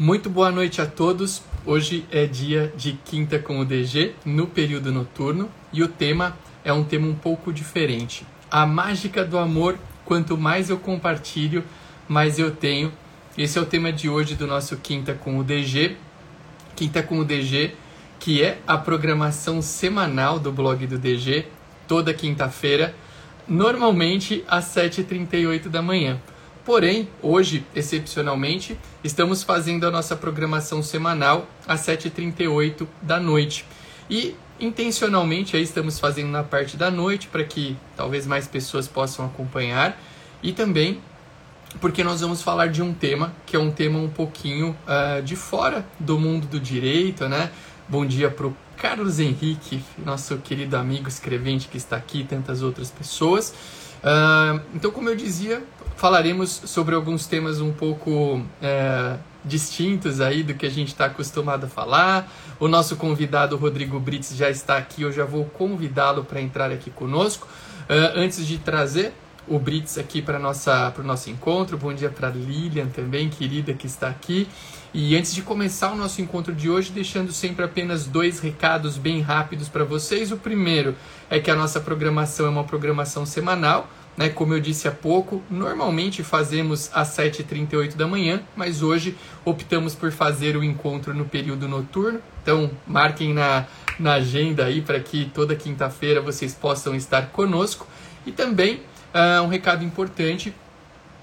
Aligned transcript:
Muito 0.00 0.30
boa 0.30 0.52
noite 0.52 0.80
a 0.80 0.86
todos. 0.86 1.42
Hoje 1.66 2.06
é 2.12 2.24
dia 2.24 2.72
de 2.76 2.92
quinta 2.92 3.36
com 3.36 3.58
o 3.58 3.64
DG 3.64 4.14
no 4.24 4.46
período 4.46 4.92
noturno 4.92 5.50
e 5.72 5.82
o 5.82 5.88
tema 5.88 6.38
é 6.64 6.72
um 6.72 6.84
tema 6.84 7.08
um 7.08 7.16
pouco 7.16 7.52
diferente. 7.52 8.24
A 8.48 8.64
mágica 8.64 9.24
do 9.24 9.36
amor, 9.36 9.76
quanto 10.04 10.38
mais 10.38 10.70
eu 10.70 10.78
compartilho, 10.78 11.64
mais 12.06 12.38
eu 12.38 12.52
tenho. 12.52 12.92
Esse 13.36 13.58
é 13.58 13.60
o 13.60 13.66
tema 13.66 13.92
de 13.92 14.08
hoje 14.08 14.36
do 14.36 14.46
nosso 14.46 14.76
quinta 14.76 15.14
com 15.14 15.36
o 15.36 15.42
DG. 15.42 15.96
Quinta 16.76 17.02
com 17.02 17.18
o 17.18 17.24
DG, 17.24 17.74
que 18.20 18.40
é 18.40 18.60
a 18.68 18.78
programação 18.78 19.60
semanal 19.60 20.38
do 20.38 20.52
blog 20.52 20.86
do 20.86 20.96
DG, 20.96 21.46
toda 21.88 22.14
quinta-feira, 22.14 22.94
normalmente 23.48 24.44
às 24.46 24.66
7h38 24.66 25.68
da 25.68 25.82
manhã. 25.82 26.20
Porém, 26.68 27.08
hoje, 27.22 27.64
excepcionalmente, 27.74 28.78
estamos 29.02 29.42
fazendo 29.42 29.86
a 29.86 29.90
nossa 29.90 30.14
programação 30.14 30.82
semanal 30.82 31.48
às 31.66 31.80
7h38 31.80 32.86
da 33.00 33.18
noite. 33.18 33.64
E 34.10 34.36
intencionalmente 34.60 35.56
aí 35.56 35.62
estamos 35.62 35.98
fazendo 35.98 36.28
na 36.28 36.44
parte 36.44 36.76
da 36.76 36.90
noite 36.90 37.26
para 37.28 37.42
que 37.42 37.74
talvez 37.96 38.26
mais 38.26 38.46
pessoas 38.46 38.86
possam 38.86 39.24
acompanhar 39.24 39.98
e 40.42 40.52
também 40.52 41.00
porque 41.80 42.04
nós 42.04 42.20
vamos 42.20 42.42
falar 42.42 42.66
de 42.66 42.82
um 42.82 42.92
tema 42.92 43.32
que 43.46 43.56
é 43.56 43.58
um 43.58 43.70
tema 43.70 43.98
um 43.98 44.10
pouquinho 44.10 44.76
uh, 44.86 45.22
de 45.22 45.36
fora 45.36 45.86
do 45.98 46.18
mundo 46.18 46.46
do 46.46 46.60
direito, 46.60 47.30
né? 47.30 47.50
Bom 47.88 48.04
dia 48.04 48.30
para 48.30 48.46
o 48.46 48.54
Carlos 48.76 49.18
Henrique, 49.18 49.82
nosso 50.04 50.36
querido 50.36 50.76
amigo 50.76 51.08
escrevente 51.08 51.66
que 51.66 51.78
está 51.78 51.96
aqui, 51.96 52.20
e 52.20 52.24
tantas 52.24 52.60
outras 52.60 52.90
pessoas. 52.90 53.54
Uh, 53.98 54.60
então, 54.74 54.90
como 54.90 55.08
eu 55.08 55.16
dizia, 55.16 55.62
falaremos 55.98 56.62
sobre 56.64 56.94
alguns 56.94 57.26
temas 57.26 57.60
um 57.60 57.72
pouco 57.72 58.40
é, 58.62 59.16
distintos 59.44 60.20
aí 60.20 60.44
do 60.44 60.54
que 60.54 60.64
a 60.64 60.70
gente 60.70 60.88
está 60.88 61.06
acostumado 61.06 61.66
a 61.66 61.68
falar. 61.68 62.32
O 62.60 62.68
nosso 62.68 62.96
convidado 62.96 63.56
Rodrigo 63.56 63.98
Brits 63.98 64.34
já 64.36 64.48
está 64.48 64.78
aqui, 64.78 65.02
eu 65.02 65.10
já 65.10 65.24
vou 65.24 65.44
convidá-lo 65.44 66.24
para 66.24 66.40
entrar 66.40 66.70
aqui 66.70 66.88
conosco. 66.88 67.48
Uh, 67.90 68.14
antes 68.14 68.46
de 68.46 68.58
trazer 68.58 69.12
o 69.48 69.58
Brits 69.58 69.98
aqui 69.98 70.22
para 70.22 70.38
o 70.38 71.02
nosso 71.02 71.30
encontro, 71.30 71.76
bom 71.76 71.92
dia 71.92 72.10
para 72.10 72.28
Lilian 72.28 72.86
também, 72.86 73.28
querida, 73.28 73.74
que 73.74 73.86
está 73.86 74.08
aqui. 74.08 74.46
E 74.94 75.16
antes 75.16 75.34
de 75.34 75.42
começar 75.42 75.90
o 75.90 75.96
nosso 75.96 76.22
encontro 76.22 76.54
de 76.54 76.70
hoje, 76.70 76.92
deixando 76.92 77.32
sempre 77.32 77.64
apenas 77.64 78.06
dois 78.06 78.38
recados 78.38 78.96
bem 78.96 79.20
rápidos 79.20 79.68
para 79.68 79.84
vocês. 79.84 80.30
O 80.30 80.36
primeiro 80.36 80.94
é 81.28 81.40
que 81.40 81.50
a 81.50 81.56
nossa 81.56 81.80
programação 81.80 82.46
é 82.46 82.50
uma 82.50 82.64
programação 82.64 83.26
semanal 83.26 83.88
né? 84.18 84.28
Como 84.28 84.52
eu 84.52 84.58
disse 84.58 84.88
há 84.88 84.90
pouco, 84.90 85.40
normalmente 85.48 86.24
fazemos 86.24 86.90
às 86.92 87.16
7h38 87.16 87.94
da 87.94 88.04
manhã, 88.04 88.42
mas 88.56 88.82
hoje 88.82 89.16
optamos 89.44 89.94
por 89.94 90.10
fazer 90.10 90.56
o 90.56 90.64
encontro 90.64 91.14
no 91.14 91.24
período 91.24 91.68
noturno. 91.68 92.20
Então, 92.42 92.68
marquem 92.84 93.32
na, 93.32 93.66
na 93.96 94.14
agenda 94.14 94.64
aí 94.64 94.82
para 94.82 94.98
que 94.98 95.30
toda 95.32 95.54
quinta-feira 95.54 96.20
vocês 96.20 96.52
possam 96.52 96.96
estar 96.96 97.28
conosco. 97.28 97.86
E 98.26 98.32
também 98.32 98.80
uh, 99.14 99.44
um 99.44 99.46
recado 99.46 99.84
importante 99.84 100.52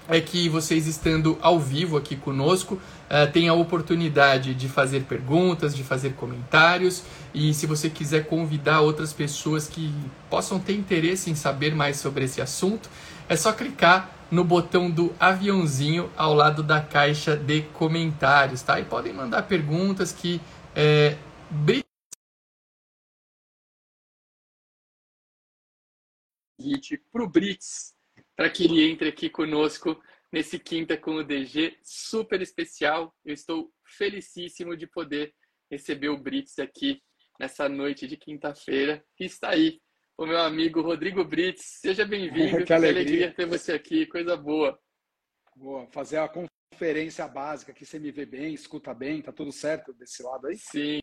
é 0.08 0.18
que 0.18 0.48
vocês 0.48 0.86
estando 0.86 1.36
ao 1.42 1.60
vivo 1.60 1.98
aqui 1.98 2.16
conosco, 2.16 2.80
uh, 3.06 3.30
tem 3.32 3.48
a 3.48 3.54
oportunidade 3.54 4.54
de 4.54 4.68
fazer 4.68 5.04
perguntas, 5.04 5.74
de 5.74 5.82
fazer 5.82 6.14
comentários 6.14 7.02
e 7.34 7.52
se 7.52 7.66
você 7.66 7.90
quiser 7.90 8.26
convidar 8.26 8.80
outras 8.80 9.12
pessoas 9.12 9.68
que 9.68 9.92
possam 10.30 10.58
ter 10.58 10.74
interesse 10.74 11.30
em 11.30 11.34
saber 11.34 11.74
mais 11.74 11.96
sobre 11.98 12.24
esse 12.24 12.40
assunto, 12.40 12.88
é 13.28 13.36
só 13.36 13.52
clicar 13.52 14.10
no 14.30 14.44
botão 14.44 14.90
do 14.90 15.14
aviãozinho 15.20 16.10
ao 16.16 16.34
lado 16.34 16.62
da 16.62 16.80
caixa 16.80 17.36
de 17.36 17.62
comentários, 17.62 18.62
tá? 18.62 18.80
E 18.80 18.84
podem 18.84 19.12
mandar 19.12 19.42
perguntas 19.42 20.12
que 20.12 20.40
é, 20.74 21.16
para 27.12 27.22
o 27.22 27.28
Brits 27.28 27.94
para 28.36 28.50
que 28.50 28.64
ele 28.64 28.90
entre 28.90 29.08
aqui 29.08 29.30
conosco 29.30 29.98
nesse 30.32 30.58
quinta 30.58 30.96
com 30.96 31.16
o 31.16 31.24
DG 31.24 31.78
super 31.82 32.40
especial. 32.40 33.14
Eu 33.24 33.34
estou 33.34 33.72
felicíssimo 33.84 34.76
de 34.76 34.86
poder 34.86 35.34
receber 35.70 36.08
o 36.08 36.18
Brits 36.18 36.58
aqui 36.58 37.02
nessa 37.38 37.68
noite 37.68 38.06
de 38.06 38.16
quinta-feira, 38.16 39.04
está 39.20 39.50
aí, 39.50 39.78
o 40.16 40.24
meu 40.24 40.38
amigo 40.38 40.80
Rodrigo 40.80 41.24
Brits. 41.24 41.62
Seja 41.80 42.04
bem-vindo, 42.04 42.64
que, 42.64 42.72
alegria. 42.72 43.02
alegria 43.02 43.34
ter 43.34 43.46
você 43.46 43.72
aqui, 43.72 44.06
coisa 44.06 44.36
boa. 44.36 44.78
Boa, 45.54 45.86
fazer 45.88 46.18
a 46.18 46.28
conferência 46.28 47.26
básica 47.28 47.72
que 47.72 47.84
você 47.84 47.98
me 47.98 48.10
vê 48.10 48.24
bem, 48.24 48.54
escuta 48.54 48.94
bem, 48.94 49.22
tá 49.22 49.32
tudo 49.32 49.52
certo 49.52 49.92
desse 49.92 50.22
lado 50.22 50.46
aí? 50.46 50.56
Sim, 50.56 51.00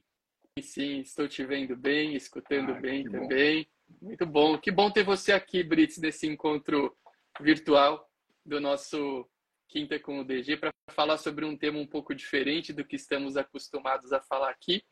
sim, 0.61 0.99
estou 0.99 1.27
te 1.27 1.45
vendo 1.45 1.75
bem, 1.75 2.15
escutando 2.15 2.71
ah, 2.71 2.79
bem 2.79 3.03
também. 3.03 3.67
Bom. 3.87 4.07
Muito 4.07 4.25
bom. 4.25 4.57
Que 4.57 4.71
bom 4.71 4.89
ter 4.91 5.03
você 5.03 5.31
aqui, 5.31 5.63
Brits, 5.63 5.97
nesse 5.97 6.25
encontro 6.27 6.95
virtual 7.41 8.09
do 8.45 8.59
nosso 8.59 9.27
Quinta 9.67 9.99
com 9.99 10.19
o 10.19 10.23
DG 10.23 10.57
para 10.57 10.71
falar 10.91 11.17
sobre 11.17 11.45
um 11.45 11.57
tema 11.57 11.79
um 11.79 11.87
pouco 11.87 12.13
diferente 12.13 12.71
do 12.71 12.85
que 12.85 12.95
estamos 12.95 13.35
acostumados 13.37 14.13
a 14.13 14.21
falar 14.21 14.49
aqui, 14.49 14.83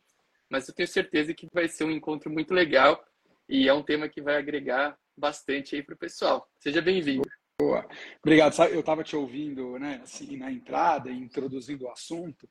mas 0.49 0.67
eu 0.67 0.73
tenho 0.73 0.87
certeza 0.87 1.33
que 1.33 1.47
vai 1.53 1.67
ser 1.67 1.83
um 1.83 1.91
encontro 1.91 2.31
muito 2.31 2.53
legal 2.53 3.03
e 3.47 3.67
é 3.67 3.73
um 3.73 3.83
tema 3.83 4.09
que 4.09 4.21
vai 4.21 4.37
agregar 4.37 4.97
bastante 5.15 5.75
aí 5.75 5.83
para 5.83 5.93
o 5.93 5.97
pessoal. 5.97 6.49
Seja 6.57 6.81
bem-vindo. 6.81 7.29
Boa. 7.59 7.87
Obrigado. 8.23 8.55
Eu 8.71 8.79
estava 8.79 9.03
te 9.03 9.15
ouvindo 9.15 9.77
né, 9.77 9.99
assim, 10.01 10.35
na 10.35 10.51
entrada, 10.51 11.11
introduzindo 11.11 11.85
o 11.85 11.91
assunto, 11.91 12.49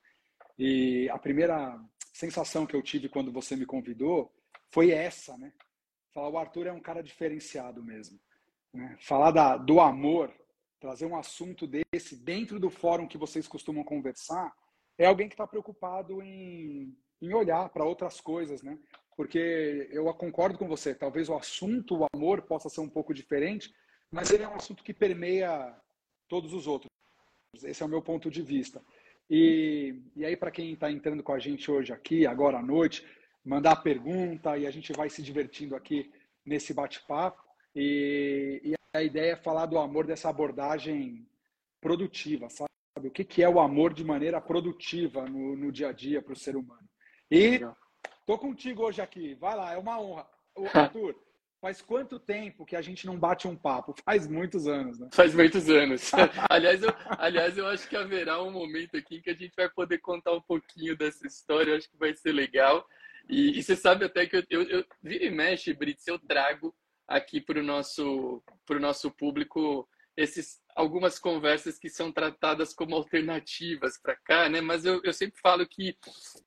e 0.56 1.08
a 1.10 1.18
primeira 1.18 1.76
sensação 2.12 2.66
que 2.66 2.76
eu 2.76 2.82
tive 2.82 3.08
quando 3.08 3.32
você 3.32 3.56
me 3.56 3.66
convidou 3.66 4.32
foi 4.70 4.90
essa, 4.90 5.36
né? 5.36 5.52
Falar, 6.12 6.28
o 6.28 6.38
Arthur 6.38 6.66
é 6.66 6.72
um 6.72 6.80
cara 6.80 7.02
diferenciado 7.02 7.82
mesmo. 7.82 8.20
Né? 8.72 8.96
Falar 9.00 9.30
da, 9.30 9.56
do 9.56 9.80
amor, 9.80 10.32
trazer 10.80 11.06
um 11.06 11.16
assunto 11.16 11.66
desse 11.66 12.16
dentro 12.16 12.58
do 12.58 12.70
fórum 12.70 13.06
que 13.06 13.18
vocês 13.18 13.46
costumam 13.46 13.84
conversar, 13.84 14.52
é 14.98 15.06
alguém 15.06 15.28
que 15.28 15.34
está 15.34 15.46
preocupado 15.46 16.22
em, 16.22 16.96
em 17.20 17.34
olhar 17.34 17.68
para 17.68 17.84
outras 17.84 18.20
coisas, 18.20 18.62
né? 18.62 18.78
Porque 19.16 19.88
eu 19.92 20.12
concordo 20.14 20.58
com 20.58 20.66
você, 20.66 20.94
talvez 20.94 21.28
o 21.28 21.34
assunto, 21.34 21.98
o 21.98 22.06
amor, 22.14 22.42
possa 22.42 22.70
ser 22.70 22.80
um 22.80 22.88
pouco 22.88 23.12
diferente, 23.12 23.72
mas 24.10 24.30
ele 24.30 24.42
é 24.42 24.48
um 24.48 24.54
assunto 24.54 24.82
que 24.82 24.94
permeia 24.94 25.76
todos 26.26 26.54
os 26.54 26.66
outros. 26.66 26.88
Esse 27.62 27.82
é 27.82 27.86
o 27.86 27.88
meu 27.88 28.00
ponto 28.00 28.30
de 28.30 28.40
vista. 28.40 28.82
E, 29.28 30.02
e 30.16 30.24
aí, 30.24 30.36
para 30.36 30.50
quem 30.50 30.72
está 30.72 30.90
entrando 30.90 31.22
com 31.22 31.32
a 31.32 31.38
gente 31.38 31.70
hoje 31.70 31.92
aqui, 31.92 32.26
agora 32.26 32.58
à 32.58 32.62
noite, 32.62 33.06
mandar 33.44 33.76
pergunta 33.76 34.56
e 34.56 34.66
a 34.66 34.70
gente 34.70 34.92
vai 34.92 35.10
se 35.10 35.22
divertindo 35.22 35.76
aqui 35.76 36.10
nesse 36.44 36.72
bate-papo. 36.72 37.42
E, 37.74 38.60
e, 38.64 38.79
a 38.92 39.02
ideia 39.02 39.32
é 39.32 39.36
falar 39.36 39.66
do 39.66 39.78
amor 39.78 40.06
dessa 40.06 40.28
abordagem 40.28 41.26
produtiva, 41.80 42.48
sabe? 42.48 42.70
O 43.08 43.10
que, 43.10 43.24
que 43.24 43.42
é 43.42 43.48
o 43.48 43.60
amor 43.60 43.94
de 43.94 44.04
maneira 44.04 44.40
produtiva 44.40 45.24
no, 45.24 45.56
no 45.56 45.72
dia 45.72 45.88
a 45.88 45.92
dia 45.92 46.20
para 46.20 46.32
o 46.32 46.36
ser 46.36 46.56
humano. 46.56 46.88
E 47.30 47.60
tô 48.26 48.36
contigo 48.36 48.84
hoje 48.84 49.00
aqui. 49.00 49.34
Vai 49.34 49.56
lá, 49.56 49.72
é 49.72 49.78
uma 49.78 50.00
honra. 50.00 50.26
Arthur, 50.74 51.14
faz 51.60 51.80
quanto 51.80 52.18
tempo 52.18 52.66
que 52.66 52.74
a 52.74 52.82
gente 52.82 53.06
não 53.06 53.18
bate 53.18 53.46
um 53.46 53.56
papo? 53.56 53.94
Faz 54.04 54.26
muitos 54.26 54.66
anos, 54.66 54.98
né? 54.98 55.08
Faz 55.12 55.34
muitos 55.34 55.70
anos. 55.70 56.10
aliás, 56.50 56.82
eu, 56.82 56.90
aliás, 57.10 57.56
eu 57.56 57.66
acho 57.68 57.88
que 57.88 57.96
haverá 57.96 58.42
um 58.42 58.50
momento 58.50 58.96
aqui 58.96 59.22
que 59.22 59.30
a 59.30 59.34
gente 59.34 59.54
vai 59.56 59.70
poder 59.70 59.98
contar 59.98 60.32
um 60.32 60.42
pouquinho 60.42 60.96
dessa 60.96 61.26
história. 61.26 61.70
Eu 61.70 61.76
acho 61.76 61.88
que 61.88 61.96
vai 61.96 62.12
ser 62.12 62.32
legal. 62.32 62.84
E, 63.28 63.58
e 63.58 63.62
você 63.62 63.76
sabe 63.76 64.04
até 64.04 64.26
que 64.26 64.36
eu, 64.36 64.44
eu, 64.50 64.62
eu 64.64 64.84
vira 65.00 65.24
e 65.24 65.30
mexe, 65.30 65.72
Brits, 65.72 66.06
eu 66.06 66.18
trago 66.18 66.74
aqui 67.10 67.40
para 67.40 67.58
o 67.58 67.62
nosso, 67.62 68.40
nosso 68.78 69.10
público 69.10 69.86
esses, 70.16 70.62
algumas 70.76 71.18
conversas 71.18 71.76
que 71.76 71.88
são 71.88 72.12
tratadas 72.12 72.72
como 72.72 72.94
alternativas 72.94 73.98
para 74.00 74.14
cá, 74.14 74.48
né? 74.48 74.60
Mas 74.60 74.84
eu, 74.84 75.00
eu 75.02 75.12
sempre 75.12 75.40
falo 75.40 75.66
que 75.66 75.96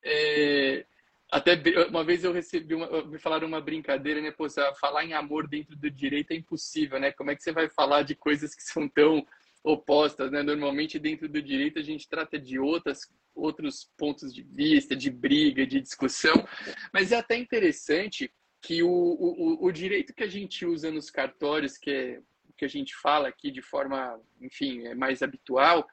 é, 0.03 0.85
até 1.29 1.61
uma 1.89 2.03
vez 2.03 2.23
eu 2.23 2.31
recebi 2.31 2.75
uma, 2.75 3.03
me 3.05 3.19
falaram 3.19 3.47
uma 3.47 3.59
brincadeira, 3.59 4.21
né? 4.21 4.31
Pô, 4.31 4.47
falar 4.79 5.03
em 5.03 5.13
amor 5.13 5.47
dentro 5.47 5.75
do 5.75 5.91
direito 5.91 6.31
é 6.31 6.35
impossível, 6.35 6.99
né? 6.99 7.11
Como 7.11 7.29
é 7.29 7.35
que 7.35 7.43
você 7.43 7.51
vai 7.51 7.69
falar 7.69 8.03
de 8.03 8.15
coisas 8.15 8.55
que 8.55 8.63
são 8.63 8.87
tão 8.87 9.25
opostas, 9.63 10.31
né? 10.31 10.43
Normalmente 10.43 10.97
dentro 10.97 11.27
do 11.27 11.41
direito 11.41 11.79
a 11.79 11.83
gente 11.83 12.07
trata 12.07 12.39
de 12.39 12.57
outras 12.57 13.01
outros 13.35 13.89
pontos 13.97 14.31
de 14.31 14.43
vista, 14.43 14.95
de 14.95 15.09
briga, 15.09 15.65
de 15.65 15.81
discussão, 15.81 16.47
mas 16.93 17.11
é 17.11 17.17
até 17.17 17.35
interessante 17.35 18.31
que 18.63 18.81
o, 18.81 18.89
o, 18.89 19.65
o 19.65 19.71
direito 19.71 20.13
que 20.13 20.23
a 20.23 20.27
gente 20.27 20.65
usa 20.65 20.89
nos 20.89 21.11
cartórios, 21.11 21.77
que 21.77 21.91
é 21.91 22.21
que 22.55 22.63
a 22.65 22.67
gente 22.67 22.95
fala 22.95 23.27
aqui 23.27 23.51
de 23.51 23.61
forma, 23.61 24.19
enfim, 24.39 24.85
é 24.85 24.93
mais 24.93 25.21
habitual, 25.21 25.87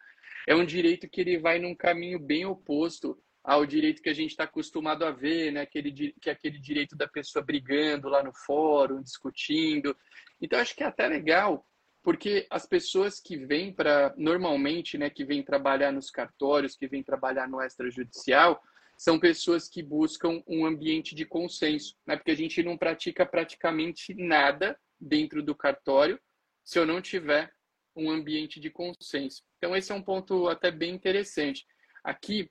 é 0.47 0.55
um 0.55 0.65
direito 0.65 1.09
que 1.09 1.21
ele 1.21 1.39
vai 1.39 1.59
num 1.59 1.75
caminho 1.75 2.19
bem 2.19 2.45
oposto 2.45 3.19
ao 3.43 3.65
direito 3.65 4.03
que 4.03 4.11
a 4.11 4.15
gente 4.15 4.31
está 4.31 4.45
acostumado 4.45 5.05
a 5.05 5.11
ver, 5.11 5.51
né? 5.53 5.63
Aquele, 5.63 6.13
que 6.21 6.29
é 6.29 6.33
aquele 6.33 6.59
direito 6.59 6.95
da 6.95 7.09
pessoa 7.09 7.45
brigando 7.45 8.09
lá 8.09 8.23
no 8.23 8.33
fórum, 8.33 9.03
discutindo. 9.03 9.97
Então, 10.41 10.61
acho 10.61 10.77
que 10.77 10.83
é 10.83 10.87
até 10.87 11.09
legal 11.09 11.67
porque 12.03 12.47
as 12.51 12.67
pessoas 12.67 13.21
que 13.21 13.37
vêm 13.37 13.73
para, 13.73 14.15
normalmente, 14.17 14.97
né, 14.97 15.11
que 15.11 15.25
vêm 15.25 15.43
trabalhar 15.43 15.93
nos 15.93 16.11
cartórios, 16.11 16.77
que 16.77 16.87
vêm 16.87 17.03
trabalhar 17.03 17.47
no 17.49 17.61
extrajudicial, 17.61 18.63
são 19.01 19.19
pessoas 19.19 19.67
que 19.67 19.83
buscam 19.83 20.43
um 20.47 20.67
ambiente 20.67 21.15
de 21.15 21.25
consenso, 21.25 21.97
né? 22.07 22.17
Porque 22.17 22.33
a 22.33 22.37
gente 22.37 22.63
não 22.63 22.77
pratica 22.77 23.25
praticamente 23.25 24.13
nada 24.13 24.79
dentro 25.01 25.43
do 25.43 25.55
cartório 25.55 26.21
se 26.63 26.79
eu 26.79 26.85
não 26.85 27.01
tiver 27.01 27.51
um 27.97 28.11
ambiente 28.11 28.61
de 28.61 28.69
consenso. 28.69 29.43
Então 29.57 29.75
esse 29.75 29.91
é 29.91 29.95
um 29.95 30.03
ponto 30.03 30.49
até 30.49 30.71
bem 30.71 30.95
interessante. 30.95 31.65
Aqui, 32.05 32.51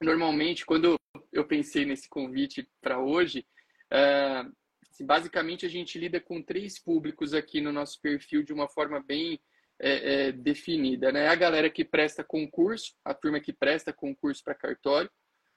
normalmente, 0.00 0.64
quando 0.64 0.96
eu 1.32 1.44
pensei 1.44 1.84
nesse 1.84 2.08
convite 2.08 2.70
para 2.80 3.00
hoje, 3.00 3.44
uh, 3.92 5.04
basicamente 5.04 5.66
a 5.66 5.68
gente 5.68 5.98
lida 5.98 6.20
com 6.20 6.40
três 6.40 6.78
públicos 6.78 7.34
aqui 7.34 7.60
no 7.60 7.72
nosso 7.72 8.00
perfil 8.00 8.44
de 8.44 8.52
uma 8.52 8.68
forma 8.68 9.02
bem 9.02 9.40
é, 9.80 10.28
é, 10.28 10.32
definida, 10.32 11.10
né? 11.10 11.26
A 11.26 11.34
galera 11.34 11.68
que 11.68 11.84
presta 11.84 12.22
concurso, 12.22 12.94
a 13.04 13.12
turma 13.12 13.40
que 13.40 13.52
presta 13.52 13.92
concurso 13.92 14.44
para 14.44 14.54
cartório, 14.54 15.10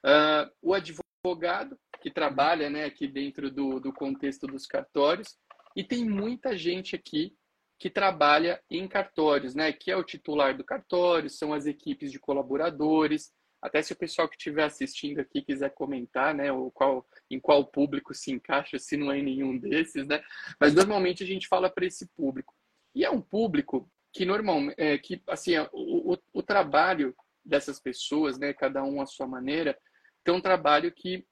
Uh, 0.04 0.50
o 0.60 0.74
advogado, 0.74 1.78
que 2.00 2.10
trabalha 2.10 2.68
né, 2.68 2.84
aqui 2.84 3.06
dentro 3.06 3.50
do, 3.50 3.78
do 3.78 3.92
contexto 3.92 4.46
dos 4.46 4.66
cartórios, 4.66 5.36
e 5.76 5.84
tem 5.84 6.04
muita 6.04 6.56
gente 6.56 6.96
aqui 6.96 7.34
que 7.78 7.90
trabalha 7.90 8.62
em 8.70 8.86
cartórios, 8.86 9.54
né, 9.54 9.72
que 9.72 9.90
é 9.90 9.96
o 9.96 10.04
titular 10.04 10.56
do 10.56 10.64
cartório, 10.64 11.28
são 11.30 11.52
as 11.52 11.66
equipes 11.66 12.12
de 12.12 12.18
colaboradores, 12.18 13.32
até 13.60 13.80
se 13.80 13.92
o 13.92 13.96
pessoal 13.96 14.28
que 14.28 14.36
estiver 14.36 14.64
assistindo 14.64 15.20
aqui 15.20 15.42
quiser 15.42 15.70
comentar, 15.70 16.34
né, 16.34 16.52
o 16.52 16.70
qual, 16.70 17.06
em 17.30 17.40
qual 17.40 17.64
público 17.64 18.12
se 18.12 18.32
encaixa, 18.32 18.78
se 18.78 18.96
não 18.96 19.10
é 19.10 19.22
nenhum 19.22 19.56
desses, 19.58 20.06
né, 20.06 20.22
mas 20.60 20.74
normalmente 20.74 21.22
a 21.22 21.26
gente 21.26 21.48
fala 21.48 21.70
para 21.70 21.86
esse 21.86 22.06
público. 22.16 22.54
E 22.94 23.04
é 23.04 23.10
um 23.10 23.20
público 23.20 23.90
que 24.12 24.24
normalmente, 24.24 24.74
é, 24.78 24.98
que 24.98 25.22
assim, 25.28 25.58
o, 25.72 26.12
o, 26.12 26.18
o 26.34 26.42
trabalho 26.42 27.14
dessas 27.44 27.80
pessoas, 27.80 28.38
né, 28.38 28.52
cada 28.52 28.84
um 28.84 29.00
à 29.00 29.06
sua 29.06 29.26
maneira, 29.26 29.76
tem 30.24 30.34
um 30.34 30.40
trabalho 30.40 30.92
que 30.92 31.26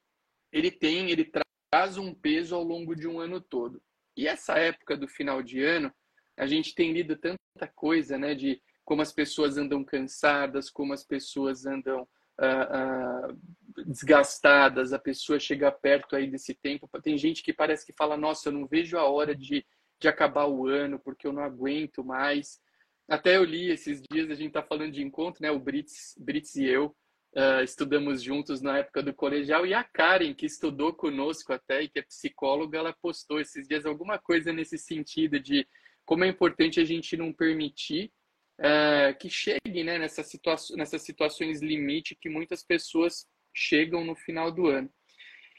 ele 0.52 0.70
tem, 0.70 1.10
ele 1.10 1.30
traz 1.72 1.96
um 1.96 2.12
peso 2.12 2.54
ao 2.54 2.62
longo 2.62 2.94
de 2.94 3.06
um 3.06 3.20
ano 3.20 3.40
todo. 3.40 3.82
E 4.16 4.26
essa 4.26 4.58
época 4.58 4.96
do 4.96 5.08
final 5.08 5.42
de 5.42 5.62
ano, 5.62 5.92
a 6.36 6.46
gente 6.46 6.74
tem 6.74 6.92
lido 6.92 7.16
tanta 7.16 7.66
coisa, 7.74 8.18
né, 8.18 8.34
de 8.34 8.60
como 8.84 9.02
as 9.02 9.12
pessoas 9.12 9.56
andam 9.56 9.84
cansadas, 9.84 10.68
como 10.68 10.92
as 10.92 11.04
pessoas 11.04 11.64
andam 11.64 12.02
uh, 12.40 13.30
uh, 13.30 13.84
desgastadas, 13.86 14.92
a 14.92 14.98
pessoa 14.98 15.38
chega 15.38 15.70
perto 15.70 16.16
aí 16.16 16.28
desse 16.28 16.54
tempo. 16.54 16.88
Tem 17.00 17.16
gente 17.16 17.42
que 17.42 17.52
parece 17.52 17.86
que 17.86 17.92
fala, 17.92 18.16
nossa, 18.16 18.48
eu 18.48 18.52
não 18.52 18.66
vejo 18.66 18.98
a 18.98 19.04
hora 19.04 19.34
de, 19.34 19.64
de 20.00 20.08
acabar 20.08 20.46
o 20.46 20.66
ano, 20.66 20.98
porque 20.98 21.26
eu 21.26 21.32
não 21.32 21.44
aguento 21.44 22.02
mais. 22.02 22.60
Até 23.08 23.36
eu 23.36 23.44
li 23.44 23.70
esses 23.70 24.02
dias, 24.10 24.30
a 24.30 24.34
gente 24.34 24.48
está 24.48 24.62
falando 24.62 24.92
de 24.92 25.02
encontro, 25.02 25.42
né, 25.42 25.50
o 25.50 25.58
Brits, 25.58 26.16
Brits 26.18 26.56
e 26.56 26.64
eu, 26.64 26.94
uh, 27.36 27.62
estudamos 27.62 28.22
juntos 28.22 28.60
na 28.60 28.78
época 28.78 29.02
do 29.02 29.14
colegial, 29.14 29.66
e 29.66 29.74
a 29.74 29.84
Karen, 29.84 30.34
que 30.34 30.46
estudou 30.46 30.92
conosco 30.92 31.52
até 31.52 31.82
e 31.82 31.88
que 31.88 31.98
é 31.98 32.02
psicóloga, 32.02 32.78
ela 32.78 32.96
postou 33.00 33.40
esses 33.40 33.66
dias 33.66 33.86
alguma 33.86 34.18
coisa 34.18 34.52
nesse 34.52 34.78
sentido 34.78 35.38
de 35.38 35.66
como 36.04 36.24
é 36.24 36.28
importante 36.28 36.80
a 36.80 36.84
gente 36.84 37.16
não 37.16 37.32
permitir 37.32 38.10
uh, 38.58 39.16
que 39.18 39.28
chegue 39.28 39.84
né, 39.84 39.98
nessa 39.98 40.22
situa 40.22 40.56
nessas 40.76 41.02
situações 41.02 41.60
limite 41.60 42.16
que 42.20 42.28
muitas 42.28 42.64
pessoas 42.64 43.26
chegam 43.54 44.04
no 44.04 44.16
final 44.16 44.50
do 44.50 44.66
ano. 44.66 44.90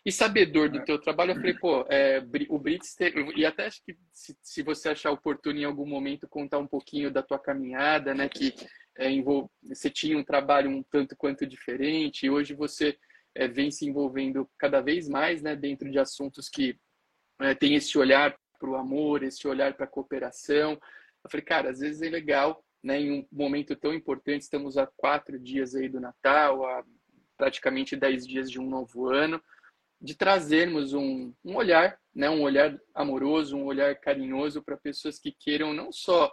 E 0.04 0.12
sabedor 0.12 0.68
do 0.68 0.84
teu 0.84 1.00
trabalho, 1.00 1.32
eu 1.32 1.36
falei, 1.36 1.54
pô, 1.54 1.86
é, 1.88 2.24
o 2.50 2.58
Brits, 2.58 2.96
e 3.36 3.46
até 3.46 3.68
acho 3.68 3.84
que 3.86 3.96
se, 4.12 4.36
se, 4.42 4.64
você 4.64 4.90
achar 4.90 5.12
oportuno 5.12 5.60
em 5.60 5.64
algum 5.64 5.86
momento 5.86 6.28
contar 6.28 6.58
um 6.58 6.66
pouquinho 6.66 7.12
da 7.12 7.22
tua 7.22 7.38
caminhada, 7.38 8.12
né, 8.16 8.28
que 8.28 8.52
é, 8.98 9.10
você 9.64 9.90
tinha 9.90 10.18
um 10.18 10.24
trabalho 10.24 10.70
um 10.70 10.84
tanto 10.84 11.16
quanto 11.16 11.46
diferente, 11.46 12.26
e 12.26 12.30
hoje 12.30 12.54
você 12.54 12.98
é, 13.36 13.48
vem 13.48 13.72
se 13.72 13.86
envolvendo 13.86 14.50
cada 14.58 14.82
vez 14.82 15.08
mais 15.08 15.42
né, 15.42 15.56
dentro 15.56 15.90
de 15.90 16.00
assuntos 16.00 16.50
que 16.50 16.78
é, 17.40 17.56
tem 17.56 17.76
esse 17.76 17.98
olhar 17.98 18.38
para 18.60 18.70
o 18.70 18.76
amor, 18.76 19.24
esse 19.24 19.48
olhar 19.48 19.74
para 19.74 19.86
a 19.86 19.90
cooperação. 19.90 20.74
Eu 21.24 21.30
falei, 21.30 21.46
cara, 21.46 21.70
às 21.70 21.80
vezes 21.80 22.02
é 22.02 22.10
legal, 22.10 22.64
né, 22.84 23.00
em 23.00 23.12
um 23.12 23.28
momento 23.32 23.76
tão 23.76 23.94
importante, 23.94 24.42
estamos 24.42 24.78
há 24.78 24.88
quatro 24.98 25.40
dias 25.40 25.76
aí 25.76 25.88
do 25.88 26.00
Natal, 26.00 26.66
há 26.66 26.84
praticamente 27.38 27.96
dez 27.96 28.28
dias 28.28 28.52
de 28.52 28.60
um 28.60 28.70
novo 28.70 29.08
ano, 29.08 29.42
de 30.00 30.16
trazermos 30.16 30.94
um, 30.94 31.34
um 31.44 31.56
olhar, 31.56 31.98
né, 32.14 32.30
um 32.30 32.42
olhar 32.42 32.80
amoroso, 32.94 33.56
um 33.56 33.66
olhar 33.66 33.96
carinhoso 33.96 34.62
para 34.62 34.78
pessoas 34.78 35.20
que 35.20 35.32
queiram 35.32 35.74
não 35.74 35.92
só 35.92 36.32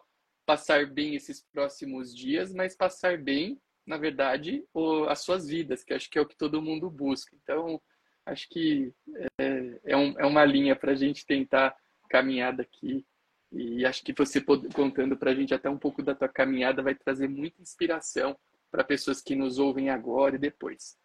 passar 0.48 0.86
bem 0.86 1.14
esses 1.14 1.44
próximos 1.52 2.16
dias, 2.16 2.54
mas 2.54 2.74
passar 2.74 3.18
bem, 3.18 3.60
na 3.86 3.98
verdade, 3.98 4.64
o, 4.72 5.04
as 5.04 5.20
suas 5.20 5.46
vidas, 5.46 5.84
que 5.84 5.92
acho 5.92 6.08
que 6.08 6.18
é 6.18 6.22
o 6.22 6.26
que 6.26 6.38
todo 6.38 6.62
mundo 6.62 6.88
busca. 6.88 7.36
Então, 7.42 7.78
acho 8.24 8.48
que 8.48 8.90
é, 9.38 9.78
é, 9.84 9.94
um, 9.94 10.18
é 10.18 10.24
uma 10.24 10.46
linha 10.46 10.74
para 10.74 10.92
a 10.92 10.94
gente 10.94 11.26
tentar 11.26 11.76
caminhar 12.08 12.56
daqui. 12.56 13.04
E 13.52 13.84
acho 13.84 14.02
que 14.02 14.14
você 14.14 14.42
contando 14.74 15.18
para 15.18 15.32
a 15.32 15.34
gente 15.34 15.52
até 15.52 15.68
um 15.68 15.76
pouco 15.76 16.02
da 16.02 16.14
tua 16.14 16.30
caminhada 16.30 16.82
vai 16.82 16.94
trazer 16.94 17.28
muita 17.28 17.60
inspiração 17.60 18.34
para 18.70 18.82
pessoas 18.82 19.20
que 19.20 19.36
nos 19.36 19.58
ouvem 19.58 19.90
agora 19.90 20.36
e 20.36 20.38
depois. 20.38 20.96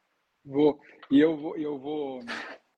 Vou. 0.45 0.79
E 1.11 1.19
eu 1.19 1.35
vou, 1.35 1.57
eu 1.57 1.77
vou, 1.77 2.21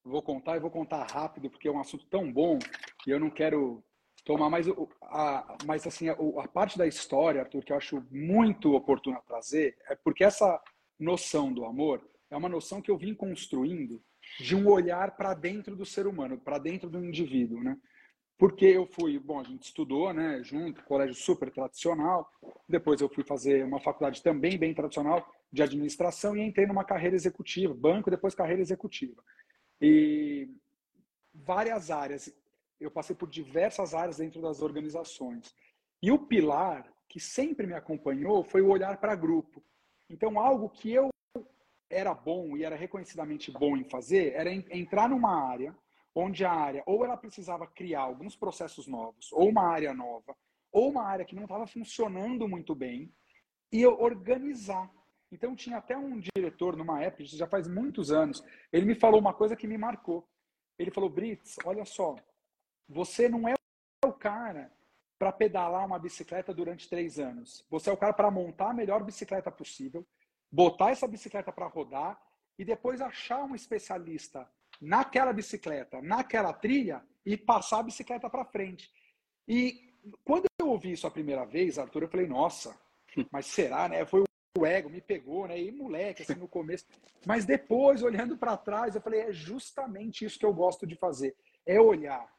vou 0.04 0.24
contar, 0.24 0.56
e 0.56 0.60
vou 0.60 0.72
contar 0.72 1.06
rápido, 1.12 1.48
porque 1.48 1.68
é 1.68 1.72
um 1.72 1.80
assunto 1.80 2.08
tão 2.08 2.34
bom 2.34 2.58
e 3.06 3.12
eu 3.12 3.20
não 3.20 3.30
quero 3.30 3.84
tomar 4.25 4.50
mais 4.50 4.66
a, 5.04 5.57
mas 5.66 5.86
assim 5.86 6.10
a, 6.10 6.13
a, 6.13 6.48
parte 6.48 6.77
da 6.77 6.88
história, 6.88 7.42
Arthur, 7.42 7.63
que 7.63 7.72
eu 7.72 7.77
acho 7.77 8.04
muito 8.12 8.75
oportuna 8.75 9.22
trazer, 9.22 9.77
é 9.88 9.95
porque 9.95 10.24
essa 10.24 10.60
noção 11.00 11.54
do 11.54 11.63
amor 11.63 12.01
é 12.30 12.36
uma 12.36 12.50
noção 12.50 12.81
que 12.81 12.89
eu 12.89 12.98
vim 12.98 13.13
construindo 13.13 14.01
de 14.39 14.56
um 14.56 14.68
olhar 14.68 15.16
para 15.16 15.36
dentro 15.36 15.75
do 15.75 15.86
ser 15.86 16.07
humano, 16.07 16.39
para 16.39 16.57
dentro 16.57 16.89
do 16.89 17.06
indivíduo, 17.06 17.63
né? 17.63 17.77
Porque 18.38 18.66
eu 18.66 18.86
fui, 18.88 19.18
bom, 19.18 19.39
a 19.39 19.44
gente 19.44 19.63
estudou, 19.63 20.12
né, 20.13 20.42
junto, 20.44 20.83
colégio 20.83 21.16
super 21.16 21.50
tradicional. 21.50 22.30
Depois 22.68 23.00
eu 23.00 23.07
fui 23.07 23.24
fazer 23.24 23.63
uma 23.63 23.80
faculdade 23.80 24.22
também 24.22 24.57
bem 24.57 24.74
tradicional 24.74 25.25
de 25.54 25.63
administração 25.63 26.36
e 26.36 26.42
entrei 26.42 26.66
numa 26.66 26.83
carreira 26.83 27.16
executiva, 27.16 27.74
banco, 27.74 28.10
depois 28.10 28.36
carreira 28.36 28.62
executiva. 28.62 29.24
E 29.80 30.50
várias 31.33 31.89
áreas 31.89 32.33
eu 32.80 32.92
passei 32.92 33.16
por 33.16 33.30
diversas 33.30 33.94
áreas 33.94 34.18
dentro 34.18 34.42
das 34.42 34.62
organizações. 34.62 35.56
E 36.01 36.12
o 36.12 36.19
pilar 36.19 36.92
que 37.07 37.19
sempre 37.19 37.66
me 37.66 37.74
acompanhou 37.74 38.44
foi 38.44 38.62
o 38.62 38.69
olhar 38.69 38.98
para 38.98 39.16
grupo. 39.16 39.63
Então, 40.10 40.39
algo 40.39 40.69
que 40.69 40.92
eu 40.92 41.10
era 41.89 42.13
bom 42.13 42.57
e 42.57 42.63
era 42.63 42.75
reconhecidamente 42.75 43.51
bom 43.51 43.77
em 43.77 43.83
fazer 43.83 44.34
era 44.34 44.51
entrar 44.51 45.08
numa 45.08 45.50
área 45.50 45.75
onde 46.13 46.46
a 46.46 46.51
área 46.51 46.84
ou 46.86 47.03
ela 47.03 47.17
precisava 47.17 47.67
criar 47.67 48.01
alguns 48.01 48.36
processos 48.36 48.88
novos, 48.88 49.32
ou 49.34 49.50
uma 49.50 49.67
área 49.67 49.94
nova, 49.94 50.36
ou 50.72 50.89
uma 50.89 51.03
área 51.03 51.25
que 51.25 51.36
não 51.36 51.44
estava 51.44 51.67
funcionando 51.67 52.48
muito 52.48 52.74
bem, 52.74 53.13
e 53.72 53.86
organizar. 53.86 54.89
Então, 55.32 55.55
tinha 55.55 55.77
até 55.77 55.98
um 55.98 56.20
diretor 56.20 56.77
numa 56.77 57.01
época, 57.01 57.24
isso 57.24 57.36
já 57.36 57.48
faz 57.48 57.67
muitos 57.67 58.12
anos, 58.12 58.41
ele 58.72 58.86
me 58.86 58.96
falou 58.96 59.20
uma 59.20 59.34
coisa 59.34 59.55
que 59.55 59.67
me 59.67 59.77
marcou. 59.77 60.25
Ele 60.79 60.91
falou: 60.91 61.10
Brits, 61.10 61.58
olha 61.65 61.84
só, 61.84 62.15
você 62.88 63.27
não 63.27 63.48
é 63.48 63.54
o 64.06 64.13
cara 64.13 64.72
para 65.18 65.32
pedalar 65.32 65.86
uma 65.86 65.98
bicicleta 65.98 66.54
durante 66.54 66.89
três 66.89 67.20
anos. 67.20 67.65
Você 67.70 67.89
é 67.89 67.94
o 67.94 67.98
cara 67.98 68.13
para 68.13 68.30
montar 68.30 68.72
a 68.72 68.74
melhor 68.74 69.04
bicicleta 69.04 69.51
possível, 69.51 70.06
botar 70.51 70.92
essa 70.92 71.08
bicicleta 71.08 71.51
para 71.51 71.68
rodar 71.68 72.22
e 72.58 72.65
depois 72.65 73.01
achar 73.01 73.44
um 73.44 73.56
especialista 73.56 74.48
naquela 74.82 75.32
bicicleta, 75.32 76.01
naquela 76.01 76.54
trilha 76.54 77.04
e 77.25 77.38
passar 77.38 77.80
a 77.80 77.84
bicicleta 77.84 78.30
para 78.30 78.46
frente. 78.46 78.92
E 79.48 79.94
quando 80.24 80.46
eu 80.60 80.70
ouvi 80.70 80.92
isso 80.92 81.08
a 81.08 81.12
primeira 81.12 81.46
vez, 81.46 81.80
Arthur, 81.80 82.04
eu 82.04 82.10
falei, 82.10 82.27
nossa, 82.27 82.77
mas 83.32 83.46
será, 83.48 83.88
né? 83.88 84.06
Foi 84.06 84.24
o 84.58 84.65
ego, 84.65 84.89
me 84.89 85.01
pegou, 85.01 85.48
né? 85.48 85.60
E 85.60 85.72
moleque, 85.72 86.24
assim, 86.24 86.36
no 86.36 86.48
começo. 86.48 86.86
Mas 87.25 87.46
depois, 87.46 88.04
olhando 88.04 88.38
para 88.38 88.58
trás, 88.58 88.96
eu 88.96 89.01
falei, 89.01 89.22
é 89.22 89.32
justamente 89.32 90.25
isso 90.25 90.39
que 90.39 90.46
eu 90.46 90.54
gosto 90.54 90.86
de 90.86 90.96
fazer. 90.96 91.36
É 91.65 91.80
olhar 91.80 92.35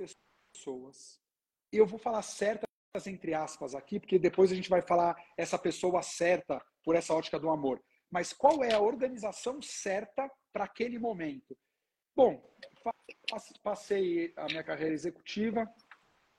as 0.00 0.16
pessoas. 0.52 1.20
Eu 1.72 1.86
vou 1.86 1.98
falar 1.98 2.22
certas 2.22 2.66
entre 3.06 3.34
aspas 3.34 3.74
aqui, 3.74 4.00
porque 4.00 4.18
depois 4.18 4.50
a 4.50 4.54
gente 4.54 4.70
vai 4.70 4.80
falar 4.80 5.14
essa 5.36 5.58
pessoa 5.58 6.00
certa 6.02 6.64
por 6.82 6.94
essa 6.94 7.12
ótica 7.12 7.38
do 7.38 7.50
amor. 7.50 7.82
Mas 8.10 8.32
qual 8.32 8.64
é 8.64 8.72
a 8.72 8.80
organização 8.80 9.60
certa 9.60 10.30
para 10.52 10.64
aquele 10.64 10.98
momento? 10.98 11.56
Bom, 12.14 12.42
passei 13.62 14.32
a 14.36 14.46
minha 14.46 14.64
carreira 14.64 14.94
executiva, 14.94 15.70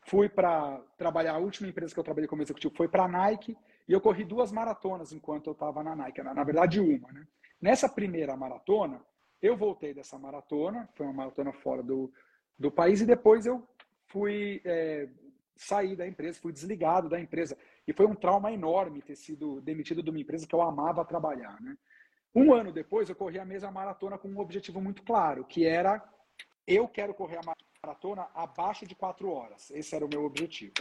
fui 0.07 0.27
para 0.27 0.79
trabalhar, 0.97 1.35
a 1.35 1.37
última 1.37 1.69
empresa 1.69 1.93
que 1.93 1.99
eu 1.99 2.03
trabalhei 2.03 2.27
como 2.27 2.41
executivo 2.41 2.73
foi 2.75 2.87
para 2.87 3.03
a 3.03 3.07
Nike, 3.07 3.55
e 3.87 3.93
eu 3.93 4.01
corri 4.01 4.23
duas 4.23 4.51
maratonas 4.51 5.11
enquanto 5.11 5.47
eu 5.47 5.53
estava 5.53 5.83
na 5.83 5.95
Nike, 5.95 6.23
na, 6.23 6.33
na 6.33 6.43
verdade 6.43 6.79
uma. 6.79 7.11
Né? 7.11 7.27
Nessa 7.61 7.87
primeira 7.87 8.35
maratona, 8.35 9.05
eu 9.41 9.55
voltei 9.55 9.93
dessa 9.93 10.17
maratona, 10.17 10.89
foi 10.95 11.05
uma 11.05 11.13
maratona 11.13 11.53
fora 11.53 11.83
do, 11.83 12.11
do 12.57 12.71
país 12.71 13.01
e 13.01 13.05
depois 13.05 13.45
eu 13.45 13.67
fui 14.07 14.61
é, 14.65 15.07
saí 15.57 15.95
da 15.95 16.07
empresa, 16.07 16.39
fui 16.39 16.53
desligado 16.53 17.09
da 17.09 17.19
empresa. 17.19 17.57
E 17.87 17.93
foi 17.93 18.05
um 18.05 18.15
trauma 18.15 18.51
enorme 18.51 19.01
ter 19.01 19.15
sido 19.15 19.59
demitido 19.61 20.03
de 20.03 20.09
uma 20.09 20.19
empresa 20.19 20.47
que 20.47 20.55
eu 20.55 20.61
amava 20.61 21.03
trabalhar. 21.03 21.59
Né? 21.61 21.77
Um 22.33 22.53
ano 22.53 22.71
depois, 22.71 23.09
eu 23.09 23.15
corri 23.15 23.39
a 23.39 23.45
mesma 23.45 23.71
maratona 23.71 24.17
com 24.17 24.27
um 24.27 24.39
objetivo 24.39 24.79
muito 24.79 25.03
claro, 25.03 25.43
que 25.45 25.65
era 25.65 26.03
eu 26.65 26.87
quero 26.87 27.13
correr 27.13 27.37
a 27.37 27.55
maratona 27.83 28.27
abaixo 28.33 28.85
de 28.85 28.93
quatro 28.93 29.29
horas. 29.29 29.71
Esse 29.71 29.95
era 29.95 30.05
o 30.05 30.09
meu 30.09 30.25
objetivo. 30.25 30.73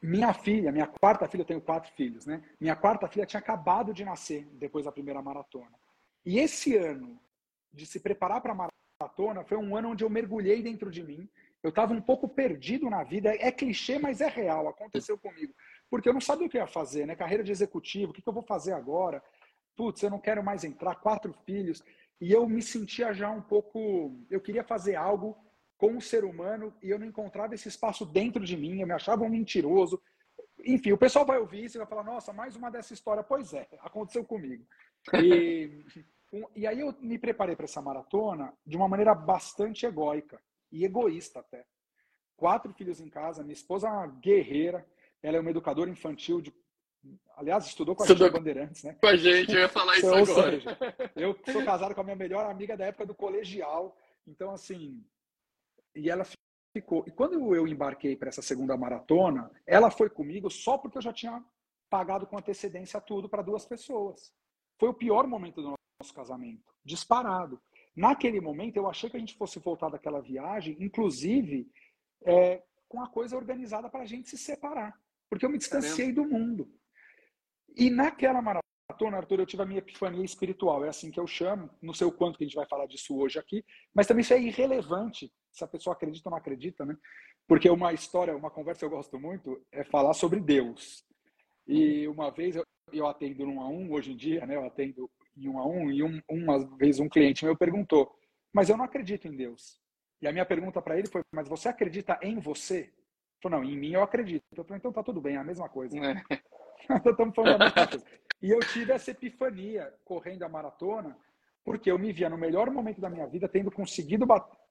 Minha 0.00 0.32
filha, 0.32 0.70
minha 0.70 0.86
quarta 0.86 1.26
filha, 1.26 1.40
eu 1.40 1.46
tenho 1.46 1.60
quatro 1.60 1.90
filhos, 1.92 2.26
né? 2.26 2.42
Minha 2.60 2.76
quarta 2.76 3.08
filha 3.08 3.26
tinha 3.26 3.40
acabado 3.40 3.92
de 3.92 4.04
nascer 4.04 4.46
depois 4.52 4.84
da 4.84 4.92
primeira 4.92 5.20
maratona. 5.20 5.76
E 6.24 6.38
esse 6.38 6.76
ano 6.76 7.20
de 7.72 7.84
se 7.86 7.98
preparar 7.98 8.40
para 8.40 8.52
a 8.52 8.68
maratona 9.06 9.44
foi 9.44 9.56
um 9.56 9.76
ano 9.76 9.90
onde 9.90 10.04
eu 10.04 10.10
mergulhei 10.10 10.62
dentro 10.62 10.90
de 10.90 11.02
mim. 11.02 11.28
Eu 11.62 11.70
estava 11.70 11.92
um 11.92 12.00
pouco 12.00 12.28
perdido 12.28 12.90
na 12.90 13.02
vida. 13.02 13.34
É 13.38 13.50
clichê, 13.50 13.98
mas 13.98 14.20
é 14.20 14.28
real. 14.28 14.68
Aconteceu 14.68 15.16
comigo. 15.18 15.54
Porque 15.90 16.08
eu 16.08 16.12
não 16.12 16.20
sabia 16.20 16.46
o 16.46 16.50
que 16.50 16.56
eu 16.56 16.62
ia 16.62 16.66
fazer, 16.66 17.06
né? 17.06 17.14
Carreira 17.14 17.44
de 17.44 17.52
executivo, 17.52 18.10
o 18.10 18.14
que, 18.14 18.22
que 18.22 18.28
eu 18.28 18.32
vou 18.32 18.42
fazer 18.42 18.72
agora? 18.72 19.22
Putz, 19.76 20.02
eu 20.02 20.10
não 20.10 20.18
quero 20.18 20.42
mais 20.42 20.64
entrar, 20.64 20.96
quatro 20.96 21.32
filhos. 21.44 21.82
E 22.20 22.32
eu 22.32 22.48
me 22.48 22.62
sentia 22.62 23.12
já 23.12 23.30
um 23.30 23.42
pouco. 23.42 24.16
Eu 24.30 24.40
queria 24.40 24.64
fazer 24.64 24.96
algo 24.96 25.36
com 25.76 25.96
o 25.96 26.00
ser 26.00 26.24
humano 26.24 26.74
e 26.82 26.88
eu 26.88 26.98
não 26.98 27.06
encontrava 27.06 27.54
esse 27.54 27.68
espaço 27.68 28.06
dentro 28.06 28.42
de 28.42 28.56
mim, 28.56 28.80
eu 28.80 28.86
me 28.86 28.94
achava 28.94 29.24
um 29.24 29.28
mentiroso. 29.28 30.00
Enfim, 30.64 30.92
o 30.92 30.98
pessoal 30.98 31.26
vai 31.26 31.38
ouvir 31.38 31.64
isso 31.64 31.76
e 31.76 31.80
vai 31.80 31.86
falar: 31.86 32.04
nossa, 32.04 32.32
mais 32.32 32.56
uma 32.56 32.70
dessa 32.70 32.94
história. 32.94 33.22
Pois 33.22 33.52
é, 33.52 33.68
aconteceu 33.80 34.24
comigo. 34.24 34.64
E, 35.22 35.84
e 36.54 36.66
aí 36.66 36.80
eu 36.80 36.94
me 37.00 37.18
preparei 37.18 37.54
para 37.54 37.64
essa 37.64 37.80
maratona 37.80 38.52
de 38.64 38.76
uma 38.76 38.88
maneira 38.88 39.14
bastante 39.14 39.86
egóica 39.86 40.40
e 40.70 40.84
egoísta 40.84 41.40
até. 41.40 41.64
Quatro 42.36 42.72
filhos 42.74 43.00
em 43.00 43.08
casa, 43.08 43.42
minha 43.42 43.54
esposa 43.54 43.88
é 43.88 43.90
uma 43.90 44.06
guerreira, 44.06 44.86
ela 45.22 45.36
é 45.36 45.40
uma 45.40 45.50
educadora 45.50 45.90
infantil 45.90 46.40
de 46.40 46.52
Aliás, 47.36 47.66
estudou 47.66 47.94
com 47.94 48.02
a 48.02 48.06
estudou 48.06 48.26
gente 48.28 48.36
Bandeirantes, 48.36 48.82
né? 48.82 48.96
Com 49.00 49.06
a 49.06 49.16
gente, 49.16 49.52
eu 49.52 49.60
ia 49.60 49.68
falar 49.68 49.96
isso 49.96 50.06
Ou 50.06 50.16
agora. 50.16 50.50
Seja, 50.52 50.78
eu 51.14 51.38
sou 51.52 51.64
casado 51.64 51.94
com 51.94 52.00
a 52.00 52.04
minha 52.04 52.16
melhor 52.16 52.46
amiga 52.46 52.76
da 52.76 52.86
época 52.86 53.06
do 53.06 53.14
colegial. 53.14 53.96
Então, 54.26 54.50
assim, 54.50 55.04
e 55.94 56.10
ela 56.10 56.24
ficou. 56.74 57.04
E 57.06 57.10
quando 57.10 57.54
eu 57.54 57.68
embarquei 57.68 58.16
para 58.16 58.28
essa 58.28 58.42
segunda 58.42 58.76
maratona, 58.76 59.50
ela 59.66 59.90
foi 59.90 60.10
comigo 60.10 60.50
só 60.50 60.78
porque 60.78 60.98
eu 60.98 61.02
já 61.02 61.12
tinha 61.12 61.44
pagado 61.88 62.26
com 62.26 62.38
antecedência 62.38 63.00
tudo 63.00 63.28
para 63.28 63.42
duas 63.42 63.64
pessoas. 63.64 64.32
Foi 64.78 64.88
o 64.88 64.94
pior 64.94 65.26
momento 65.26 65.62
do 65.62 65.75
nosso 65.98 66.14
casamento, 66.14 66.74
disparado. 66.84 67.60
Naquele 67.94 68.40
momento, 68.40 68.76
eu 68.76 68.88
achei 68.88 69.08
que 69.08 69.16
a 69.16 69.20
gente 69.20 69.36
fosse 69.36 69.58
voltar 69.58 69.88
daquela 69.88 70.20
viagem, 70.20 70.76
inclusive 70.78 71.70
é, 72.24 72.62
com 72.88 73.00
a 73.00 73.08
coisa 73.08 73.36
organizada 73.36 73.88
para 73.88 74.02
a 74.02 74.06
gente 74.06 74.28
se 74.28 74.36
separar, 74.36 74.94
porque 75.30 75.44
eu 75.44 75.50
me 75.50 75.58
distanciei 75.58 76.12
do 76.12 76.24
mundo. 76.24 76.70
E 77.74 77.90
naquela 77.90 78.42
maratona, 78.42 79.16
Arthur, 79.16 79.40
eu 79.40 79.46
tive 79.46 79.62
a 79.62 79.66
minha 79.66 79.78
epifania 79.78 80.24
espiritual, 80.24 80.84
é 80.84 80.88
assim 80.88 81.10
que 81.10 81.18
eu 81.18 81.26
chamo, 81.26 81.70
não 81.80 81.94
sei 81.94 82.06
o 82.06 82.12
quanto 82.12 82.36
que 82.36 82.44
a 82.44 82.46
gente 82.46 82.56
vai 82.56 82.66
falar 82.66 82.86
disso 82.86 83.16
hoje 83.16 83.38
aqui, 83.38 83.64
mas 83.94 84.06
também 84.06 84.20
isso 84.20 84.34
é 84.34 84.40
irrelevante 84.40 85.32
se 85.50 85.64
a 85.64 85.68
pessoa 85.68 85.94
acredita 85.94 86.28
ou 86.28 86.30
não 86.30 86.38
acredita, 86.38 86.84
né? 86.84 86.96
Porque 87.48 87.70
uma 87.70 87.92
história, 87.92 88.36
uma 88.36 88.50
conversa 88.50 88.80
que 88.80 88.84
eu 88.86 88.90
gosto 88.90 89.18
muito 89.18 89.64
é 89.72 89.84
falar 89.84 90.12
sobre 90.14 90.40
Deus. 90.40 91.04
E 91.66 92.06
uma 92.08 92.30
vez 92.30 92.56
eu, 92.56 92.64
eu 92.92 93.06
atendo 93.06 93.44
um 93.44 93.60
a 93.60 93.68
um, 93.68 93.92
hoje 93.92 94.12
em 94.12 94.16
dia, 94.16 94.44
né? 94.44 94.56
Eu 94.56 94.66
atendo 94.66 95.10
em 95.36 95.48
um 95.48 95.58
a 95.58 95.66
um, 95.66 95.90
e 95.90 96.02
um, 96.02 96.20
uma 96.28 96.58
vez 96.76 96.98
um 96.98 97.08
cliente 97.08 97.44
meu 97.44 97.56
perguntou, 97.56 98.10
mas 98.52 98.68
eu 98.68 98.76
não 98.76 98.84
acredito 98.84 99.28
em 99.28 99.36
Deus. 99.36 99.80
E 100.20 100.26
a 100.26 100.32
minha 100.32 100.46
pergunta 100.46 100.80
para 100.80 100.98
ele 100.98 101.08
foi, 101.08 101.22
mas 101.30 101.48
você 101.48 101.68
acredita 101.68 102.18
em 102.22 102.38
você? 102.38 102.78
Ele 102.78 102.92
falou, 103.42 103.60
não, 103.60 103.68
em 103.68 103.76
mim 103.76 103.92
eu 103.92 104.02
acredito. 104.02 104.44
Eu 104.56 104.64
falei, 104.64 104.78
então 104.78 104.92
tá 104.92 105.02
tudo 105.02 105.20
bem, 105.20 105.36
é 105.36 105.38
a 105.38 105.44
mesma 105.44 105.68
coisa. 105.68 105.96
É. 105.98 106.24
Estamos 107.10 107.34
falando 107.34 107.62
a 107.62 107.64
mesma 107.66 107.86
coisa. 107.86 108.06
E 108.42 108.50
eu 108.50 108.60
tive 108.60 108.92
essa 108.92 109.10
epifania 109.10 109.92
correndo 110.04 110.42
a 110.42 110.48
maratona, 110.48 111.16
porque 111.64 111.90
eu 111.90 111.98
me 111.98 112.12
via 112.12 112.30
no 112.30 112.38
melhor 112.38 112.70
momento 112.70 113.00
da 113.00 113.10
minha 113.10 113.26
vida 113.26 113.48
tendo 113.48 113.70
conseguido 113.70 114.26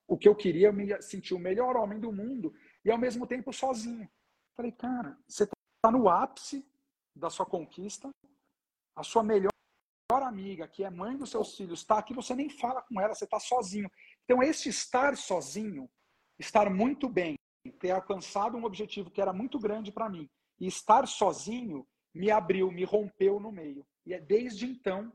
o 0.08 0.18
que 0.18 0.28
eu 0.28 0.36
queria, 0.36 0.68
eu 0.68 0.74
me 0.74 1.02
senti 1.02 1.34
o 1.34 1.40
melhor 1.40 1.76
homem 1.76 2.00
do 2.00 2.12
mundo 2.12 2.54
e 2.84 2.92
ao 2.92 2.98
mesmo 2.98 3.28
tempo 3.28 3.52
sozinho. 3.52 4.10
Falei, 4.56 4.72
cara, 4.72 5.18
você 5.28 5.44
está 5.44 5.92
no 5.92 6.08
ápice 6.08 6.66
da 7.16 7.30
sua 7.30 7.46
conquista, 7.46 8.10
a 8.96 9.04
sua 9.04 9.24
melhor 9.24 9.55
amiga, 10.28 10.68
que 10.68 10.84
é 10.84 10.90
mãe 10.90 11.16
dos 11.18 11.30
seus 11.30 11.56
filhos, 11.56 11.80
está 11.80 11.98
aqui, 11.98 12.14
você 12.14 12.36
nem 12.36 12.50
fala 12.50 12.82
com 12.82 13.00
ela, 13.00 13.14
você 13.14 13.26
está 13.26 13.40
sozinho. 13.40 13.90
Então, 14.24 14.42
esse 14.42 14.70
estar 14.70 15.16
sozinho, 15.16 15.90
estar 16.40 16.70
muito 16.70 17.08
bem, 17.10 17.38
ter 17.80 17.92
alcançado 17.92 18.58
um 18.58 18.66
objetivo 18.66 19.10
que 19.10 19.22
era 19.22 19.34
muito 19.34 19.60
grande 19.60 19.92
para 19.92 20.10
mim, 20.10 20.30
e 20.60 20.68
estar 20.68 21.08
sozinho, 21.08 21.86
me 22.14 22.32
abriu, 22.32 22.72
me 22.72 22.84
rompeu 22.84 23.40
no 23.40 23.52
meio. 23.52 23.86
E 24.06 24.14
é 24.14 24.20
desde 24.20 24.66
então, 24.66 25.12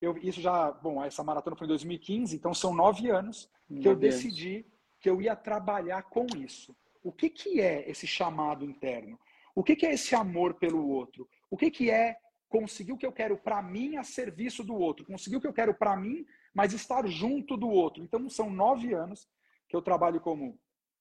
eu, 0.00 0.16
isso 0.18 0.40
já, 0.40 0.70
bom, 0.70 1.02
essa 1.02 1.24
maratona 1.24 1.56
foi 1.56 1.66
em 1.66 1.68
2015, 1.68 2.36
então 2.36 2.52
são 2.54 2.74
nove 2.74 3.10
anos 3.10 3.48
que 3.80 3.88
eu 3.88 3.96
decidi 3.96 4.66
que 5.00 5.08
eu 5.08 5.20
ia 5.20 5.34
trabalhar 5.34 6.02
com 6.04 6.26
isso. 6.36 6.76
O 7.02 7.12
que, 7.12 7.28
que 7.28 7.60
é 7.60 7.88
esse 7.90 8.06
chamado 8.06 8.64
interno? 8.64 9.18
O 9.54 9.62
que, 9.62 9.76
que 9.76 9.86
é 9.86 9.94
esse 9.94 10.14
amor 10.14 10.54
pelo 10.54 10.88
outro? 10.88 11.28
O 11.50 11.56
que, 11.56 11.70
que 11.70 11.90
é 11.90 12.16
conseguir 12.54 12.92
o 12.92 12.96
que 12.96 13.04
eu 13.04 13.10
quero 13.10 13.36
para 13.36 13.60
mim 13.60 13.96
a 13.96 14.04
serviço 14.04 14.62
do 14.62 14.76
outro? 14.76 15.04
Conseguir 15.04 15.36
o 15.36 15.40
que 15.40 15.46
eu 15.46 15.52
quero 15.52 15.74
para 15.74 15.96
mim, 15.96 16.24
mas 16.54 16.72
estar 16.72 17.04
junto 17.08 17.56
do 17.56 17.68
outro. 17.68 18.00
Então, 18.00 18.30
são 18.30 18.48
nove 18.48 18.94
anos 18.94 19.28
que 19.68 19.74
eu 19.74 19.82
trabalho 19.82 20.20
como 20.20 20.56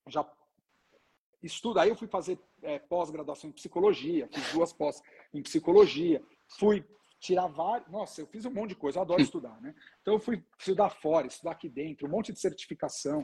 já 0.08 0.28
estudo. 1.44 1.80
Aí 1.80 1.90
eu 1.90 1.96
fui 1.96 2.08
fazer 2.08 2.40
é, 2.64 2.80
pós-graduação 2.80 3.52
em 3.52 3.54
psicologia, 3.54 4.28
fiz 4.34 4.52
duas 4.52 4.74
pós 4.74 5.00
em 5.32 5.44
psicologia, 5.44 6.24
fui 6.58 6.84
tirar 7.20 7.46
vários. 7.46 7.88
Nossa, 7.92 8.22
eu 8.22 8.26
fiz 8.26 8.46
um 8.46 8.52
monte 8.52 8.70
de 8.70 8.76
coisa, 8.76 8.98
eu 8.98 9.04
adoro 9.04 9.22
estudar, 9.22 9.62
né? 9.62 9.76
Então 10.02 10.16
eu 10.16 10.20
fui 10.20 10.44
estudar 10.58 10.90
fora, 10.90 11.28
estudar 11.28 11.52
aqui 11.52 11.70
dentro, 11.70 12.08
um 12.08 12.12
monte 12.12 12.34
de 12.34 12.40
certificação. 12.40 13.24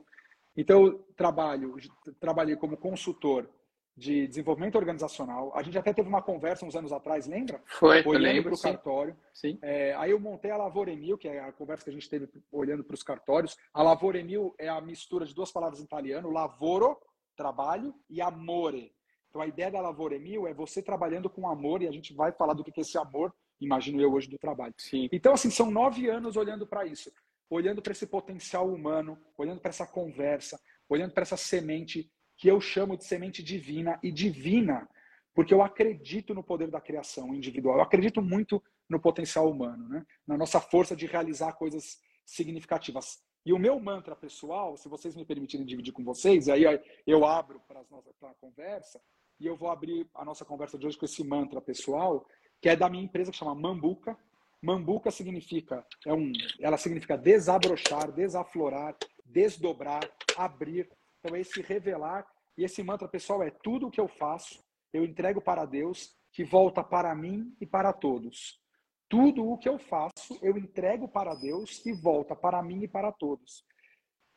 Então 0.55 0.85
eu 0.85 0.99
trabalho, 1.17 1.75
trabalhei 2.19 2.55
como 2.55 2.77
consultor 2.77 3.49
de 3.99 4.27
desenvolvimento 4.27 4.77
organizacional. 4.77 5.51
A 5.53 5.61
gente 5.61 5.77
até 5.77 5.93
teve 5.93 6.07
uma 6.07 6.21
conversa 6.21 6.65
uns 6.65 6.75
anos 6.75 6.91
atrás, 6.91 7.27
lembra? 7.27 7.61
Foi, 7.67 8.01
olhando 8.05 8.43
para 8.43 8.53
o 8.53 8.59
cartório. 8.59 9.17
Sim. 9.33 9.59
É, 9.61 9.93
aí 9.95 10.11
eu 10.11 10.19
montei 10.19 10.49
a 10.49 10.57
Lavoremil, 10.57 11.17
que 11.17 11.27
é 11.27 11.39
a 11.41 11.51
conversa 11.51 11.83
que 11.83 11.89
a 11.89 11.93
gente 11.93 12.09
teve 12.09 12.27
olhando 12.51 12.83
para 12.83 12.93
os 12.93 13.03
cartórios. 13.03 13.57
A 13.73 13.83
Lavoremil 13.83 14.55
é 14.57 14.69
a 14.69 14.79
mistura 14.79 15.25
de 15.25 15.35
duas 15.35 15.51
palavras 15.51 15.81
em 15.81 15.83
italiano, 15.83 16.31
lavoro, 16.31 16.97
trabalho, 17.35 17.93
e 18.09 18.21
amore. 18.21 18.93
Então 19.29 19.41
a 19.41 19.47
ideia 19.47 19.69
da 19.69 19.81
Lavoremil 19.81 20.47
é 20.47 20.53
você 20.53 20.81
trabalhando 20.81 21.29
com 21.29 21.47
amor, 21.47 21.81
e 21.81 21.87
a 21.87 21.91
gente 21.91 22.13
vai 22.13 22.31
falar 22.31 22.53
do 22.53 22.63
que 22.63 22.71
é 22.75 22.81
esse 22.81 22.97
amor 22.97 23.33
imagino 23.59 24.01
eu 24.01 24.13
hoje 24.13 24.29
do 24.29 24.37
trabalho. 24.37 24.73
Sim. 24.77 25.09
Então, 25.11 25.33
assim, 25.33 25.49
são 25.49 25.69
nove 25.69 26.09
anos 26.09 26.37
olhando 26.37 26.65
para 26.65 26.85
isso, 26.85 27.11
olhando 27.49 27.81
para 27.81 27.91
esse 27.91 28.07
potencial 28.07 28.71
humano, 28.71 29.19
olhando 29.37 29.59
para 29.59 29.69
essa 29.69 29.85
conversa, 29.85 30.59
olhando 30.87 31.13
para 31.13 31.23
essa 31.23 31.37
semente 31.37 32.09
que 32.39 32.47
eu 32.47 32.61
chamo 32.61 32.95
de 32.95 33.03
semente 33.03 33.43
divina 33.43 33.99
e 34.01 34.11
divina, 34.11 34.89
porque 35.35 35.53
eu 35.53 35.61
acredito 35.61 36.33
no 36.33 36.41
poder 36.41 36.71
da 36.71 36.79
criação 36.79 37.35
individual. 37.35 37.75
Eu 37.75 37.83
acredito 37.83 38.21
muito 38.21 38.63
no 38.89 38.99
potencial 38.99 39.51
humano, 39.51 39.87
né? 39.89 40.05
na 40.25 40.37
nossa 40.37 40.61
força 40.61 40.95
de 40.95 41.05
realizar 41.05 41.51
coisas 41.53 41.99
significativas. 42.25 43.21
E 43.45 43.51
o 43.51 43.59
meu 43.59 43.77
mantra 43.77 44.15
pessoal, 44.15 44.77
se 44.77 44.87
vocês 44.87 45.17
me 45.17 45.25
permitirem 45.25 45.65
dividir 45.65 45.91
com 45.91 46.03
vocês, 46.03 46.47
aí 46.47 46.63
eu 47.05 47.25
abro 47.25 47.61
para 47.67 47.81
a 47.81 48.35
conversa, 48.35 49.01
e 49.37 49.45
eu 49.45 49.57
vou 49.57 49.69
abrir 49.69 50.07
a 50.15 50.23
nossa 50.23 50.45
conversa 50.45 50.77
de 50.77 50.87
hoje 50.87 50.97
com 50.97 51.05
esse 51.05 51.23
mantra 51.23 51.59
pessoal, 51.59 52.25
que 52.61 52.69
é 52.69 52.75
da 52.75 52.89
minha 52.89 53.03
empresa 53.03 53.31
que 53.31 53.37
chama 53.37 53.53
Mambuca. 53.53 54.17
Mambuca 54.61 55.11
significa, 55.11 55.85
é 56.05 56.13
um, 56.13 56.31
ela 56.59 56.77
significa 56.77 57.17
desabrochar, 57.17 58.11
desaflorar, 58.11 58.95
desdobrar, 59.25 60.09
abrir. 60.37 60.89
Então, 61.19 61.35
é 61.35 61.41
esse 61.41 61.61
revelar. 61.61 62.25
E 62.57 62.63
esse 62.63 62.83
mantra, 62.83 63.07
pessoal, 63.07 63.43
é 63.43 63.51
tudo 63.51 63.87
o 63.87 63.91
que 63.91 64.01
eu 64.01 64.07
faço, 64.07 64.59
eu 64.91 65.05
entrego 65.05 65.41
para 65.41 65.65
Deus, 65.65 66.15
que 66.31 66.43
volta 66.43 66.83
para 66.83 67.13
mim 67.15 67.55
e 67.59 67.65
para 67.65 67.93
todos. 67.93 68.59
Tudo 69.07 69.49
o 69.49 69.57
que 69.57 69.67
eu 69.67 69.79
faço, 69.79 70.37
eu 70.41 70.57
entrego 70.57 71.07
para 71.07 71.33
Deus 71.35 71.83
e 71.85 71.93
volta 71.93 72.35
para 72.35 72.61
mim 72.61 72.83
e 72.83 72.87
para 72.87 73.11
todos. 73.11 73.65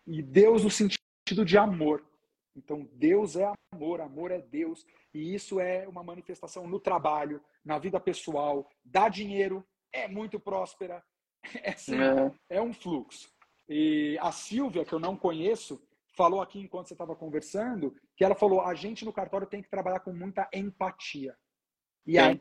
E 0.06 0.22
Deus 0.22 0.64
no 0.64 0.70
sentido 0.70 1.44
de 1.44 1.58
amor. 1.58 2.06
Então, 2.56 2.88
Deus 2.92 3.36
é 3.36 3.50
amor, 3.72 4.00
amor 4.00 4.30
é 4.30 4.40
Deus. 4.40 4.84
E 5.12 5.34
isso 5.34 5.60
é 5.60 5.86
uma 5.86 6.02
manifestação 6.02 6.66
no 6.66 6.80
trabalho, 6.80 7.42
na 7.64 7.78
vida 7.78 8.00
pessoal, 8.00 8.68
dá 8.84 9.08
dinheiro, 9.08 9.64
é 9.92 10.08
muito 10.08 10.40
próspera, 10.40 11.04
é, 11.62 11.70
assim, 11.70 11.96
é. 12.00 12.56
é 12.56 12.62
um 12.62 12.72
fluxo. 12.72 13.30
E 13.68 14.18
a 14.20 14.32
Silvia, 14.32 14.84
que 14.84 14.92
eu 14.92 14.98
não 14.98 15.16
conheço, 15.16 15.82
falou 16.16 16.40
aqui 16.40 16.60
enquanto 16.60 16.88
você 16.88 16.94
estava 16.94 17.16
conversando, 17.16 17.94
que 18.16 18.24
ela 18.24 18.34
falou: 18.34 18.60
a 18.62 18.74
gente 18.74 19.04
no 19.04 19.12
cartório 19.12 19.46
tem 19.46 19.62
que 19.62 19.70
trabalhar 19.70 20.00
com 20.00 20.12
muita 20.12 20.48
empatia. 20.52 21.36
E 22.06 22.18
a 22.18 22.36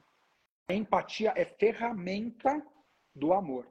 empatia 0.69 1.33
é 1.35 1.45
ferramenta 1.45 2.65
do 3.15 3.33
amor. 3.33 3.67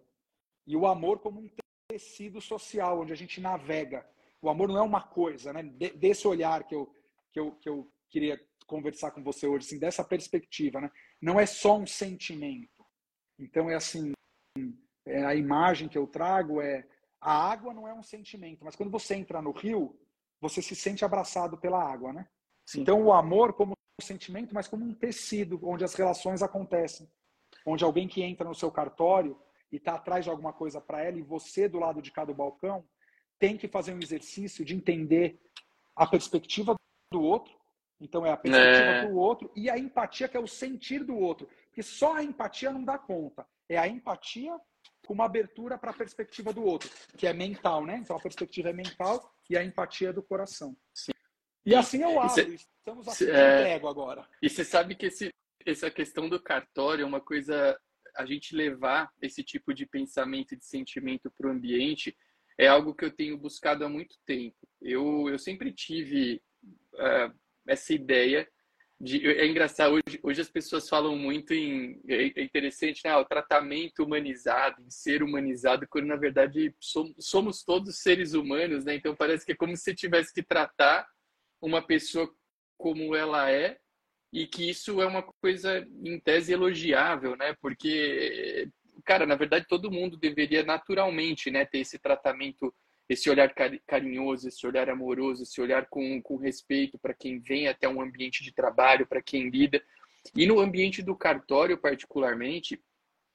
E 0.67 0.77
o 0.77 0.87
amor 0.87 1.19
como 1.19 1.41
um 1.41 1.51
tecido 1.89 2.41
social, 2.41 3.01
onde 3.01 3.13
a 3.13 3.17
gente 3.17 3.41
navega. 3.41 4.07
O 4.41 4.49
amor 4.49 4.69
não 4.69 4.79
é 4.79 4.83
uma 4.83 5.03
coisa, 5.03 5.53
né? 5.53 5.63
Desse 5.63 6.27
olhar 6.27 6.65
que 6.65 6.75
eu, 6.75 6.95
que 7.33 7.41
eu, 7.41 7.53
que 7.53 7.69
eu 7.69 7.93
queria 8.09 8.41
conversar 8.67 9.11
com 9.11 9.23
você 9.23 9.47
hoje, 9.47 9.67
assim, 9.67 9.79
dessa 9.79 10.05
perspectiva, 10.05 10.81
né? 10.81 10.91
Não 11.21 11.39
é 11.41 11.47
só 11.47 11.77
um 11.77 11.87
sentimento. 11.87 12.87
Então 13.39 13.69
é 13.69 13.75
assim, 13.75 14.13
é 15.07 15.25
a 15.25 15.35
imagem 15.35 15.89
que 15.89 15.99
eu 15.99 16.07
trago 16.07 16.61
é 16.61 16.87
a 17.21 17.51
água 17.51 17.75
não 17.75 17.87
é 17.87 17.93
um 17.93 18.03
sentimento, 18.03 18.65
mas 18.65 18.75
quando 18.75 18.91
você 18.91 19.15
entra 19.15 19.43
no 19.43 19.51
rio, 19.51 19.99
você 20.41 20.63
se 20.63 20.75
sente 20.75 21.05
abraçado 21.05 21.59
pela 21.59 21.83
água, 21.83 22.13
né? 22.13 22.27
Sim. 22.65 22.81
Então 22.81 23.03
o 23.03 23.13
amor 23.13 23.53
como 23.53 23.73
um 23.73 24.03
sentimento, 24.03 24.55
mas 24.55 24.67
como 24.67 24.85
um 24.85 24.95
tecido 24.95 25.61
onde 25.63 25.85
as 25.85 25.95
relações 25.95 26.43
acontecem, 26.43 27.11
onde 27.67 27.85
alguém 27.85 28.09
que 28.09 28.23
entra 28.23 28.49
no 28.49 28.55
seu 28.55 28.71
cartório 28.71 29.39
e 29.71 29.77
está 29.77 29.95
atrás 29.95 30.25
de 30.25 30.31
alguma 30.31 30.53
coisa 30.53 30.81
para 30.81 31.03
ela 31.03 31.19
e 31.19 31.23
você 31.23 31.69
do 31.69 31.79
lado 31.79 32.01
de 32.01 32.11
cada 32.11 32.33
balcão 32.33 32.85
tem 33.39 33.57
que 33.57 33.69
fazer 33.69 33.93
um 33.93 34.01
exercício 34.01 34.65
de 34.65 34.75
entender 34.75 35.41
a 35.95 36.07
perspectiva 36.07 36.75
do 37.13 37.23
outro. 37.23 37.53
Então 38.01 38.25
é 38.25 38.31
a 38.31 38.37
perspectiva 38.37 38.91
é. 38.91 39.07
do 39.09 39.17
outro 39.17 39.51
e 39.55 39.69
a 39.69 39.79
empatia 39.79 40.29
que 40.29 40.37
é 40.37 40.41
o 40.41 40.47
sentir 40.47 41.05
do 41.05 41.17
outro, 41.17 41.49
porque 41.67 41.83
só 41.83 42.15
a 42.15 42.23
empatia 42.23 42.71
não 42.71 42.83
dá 42.83 42.97
conta. 42.99 43.47
É 43.69 43.77
a 43.77 43.87
empatia 43.87 44.59
com 45.11 45.15
uma 45.15 45.25
abertura 45.25 45.77
para 45.77 45.91
a 45.91 45.93
perspectiva 45.93 46.53
do 46.53 46.63
outro, 46.63 46.89
que 47.17 47.27
é 47.27 47.33
mental, 47.33 47.85
né? 47.85 47.99
Então 48.01 48.15
a 48.15 48.21
perspectiva 48.21 48.71
é 48.71 48.73
mental 48.73 49.29
e 49.51 49.57
a 49.57 49.65
empatia 49.65 50.11
é 50.11 50.13
do 50.13 50.23
coração. 50.23 50.77
Sim. 50.95 51.11
E 51.67 51.75
assim 51.75 52.01
eu 52.01 52.21
abro. 52.21 52.33
Cê, 52.33 52.43
Estamos 52.79 53.09
assim 53.09 53.27
é, 53.27 53.75
agora. 53.75 54.25
E 54.41 54.49
você 54.49 54.65
sabe 54.65 54.95
que 54.95 55.07
esse, 55.07 55.35
essa 55.67 55.91
questão 55.91 56.29
do 56.29 56.41
cartório 56.41 57.03
é 57.03 57.05
uma 57.05 57.21
coisa 57.21 57.77
a 58.15 58.25
gente 58.25 58.55
levar 58.55 59.11
esse 59.21 59.43
tipo 59.43 59.75
de 59.75 59.85
pensamento 59.85 60.55
e 60.55 60.57
de 60.57 60.65
sentimento 60.65 61.29
para 61.29 61.49
o 61.49 61.51
ambiente 61.51 62.17
é 62.57 62.69
algo 62.69 62.95
que 62.95 63.05
eu 63.05 63.11
tenho 63.11 63.37
buscado 63.37 63.85
há 63.85 63.89
muito 63.89 64.15
tempo. 64.25 64.59
Eu, 64.81 65.29
eu 65.29 65.41
sempre 65.41 65.73
tive 65.73 66.41
uh, 66.95 67.37
essa 67.67 67.93
ideia 67.93 68.49
de, 69.01 69.27
é 69.27 69.47
engraçado, 69.47 69.95
hoje, 69.95 70.21
hoje 70.23 70.41
as 70.43 70.51
pessoas 70.51 70.87
falam 70.87 71.17
muito 71.17 71.55
em. 71.55 71.99
É, 72.07 72.41
é 72.41 72.43
interessante, 72.43 73.01
né? 73.03 73.17
O 73.17 73.25
tratamento 73.25 74.05
humanizado, 74.05 74.83
em 74.83 74.91
ser 74.91 75.23
humanizado, 75.23 75.87
quando 75.89 76.07
na 76.07 76.17
verdade 76.17 76.75
somos, 76.79 77.15
somos 77.19 77.65
todos 77.65 78.03
seres 78.03 78.35
humanos, 78.35 78.85
né? 78.85 78.95
Então 78.95 79.17
parece 79.17 79.47
que 79.47 79.53
é 79.53 79.57
como 79.57 79.75
se 79.75 79.95
tivesse 79.95 80.35
que 80.35 80.43
tratar 80.43 81.09
uma 81.63 81.81
pessoa 81.81 82.31
como 82.77 83.17
ela 83.17 83.51
é 83.51 83.79
e 84.31 84.47
que 84.47 84.69
isso 84.69 85.01
é 85.01 85.07
uma 85.07 85.23
coisa 85.23 85.87
em 86.05 86.21
tese 86.21 86.53
elogiável, 86.53 87.37
né? 87.37 87.57
Porque, 87.63 88.69
cara, 89.07 89.25
na 89.25 89.35
verdade 89.35 89.65
todo 89.67 89.91
mundo 89.91 90.19
deveria 90.19 90.63
naturalmente, 90.63 91.51
né, 91.51 91.65
ter 91.65 91.79
esse 91.79 91.99
tratamento 91.99 92.75
esse 93.11 93.29
olhar 93.29 93.53
carinhoso, 93.89 94.47
esse 94.47 94.65
olhar 94.65 94.89
amoroso, 94.89 95.43
esse 95.43 95.61
olhar 95.61 95.89
com, 95.89 96.23
com 96.23 96.37
respeito 96.37 96.97
para 96.97 97.13
quem 97.13 97.41
vem 97.41 97.67
até 97.67 97.89
um 97.89 98.01
ambiente 98.01 98.45
de 98.45 98.53
trabalho, 98.53 99.05
para 99.05 99.21
quem 99.21 99.51
lida. 99.51 99.83
E 100.33 100.47
no 100.47 100.61
ambiente 100.61 101.03
do 101.03 101.17
cartório, 101.17 101.77
particularmente, 101.77 102.81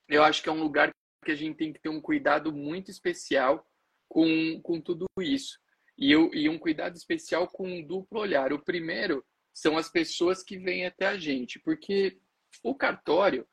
eu 0.08 0.24
acho 0.24 0.42
que 0.42 0.48
é 0.48 0.52
um 0.54 0.64
lugar 0.64 0.94
que 1.26 1.32
a 1.32 1.36
gente 1.36 1.58
tem 1.58 1.74
que 1.74 1.82
ter 1.82 1.90
um 1.90 2.00
cuidado 2.00 2.54
muito 2.54 2.90
especial 2.90 3.68
com, 4.08 4.62
com 4.62 4.80
tudo 4.80 5.08
isso. 5.20 5.60
E, 5.98 6.10
eu, 6.10 6.34
e 6.34 6.48
um 6.48 6.58
cuidado 6.58 6.96
especial 6.96 7.46
com 7.46 7.68
um 7.68 7.86
duplo 7.86 8.22
olhar. 8.22 8.54
O 8.54 8.64
primeiro 8.64 9.26
são 9.54 9.78
as 9.78 9.90
pessoas 9.90 10.42
que 10.42 10.58
vêm 10.58 10.86
até 10.86 11.06
a 11.06 11.18
gente, 11.18 11.60
porque 11.60 12.18
o 12.64 12.74
cartório 12.74 13.46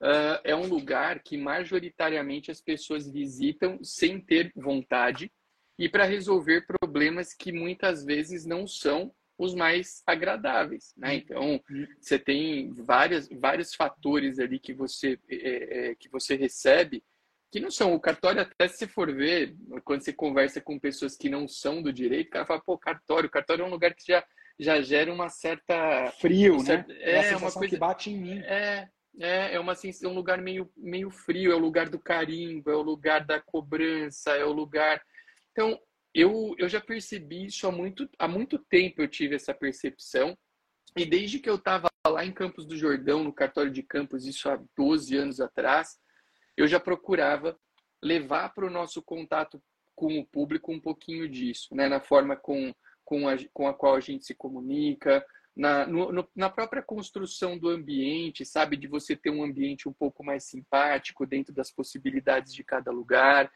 uh, 0.00 0.40
é 0.44 0.56
um 0.56 0.66
lugar 0.66 1.22
que 1.22 1.36
majoritariamente 1.36 2.50
as 2.50 2.62
pessoas 2.62 3.06
visitam 3.06 3.78
sem 3.84 4.18
ter 4.18 4.50
vontade 4.56 5.30
e 5.78 5.88
para 5.88 6.04
resolver 6.04 6.66
problemas 6.66 7.32
que 7.32 7.52
muitas 7.52 8.04
vezes 8.04 8.44
não 8.44 8.66
são 8.66 9.12
os 9.38 9.54
mais 9.54 10.02
agradáveis, 10.04 10.92
né? 10.96 11.10
Uhum. 11.10 11.16
Então 11.16 11.60
você 12.00 12.18
tem 12.18 12.72
várias, 12.72 13.28
vários 13.28 13.74
fatores 13.74 14.40
ali 14.40 14.58
que 14.58 14.72
você 14.72 15.18
é, 15.30 15.90
é, 15.90 15.94
que 15.94 16.08
você 16.08 16.34
recebe 16.34 17.04
que 17.50 17.60
não 17.60 17.70
são 17.70 17.94
o 17.94 18.00
cartório 18.00 18.42
até 18.42 18.68
se 18.68 18.86
for 18.86 19.14
ver 19.14 19.56
quando 19.84 20.02
você 20.02 20.12
conversa 20.12 20.60
com 20.60 20.78
pessoas 20.78 21.16
que 21.16 21.30
não 21.30 21.48
são 21.48 21.80
do 21.80 21.92
direito, 21.92 22.28
o 22.28 22.30
cara 22.32 22.44
fala 22.44 22.60
pô 22.60 22.76
cartório, 22.76 23.30
cartório 23.30 23.62
é 23.62 23.66
um 23.66 23.70
lugar 23.70 23.94
que 23.94 24.04
já 24.06 24.24
já 24.60 24.80
gera 24.82 25.12
uma 25.12 25.28
certa 25.28 26.10
frio, 26.18 26.56
um 26.56 26.60
certo, 26.60 26.88
né? 26.88 26.98
É, 27.00 27.30
é 27.30 27.36
uma 27.36 27.52
coisa 27.52 27.68
que 27.68 27.78
bate 27.78 28.10
em 28.10 28.18
mim. 28.18 28.38
É, 28.40 28.88
é, 29.20 29.54
é, 29.54 29.60
uma, 29.60 29.72
é 29.72 30.08
um 30.08 30.14
lugar 30.14 30.40
meio, 30.42 30.68
meio 30.76 31.10
frio, 31.10 31.52
é 31.52 31.54
o 31.54 31.60
lugar 31.60 31.88
do 31.88 31.98
carimbo, 31.98 32.68
é 32.68 32.74
o 32.74 32.82
lugar 32.82 33.24
da 33.24 33.40
cobrança, 33.40 34.32
é 34.32 34.44
o 34.44 34.52
lugar 34.52 35.00
então, 35.58 35.76
eu, 36.14 36.54
eu 36.56 36.68
já 36.68 36.80
percebi 36.80 37.46
isso 37.46 37.66
há 37.66 37.72
muito, 37.72 38.08
há 38.16 38.28
muito 38.28 38.60
tempo, 38.60 39.02
eu 39.02 39.08
tive 39.08 39.34
essa 39.34 39.52
percepção. 39.52 40.38
E 40.96 41.04
desde 41.04 41.40
que 41.40 41.50
eu 41.50 41.56
estava 41.56 41.88
lá 42.06 42.24
em 42.24 42.32
Campos 42.32 42.64
do 42.64 42.76
Jordão, 42.76 43.24
no 43.24 43.32
cartório 43.32 43.72
de 43.72 43.82
Campos, 43.82 44.24
isso 44.24 44.48
há 44.48 44.62
12 44.76 45.16
anos 45.16 45.40
atrás, 45.40 45.98
eu 46.56 46.68
já 46.68 46.78
procurava 46.78 47.58
levar 48.00 48.50
para 48.50 48.66
o 48.66 48.70
nosso 48.70 49.02
contato 49.02 49.60
com 49.96 50.20
o 50.20 50.24
público 50.24 50.70
um 50.70 50.80
pouquinho 50.80 51.28
disso, 51.28 51.74
né? 51.74 51.88
na 51.88 52.00
forma 52.00 52.36
com, 52.36 52.72
com, 53.04 53.28
a, 53.28 53.36
com 53.52 53.66
a 53.66 53.74
qual 53.74 53.96
a 53.96 54.00
gente 54.00 54.26
se 54.26 54.36
comunica, 54.36 55.26
na, 55.56 55.88
no, 55.88 56.30
na 56.36 56.48
própria 56.48 56.84
construção 56.84 57.58
do 57.58 57.68
ambiente, 57.68 58.46
sabe? 58.46 58.76
De 58.76 58.86
você 58.86 59.16
ter 59.16 59.30
um 59.30 59.42
ambiente 59.42 59.88
um 59.88 59.92
pouco 59.92 60.22
mais 60.22 60.44
simpático 60.44 61.26
dentro 61.26 61.52
das 61.52 61.72
possibilidades 61.72 62.54
de 62.54 62.62
cada 62.62 62.92
lugar. 62.92 63.50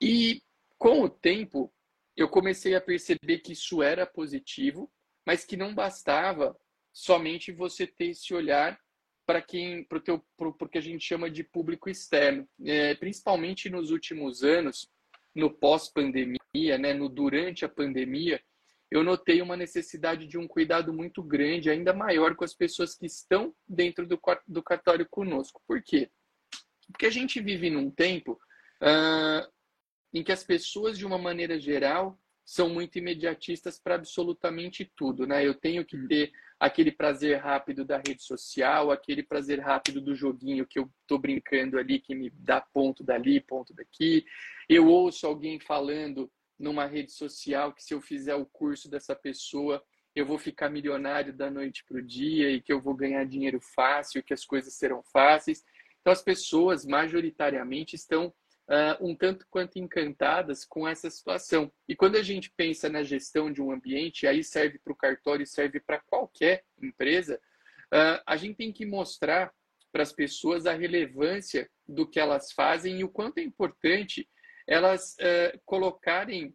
E 0.00 0.42
com 0.78 1.02
o 1.02 1.08
tempo, 1.08 1.72
eu 2.16 2.28
comecei 2.28 2.74
a 2.74 2.80
perceber 2.80 3.38
que 3.38 3.52
isso 3.52 3.82
era 3.82 4.06
positivo, 4.06 4.90
mas 5.26 5.44
que 5.44 5.56
não 5.56 5.74
bastava 5.74 6.56
somente 6.92 7.50
você 7.50 7.86
ter 7.86 8.10
esse 8.10 8.32
olhar 8.32 8.78
para 9.26 9.40
quem, 9.40 9.84
para 9.84 9.98
o 10.38 10.68
que 10.68 10.78
a 10.78 10.82
gente 10.82 11.04
chama 11.04 11.30
de 11.30 11.42
público 11.42 11.88
externo, 11.88 12.46
é, 12.64 12.94
principalmente 12.94 13.70
nos 13.70 13.90
últimos 13.90 14.44
anos, 14.44 14.88
no 15.34 15.50
pós-pandemia, 15.50 16.78
né, 16.78 16.92
no 16.92 17.08
durante 17.08 17.64
a 17.64 17.68
pandemia, 17.68 18.40
eu 18.90 19.02
notei 19.02 19.42
uma 19.42 19.56
necessidade 19.56 20.26
de 20.26 20.38
um 20.38 20.46
cuidado 20.46 20.92
muito 20.92 21.22
grande, 21.22 21.70
ainda 21.70 21.92
maior 21.92 22.36
com 22.36 22.44
as 22.44 22.54
pessoas 22.54 22.94
que 22.94 23.06
estão 23.06 23.52
dentro 23.66 24.06
do, 24.06 24.20
do 24.46 24.62
cartório 24.62 25.06
conosco. 25.08 25.60
Por 25.66 25.82
quê? 25.82 26.10
Porque 26.92 27.06
a 27.06 27.10
gente 27.10 27.40
vive 27.40 27.70
num 27.70 27.90
tempo 27.90 28.38
uh, 28.80 29.53
em 30.14 30.22
que 30.22 30.32
as 30.32 30.44
pessoas, 30.44 30.96
de 30.96 31.04
uma 31.04 31.18
maneira 31.18 31.58
geral, 31.58 32.16
são 32.44 32.68
muito 32.68 32.98
imediatistas 32.98 33.78
para 33.78 33.96
absolutamente 33.96 34.84
tudo, 34.96 35.26
né? 35.26 35.44
Eu 35.44 35.54
tenho 35.54 35.84
que 35.84 35.98
ter 36.06 36.30
aquele 36.60 36.92
prazer 36.92 37.38
rápido 37.38 37.84
da 37.84 37.96
rede 37.96 38.22
social, 38.22 38.90
aquele 38.90 39.22
prazer 39.22 39.58
rápido 39.58 40.00
do 40.00 40.14
joguinho 40.14 40.66
que 40.66 40.78
eu 40.78 40.88
tô 41.06 41.18
brincando 41.18 41.78
ali, 41.78 41.98
que 41.98 42.14
me 42.14 42.30
dá 42.30 42.60
ponto 42.60 43.02
dali, 43.02 43.40
ponto 43.40 43.74
daqui. 43.74 44.24
Eu 44.68 44.86
ouço 44.86 45.26
alguém 45.26 45.58
falando 45.58 46.30
numa 46.58 46.86
rede 46.86 47.12
social 47.12 47.72
que 47.72 47.82
se 47.82 47.92
eu 47.92 48.00
fizer 48.00 48.34
o 48.34 48.46
curso 48.46 48.88
dessa 48.88 49.16
pessoa, 49.16 49.82
eu 50.14 50.24
vou 50.24 50.38
ficar 50.38 50.70
milionário 50.70 51.32
da 51.32 51.50
noite 51.50 51.84
para 51.84 51.98
o 51.98 52.02
dia 52.02 52.50
e 52.50 52.60
que 52.60 52.72
eu 52.72 52.80
vou 52.80 52.94
ganhar 52.94 53.24
dinheiro 53.24 53.60
fácil, 53.60 54.22
que 54.22 54.32
as 54.32 54.44
coisas 54.44 54.74
serão 54.74 55.02
fáceis. 55.12 55.64
Então, 56.00 56.12
as 56.12 56.22
pessoas, 56.22 56.84
majoritariamente, 56.84 57.96
estão 57.96 58.32
uh, 58.68 59.06
um 59.06 59.14
tanto 59.14 59.46
quanto 59.50 59.78
encantadas 59.78 60.64
com 60.64 60.86
essa 60.86 61.10
situação. 61.10 61.72
E 61.88 61.94
quando 61.94 62.16
a 62.16 62.22
gente 62.22 62.52
pensa 62.56 62.88
na 62.88 63.02
gestão 63.02 63.52
de 63.52 63.60
um 63.62 63.70
ambiente, 63.70 64.26
aí 64.26 64.42
serve 64.42 64.78
para 64.78 64.92
o 64.92 64.96
cartório, 64.96 65.46
serve 65.46 65.80
para 65.80 66.00
qualquer 66.00 66.64
empresa, 66.80 67.40
uh, 67.92 68.22
a 68.26 68.36
gente 68.36 68.56
tem 68.56 68.72
que 68.72 68.86
mostrar 68.86 69.52
para 69.92 70.02
as 70.02 70.12
pessoas 70.12 70.66
a 70.66 70.72
relevância 70.72 71.70
do 71.86 72.08
que 72.08 72.18
elas 72.18 72.52
fazem 72.52 73.00
e 73.00 73.04
o 73.04 73.08
quanto 73.08 73.38
é 73.38 73.42
importante 73.42 74.28
elas 74.66 75.14
uh, 75.20 75.60
colocarem 75.64 76.54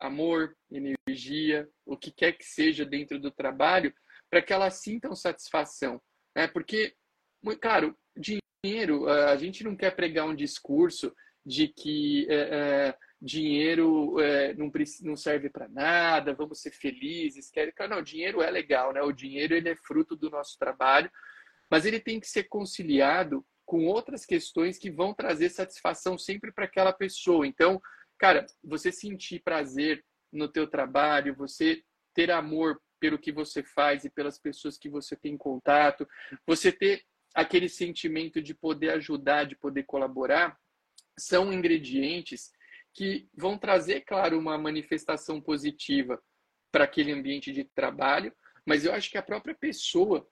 amor, 0.00 0.56
energia, 0.70 1.68
o 1.84 1.94
que 1.94 2.10
quer 2.10 2.32
que 2.32 2.44
seja 2.44 2.86
dentro 2.86 3.18
do 3.18 3.30
trabalho, 3.30 3.92
para 4.30 4.40
que 4.40 4.50
elas 4.50 4.80
sintam 4.80 5.14
satisfação. 5.14 6.00
Né? 6.34 6.48
Porque, 6.48 6.94
claro, 7.60 7.94
dinheiro, 8.16 9.06
a 9.10 9.36
gente 9.36 9.62
não 9.62 9.76
quer 9.76 9.94
pregar 9.94 10.26
um 10.26 10.34
discurso 10.34 11.14
de 11.50 11.66
que 11.66 12.28
é, 12.30 12.34
é, 12.34 12.98
dinheiro 13.20 14.20
é, 14.20 14.54
não, 14.54 14.70
não 15.02 15.16
serve 15.16 15.50
para 15.50 15.68
nada, 15.68 16.32
vamos 16.32 16.60
ser 16.60 16.70
felizes. 16.70 17.50
Quer... 17.50 17.74
Não, 17.88 18.00
dinheiro 18.00 18.40
é 18.40 18.48
legal, 18.48 18.92
né? 18.92 19.02
O 19.02 19.10
dinheiro 19.10 19.52
ele 19.52 19.68
é 19.68 19.74
fruto 19.74 20.14
do 20.14 20.30
nosso 20.30 20.56
trabalho, 20.56 21.10
mas 21.68 21.84
ele 21.84 21.98
tem 21.98 22.20
que 22.20 22.28
ser 22.28 22.44
conciliado 22.44 23.44
com 23.66 23.86
outras 23.86 24.24
questões 24.24 24.78
que 24.78 24.92
vão 24.92 25.12
trazer 25.12 25.48
satisfação 25.50 26.16
sempre 26.16 26.52
para 26.52 26.66
aquela 26.66 26.92
pessoa. 26.92 27.44
Então, 27.44 27.82
cara, 28.16 28.46
você 28.62 28.92
sentir 28.92 29.42
prazer 29.42 30.04
no 30.32 30.46
teu 30.48 30.68
trabalho, 30.68 31.34
você 31.34 31.82
ter 32.14 32.30
amor 32.30 32.80
pelo 33.00 33.18
que 33.18 33.32
você 33.32 33.64
faz 33.64 34.04
e 34.04 34.10
pelas 34.10 34.38
pessoas 34.38 34.78
que 34.78 34.88
você 34.88 35.16
tem 35.16 35.36
contato, 35.36 36.06
você 36.46 36.70
ter 36.70 37.02
aquele 37.34 37.68
sentimento 37.68 38.40
de 38.40 38.54
poder 38.54 38.90
ajudar, 38.90 39.44
de 39.44 39.56
poder 39.56 39.84
colaborar, 39.84 40.56
são 41.18 41.52
ingredientes 41.52 42.50
que 42.92 43.28
vão 43.34 43.56
trazer, 43.56 44.02
claro, 44.02 44.38
uma 44.38 44.58
manifestação 44.58 45.40
positiva 45.40 46.20
para 46.72 46.84
aquele 46.84 47.12
ambiente 47.12 47.52
de 47.52 47.64
trabalho, 47.64 48.32
mas 48.64 48.84
eu 48.84 48.92
acho 48.92 49.10
que 49.10 49.18
a 49.18 49.22
própria 49.22 49.54
pessoa 49.54 50.28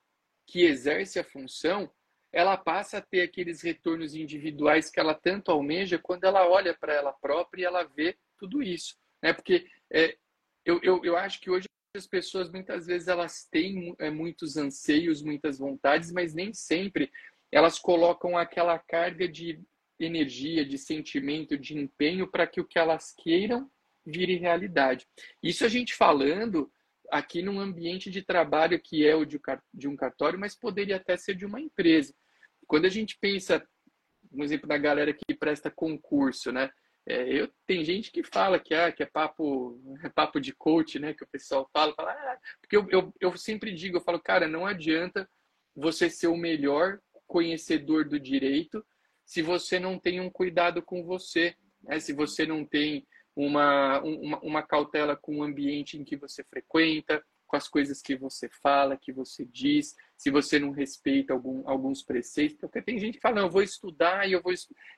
que 0.47 0.65
exerce 0.65 1.19
a 1.19 1.25
função, 1.25 1.91
ela 2.33 2.57
passa 2.57 2.99
a 2.99 3.03
ter 3.03 3.23
aqueles 3.23 3.63
retornos 3.63 4.15
individuais 4.15 4.91
que 4.91 4.99
ela 4.99 5.15
tanto 5.15 5.51
almeja 5.51 5.99
quando 5.99 6.25
ela 6.25 6.49
olha 6.49 6.75
para 6.75 6.93
ela 6.93 7.13
própria 7.13 7.63
e 7.63 7.65
ela 7.65 7.85
vê 7.85 8.17
tudo 8.39 8.63
isso. 8.63 8.97
Né? 9.23 9.33
Porque 9.33 9.67
é, 9.91 10.17
eu, 10.65 10.81
eu, 10.83 11.05
eu 11.05 11.17
acho 11.17 11.41
que 11.41 11.51
hoje 11.51 11.69
as 11.97 12.07
pessoas 12.07 12.51
muitas 12.51 12.87
vezes 12.87 13.09
elas 13.09 13.47
têm 13.51 13.95
é, 13.99 14.11
muitos 14.11 14.57
anseios, 14.57 15.23
muitas 15.23 15.59
vontades, 15.59 16.13
mas 16.13 16.35
nem 16.35 16.53
sempre 16.53 17.11
elas 17.51 17.79
colocam 17.79 18.37
aquela 18.37 18.79
carga 18.79 19.27
de 19.27 19.61
energia, 19.99 20.65
de 20.65 20.79
sentimento, 20.79 21.57
de 21.57 21.77
empenho 21.77 22.27
para 22.27 22.47
que 22.47 22.61
o 22.61 22.65
que 22.65 22.79
elas 22.79 23.15
queiram 23.17 23.71
vire 24.05 24.37
realidade. 24.37 25.07
Isso 25.43 25.65
a 25.65 25.69
gente 25.69 25.95
falando 25.95 26.71
aqui 27.11 27.43
num 27.43 27.61
ambiente 27.61 28.11
de 28.11 28.23
trabalho 28.23 28.81
que 28.81 29.07
é 29.07 29.15
o 29.15 29.25
de 29.25 29.89
um 29.89 29.97
cartório, 29.97 30.39
mas 30.39 30.55
poderia 30.55 30.97
até 30.97 31.17
ser 31.17 31.35
de 31.35 31.45
uma 31.45 31.61
empresa. 31.61 32.15
Quando 32.67 32.85
a 32.85 32.91
gente 32.91 33.17
pensa, 33.21 33.67
um 34.33 34.45
exemplo 34.45 34.69
da 34.69 34.77
galera 34.77 35.13
que 35.13 35.35
presta 35.35 35.71
concurso, 35.71 36.53
né? 36.53 36.71
É, 37.07 37.33
eu, 37.33 37.51
tem 37.67 37.83
gente 37.83 38.13
que 38.13 38.23
fala 38.23 38.59
que, 38.59 38.75
ah, 38.75 38.93
que 38.93 39.03
é 39.03 39.07
papo 39.07 39.81
é 40.05 40.09
papo 40.11 40.39
de 40.39 40.53
coach, 40.53 40.99
né? 40.99 41.15
Que 41.15 41.25
o 41.25 41.29
pessoal 41.29 41.69
fala, 41.73 41.95
fala 41.95 42.13
ah, 42.13 42.39
porque 42.61 42.77
eu, 42.77 42.87
eu, 42.91 43.15
eu 43.19 43.37
sempre 43.37 43.73
digo, 43.73 43.97
eu 43.97 44.03
falo, 44.03 44.21
cara, 44.21 44.47
não 44.47 44.67
adianta 44.67 45.29
você 45.75 46.11
ser 46.11 46.27
o 46.27 46.37
melhor 46.37 47.01
conhecedor 47.27 48.07
do 48.07 48.21
direito 48.21 48.85
se 49.29 49.43
você 49.43 49.79
não 49.79 49.99
tem 49.99 50.21
um 50.21 50.31
cuidado 50.31 50.81
com 50.83 51.05
você, 51.05 51.55
né? 51.83 52.01
se 52.01 52.15
você 52.15 52.47
não 52.47 52.65
tem 52.65 53.07
uma, 53.37 54.01
uma, 54.01 54.41
uma 54.41 54.63
cautela 54.63 55.15
com 55.15 55.37
o 55.37 55.43
ambiente 55.43 55.99
em 55.99 56.03
que 56.03 56.17
você 56.17 56.43
frequenta, 56.43 57.23
com 57.47 57.55
as 57.55 57.69
coisas 57.69 58.01
que 58.01 58.17
você 58.17 58.49
fala, 58.49 58.97
que 58.97 59.13
você 59.13 59.45
diz, 59.45 59.95
se 60.17 60.31
você 60.31 60.59
não 60.59 60.71
respeita 60.71 61.35
algum, 61.35 61.69
alguns 61.69 62.03
preceitos. 62.03 62.57
Porque 62.59 62.81
tem 62.81 62.99
gente 62.99 63.17
que 63.17 63.21
fala, 63.21 63.37
não, 63.37 63.43
eu 63.43 63.51
vou 63.51 63.63
estudar 63.63 64.27
e 64.27 64.33
eu 64.33 64.43
vou, 64.43 64.53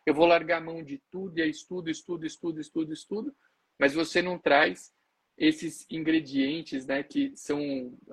eu 0.06 0.14
vou 0.14 0.26
largar 0.26 0.58
a 0.58 0.64
mão 0.64 0.80
de 0.80 1.02
tudo, 1.10 1.36
e 1.36 1.42
é 1.42 1.48
estudo, 1.48 1.90
estudo, 1.90 2.24
estudo, 2.24 2.60
estudo, 2.60 2.92
estudo, 2.92 3.36
mas 3.80 3.94
você 3.94 4.22
não 4.22 4.38
traz 4.38 4.92
esses 5.36 5.84
ingredientes 5.90 6.86
né, 6.86 7.02
que 7.02 7.32
são 7.34 7.58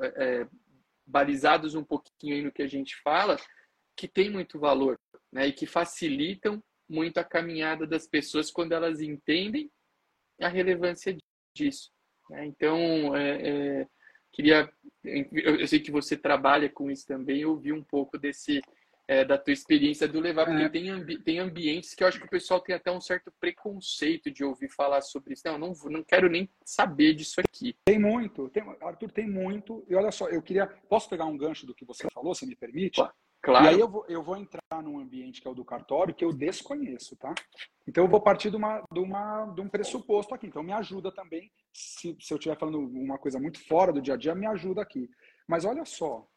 é, 0.02 0.42
é 0.42 0.48
balizados 1.06 1.76
um 1.76 1.84
pouquinho 1.84 2.36
aí 2.36 2.42
no 2.42 2.52
que 2.52 2.64
a 2.64 2.68
gente 2.68 2.96
fala, 3.04 3.38
que 3.98 4.08
tem 4.08 4.30
muito 4.30 4.60
valor 4.60 4.98
né, 5.34 5.48
e 5.48 5.52
que 5.52 5.66
facilitam 5.66 6.64
muito 6.88 7.18
a 7.18 7.24
caminhada 7.24 7.86
das 7.86 8.08
pessoas 8.08 8.52
quando 8.52 8.72
elas 8.72 9.02
entendem 9.02 9.70
a 10.40 10.48
relevância 10.48 11.18
disso. 11.54 11.92
Né? 12.30 12.46
Então, 12.46 13.16
é, 13.16 13.82
é, 13.82 13.88
queria, 14.32 14.72
eu, 15.04 15.60
eu, 15.60 15.68
sei 15.68 15.80
que 15.80 15.92
você 15.92 16.16
trabalha 16.16 16.70
com 16.70 16.92
isso 16.92 17.06
também, 17.08 17.44
ouvir 17.44 17.74
um 17.74 17.84
pouco 17.84 18.18
desse 18.18 18.62
é, 19.10 19.24
da 19.24 19.38
tua 19.38 19.54
experiência 19.54 20.06
do 20.06 20.20
levar, 20.20 20.46
porque 20.46 20.64
é. 20.64 20.70
tem, 20.70 20.90
ambi 20.90 21.18
tem 21.18 21.40
ambientes 21.40 21.96
que 21.96 22.04
eu 22.04 22.08
acho 22.08 22.20
que 22.20 22.26
o 22.26 22.30
pessoal 22.30 22.60
tem 22.60 22.76
até 22.76 22.92
um 22.92 23.00
certo 23.00 23.32
preconceito 23.40 24.30
de 24.30 24.44
ouvir 24.44 24.68
falar 24.70 25.02
sobre 25.02 25.34
isso. 25.34 25.44
Não, 25.46 25.58
não, 25.58 25.74
não 25.86 26.04
quero 26.04 26.30
nem 26.30 26.50
saber 26.66 27.14
disso 27.14 27.40
aqui. 27.40 27.74
Tem 27.86 27.98
muito, 27.98 28.50
tem, 28.50 28.64
Arthur, 28.82 29.10
tem 29.12 29.28
muito. 29.28 29.86
E 29.90 29.96
olha 29.96 30.12
só, 30.12 30.28
eu 30.28 30.42
queria. 30.42 30.68
Posso 30.90 31.10
pegar 31.10 31.26
um 31.26 31.38
gancho 31.38 31.66
do 31.66 31.74
que 31.74 31.86
você 31.86 32.06
falou, 32.14 32.36
se 32.36 32.46
me 32.46 32.56
permite? 32.56 32.96
Claro. 32.96 33.14
E 33.66 33.68
aí 33.68 33.80
eu 33.80 33.88
vou, 33.88 34.06
eu 34.08 34.22
vou 34.24 34.36
entrar 34.36 34.84
num 34.84 35.00
ambiente 35.00 35.42
que 35.42 35.48
é 35.48 35.52
o 35.52 35.56
do 35.56 35.64
cartório 35.64 36.14
que 36.14 36.26
eu 36.26 36.34
desconheço, 36.34 37.16
tá? 37.16 37.34
Então 37.88 38.04
eu 38.04 38.10
vou 38.10 38.22
partir 38.22 38.50
de, 38.50 38.58
uma, 38.58 38.84
de, 38.92 39.00
uma, 39.00 39.46
de 39.46 39.62
um 39.62 39.70
pressuposto 39.70 40.34
aqui. 40.34 40.48
Então 40.48 40.64
me 40.64 40.74
ajuda 40.74 41.12
também, 41.12 41.52
se, 41.74 42.18
se 42.20 42.34
eu 42.34 42.38
estiver 42.38 42.58
falando 42.58 42.80
uma 42.80 43.18
coisa 43.18 43.40
muito 43.40 43.66
fora 43.66 43.94
do 43.94 44.02
dia 44.02 44.16
a 44.16 44.18
dia, 44.18 44.36
me 44.36 44.46
ajuda 44.46 44.82
aqui. 44.82 45.10
Mas 45.48 45.66
olha 45.66 45.86
só, 45.86 46.28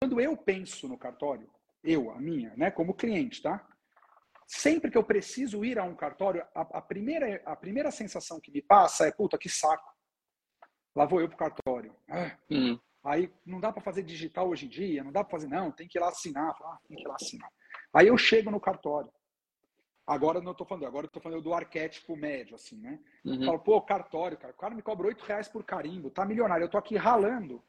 quando 0.00 0.20
eu 0.20 0.36
penso 0.36 0.88
no 0.88 0.98
cartório, 0.98 1.48
eu, 1.82 2.10
a 2.10 2.20
minha, 2.20 2.54
né, 2.56 2.70
como 2.70 2.94
cliente, 2.94 3.42
tá? 3.42 3.66
Sempre 4.46 4.90
que 4.90 4.98
eu 4.98 5.04
preciso 5.04 5.64
ir 5.64 5.78
a 5.78 5.84
um 5.84 5.94
cartório, 5.94 6.44
a, 6.54 6.60
a 6.60 6.82
primeira, 6.82 7.42
a 7.44 7.56
primeira 7.56 7.90
sensação 7.90 8.40
que 8.40 8.50
me 8.50 8.62
passa 8.62 9.06
é, 9.06 9.12
puta, 9.12 9.38
que 9.38 9.48
saco. 9.48 9.94
Lá 10.94 11.04
vou 11.04 11.20
eu 11.20 11.28
pro 11.28 11.36
cartório. 11.36 11.94
Ah, 12.08 12.36
uhum. 12.50 12.78
Aí 13.06 13.32
não 13.46 13.60
dá 13.60 13.72
para 13.72 13.80
fazer 13.80 14.02
digital 14.02 14.48
hoje 14.48 14.66
em 14.66 14.68
dia, 14.68 15.04
não 15.04 15.12
dá 15.12 15.22
para 15.22 15.30
fazer, 15.30 15.46
não, 15.46 15.70
tem 15.70 15.86
que 15.86 15.96
ir 15.96 16.00
lá 16.00 16.08
assinar. 16.08 16.50
Ah, 16.60 16.78
tem 16.88 16.96
que 16.96 17.04
ir 17.04 17.06
lá 17.06 17.14
assinar. 17.14 17.48
Aí 17.94 18.08
eu 18.08 18.18
chego 18.18 18.50
no 18.50 18.58
cartório. 18.58 19.10
Agora 20.04 20.40
não 20.40 20.52
estou 20.52 20.66
falando, 20.66 20.86
agora 20.86 21.06
eu 21.06 21.08
estou 21.08 21.22
falando 21.22 21.40
do 21.40 21.54
arquétipo 21.54 22.16
médio, 22.16 22.56
assim, 22.56 22.76
né? 22.78 22.98
Uhum. 23.24 23.44
Falo, 23.44 23.58
pô, 23.60 23.80
cartório, 23.80 24.36
cara, 24.36 24.52
o 24.52 24.56
cara 24.56 24.74
me 24.74 24.82
cobra 24.82 25.06
oito 25.06 25.24
reais 25.24 25.48
por 25.48 25.62
carimbo, 25.64 26.10
tá 26.10 26.24
milionário, 26.24 26.64
eu 26.64 26.68
tô 26.68 26.78
aqui 26.78 26.96
ralando. 26.96 27.62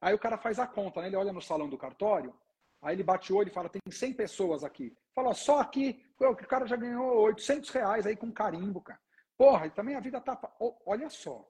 Aí 0.00 0.14
o 0.14 0.18
cara 0.18 0.36
faz 0.36 0.58
a 0.58 0.66
conta, 0.66 1.00
né? 1.00 1.06
Ele 1.06 1.16
olha 1.16 1.32
no 1.32 1.40
salão 1.40 1.68
do 1.68 1.78
cartório, 1.78 2.34
aí 2.82 2.94
ele 2.94 3.02
bate 3.02 3.32
o 3.32 3.36
olho 3.36 3.48
e 3.48 3.52
fala, 3.52 3.70
tem 3.70 3.80
100 3.90 4.12
pessoas 4.12 4.62
aqui. 4.62 4.94
Fala, 5.14 5.32
só 5.32 5.60
aqui, 5.60 6.04
o 6.18 6.34
cara 6.34 6.66
já 6.66 6.76
ganhou 6.76 7.20
800 7.22 7.70
reais 7.70 8.06
aí 8.06 8.16
com 8.16 8.30
carimbo, 8.30 8.80
cara. 8.80 9.00
Porra, 9.38 9.66
e 9.66 9.70
também 9.70 9.94
a 9.94 10.00
vida 10.00 10.20
tá... 10.20 10.38
Olha 10.86 11.08
só, 11.08 11.46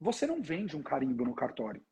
você 0.00 0.26
não 0.26 0.40
vende 0.42 0.76
um 0.76 0.82
carimbo 0.82 1.24
no 1.24 1.34
cartório. 1.34 1.84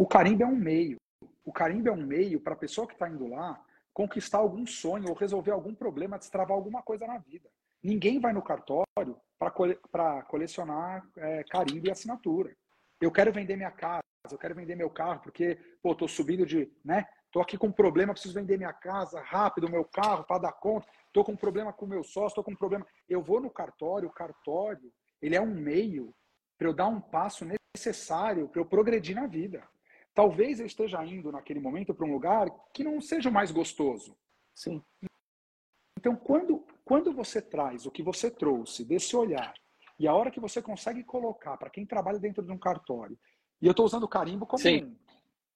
O 0.00 0.06
carimbo 0.06 0.42
é 0.42 0.46
um 0.46 0.56
meio. 0.56 0.96
O 1.44 1.52
carimbo 1.52 1.90
é 1.90 1.92
um 1.92 2.06
meio 2.06 2.40
para 2.40 2.54
a 2.54 2.56
pessoa 2.56 2.86
que 2.86 2.94
está 2.94 3.06
indo 3.06 3.26
lá 3.26 3.62
conquistar 3.92 4.38
algum 4.38 4.66
sonho 4.66 5.10
ou 5.10 5.14
resolver 5.14 5.50
algum 5.50 5.74
problema, 5.74 6.18
destravar 6.18 6.56
alguma 6.56 6.82
coisa 6.82 7.06
na 7.06 7.18
vida. 7.18 7.50
Ninguém 7.82 8.18
vai 8.18 8.32
no 8.32 8.40
cartório 8.40 9.20
para 9.38 9.50
cole 9.50 9.78
colecionar 10.26 11.06
é, 11.18 11.44
carimbo 11.44 11.86
e 11.86 11.90
assinatura. 11.90 12.56
Eu 12.98 13.12
quero 13.12 13.30
vender 13.30 13.56
minha 13.56 13.70
casa, 13.70 14.00
eu 14.30 14.38
quero 14.38 14.54
vender 14.54 14.74
meu 14.74 14.88
carro, 14.88 15.20
porque, 15.20 15.58
pô, 15.82 15.94
tô 15.94 16.08
subindo 16.08 16.46
de, 16.46 16.72
né? 16.82 17.06
Tô 17.30 17.42
aqui 17.42 17.58
com 17.58 17.66
um 17.66 17.72
problema, 17.72 18.14
preciso 18.14 18.32
vender 18.32 18.56
minha 18.56 18.72
casa 18.72 19.20
rápido, 19.20 19.68
meu 19.68 19.84
carro 19.84 20.24
para 20.24 20.40
dar 20.40 20.52
conta. 20.52 20.88
Tô 21.12 21.22
com 21.22 21.32
um 21.32 21.36
problema 21.36 21.74
com 21.74 21.84
o 21.84 21.88
meu 21.88 22.02
sócio, 22.02 22.36
tô 22.36 22.42
com 22.42 22.52
um 22.52 22.56
problema. 22.56 22.86
Eu 23.06 23.20
vou 23.20 23.38
no 23.38 23.50
cartório, 23.50 24.08
o 24.08 24.12
cartório, 24.12 24.90
ele 25.20 25.36
é 25.36 25.40
um 25.42 25.54
meio 25.54 26.14
para 26.56 26.68
eu 26.68 26.72
dar 26.72 26.86
um 26.86 27.02
passo 27.02 27.46
necessário 27.76 28.48
para 28.48 28.62
eu 28.62 28.64
progredir 28.64 29.14
na 29.14 29.26
vida. 29.26 29.62
Talvez 30.20 30.60
eu 30.60 30.66
esteja 30.66 31.02
indo 31.02 31.32
naquele 31.32 31.58
momento 31.58 31.94
para 31.94 32.04
um 32.04 32.12
lugar 32.12 32.46
que 32.74 32.84
não 32.84 33.00
seja 33.00 33.30
mais 33.30 33.50
gostoso. 33.50 34.14
Sim. 34.54 34.82
Então, 35.98 36.14
quando, 36.14 36.62
quando 36.84 37.10
você 37.10 37.40
traz 37.40 37.86
o 37.86 37.90
que 37.90 38.02
você 38.02 38.30
trouxe 38.30 38.84
desse 38.84 39.16
olhar, 39.16 39.54
e 39.98 40.06
a 40.06 40.12
hora 40.14 40.30
que 40.30 40.38
você 40.38 40.60
consegue 40.60 41.02
colocar 41.04 41.56
para 41.56 41.70
quem 41.70 41.86
trabalha 41.86 42.18
dentro 42.18 42.44
de 42.44 42.52
um 42.52 42.58
cartório, 42.58 43.18
e 43.62 43.66
eu 43.66 43.70
estou 43.70 43.86
usando 43.86 44.02
o 44.02 44.08
carimbo 44.08 44.44
como 44.44 44.62
Sim. 44.62 44.94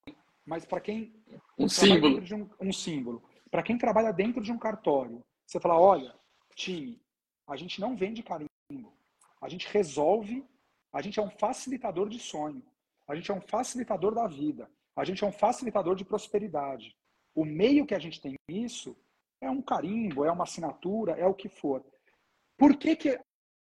um, 0.08 0.14
mas 0.46 0.64
para 0.64 0.80
quem 0.80 1.14
um 1.58 1.68
símbolo, 1.68 2.22
de 2.22 2.34
um, 2.34 2.48
um 2.58 2.72
símbolo, 2.72 3.22
para 3.50 3.62
quem 3.62 3.76
trabalha 3.76 4.14
dentro 4.14 4.42
de 4.42 4.50
um 4.50 4.56
cartório, 4.56 5.22
você 5.46 5.60
fala, 5.60 5.78
olha, 5.78 6.18
time, 6.54 6.98
a 7.46 7.54
gente 7.54 7.82
não 7.82 7.94
vende 7.94 8.22
carimbo, 8.22 8.96
a 9.42 9.48
gente 9.50 9.68
resolve, 9.68 10.42
a 10.90 11.02
gente 11.02 11.20
é 11.20 11.22
um 11.22 11.28
facilitador 11.28 12.08
de 12.08 12.18
sonho. 12.18 12.64
A 13.06 13.14
gente 13.14 13.30
é 13.30 13.34
um 13.34 13.40
facilitador 13.40 14.14
da 14.14 14.26
vida. 14.26 14.70
A 14.96 15.04
gente 15.04 15.24
é 15.24 15.26
um 15.26 15.32
facilitador 15.32 15.94
de 15.94 16.04
prosperidade. 16.04 16.96
O 17.34 17.44
meio 17.44 17.86
que 17.86 17.94
a 17.94 17.98
gente 17.98 18.20
tem 18.20 18.34
isso 18.48 18.96
é 19.40 19.50
um 19.50 19.60
carimbo, 19.60 20.24
é 20.24 20.30
uma 20.30 20.44
assinatura, 20.44 21.12
é 21.12 21.26
o 21.26 21.34
que 21.34 21.48
for. 21.48 21.84
Por 22.56 22.76
que, 22.76 22.96
que 22.96 23.20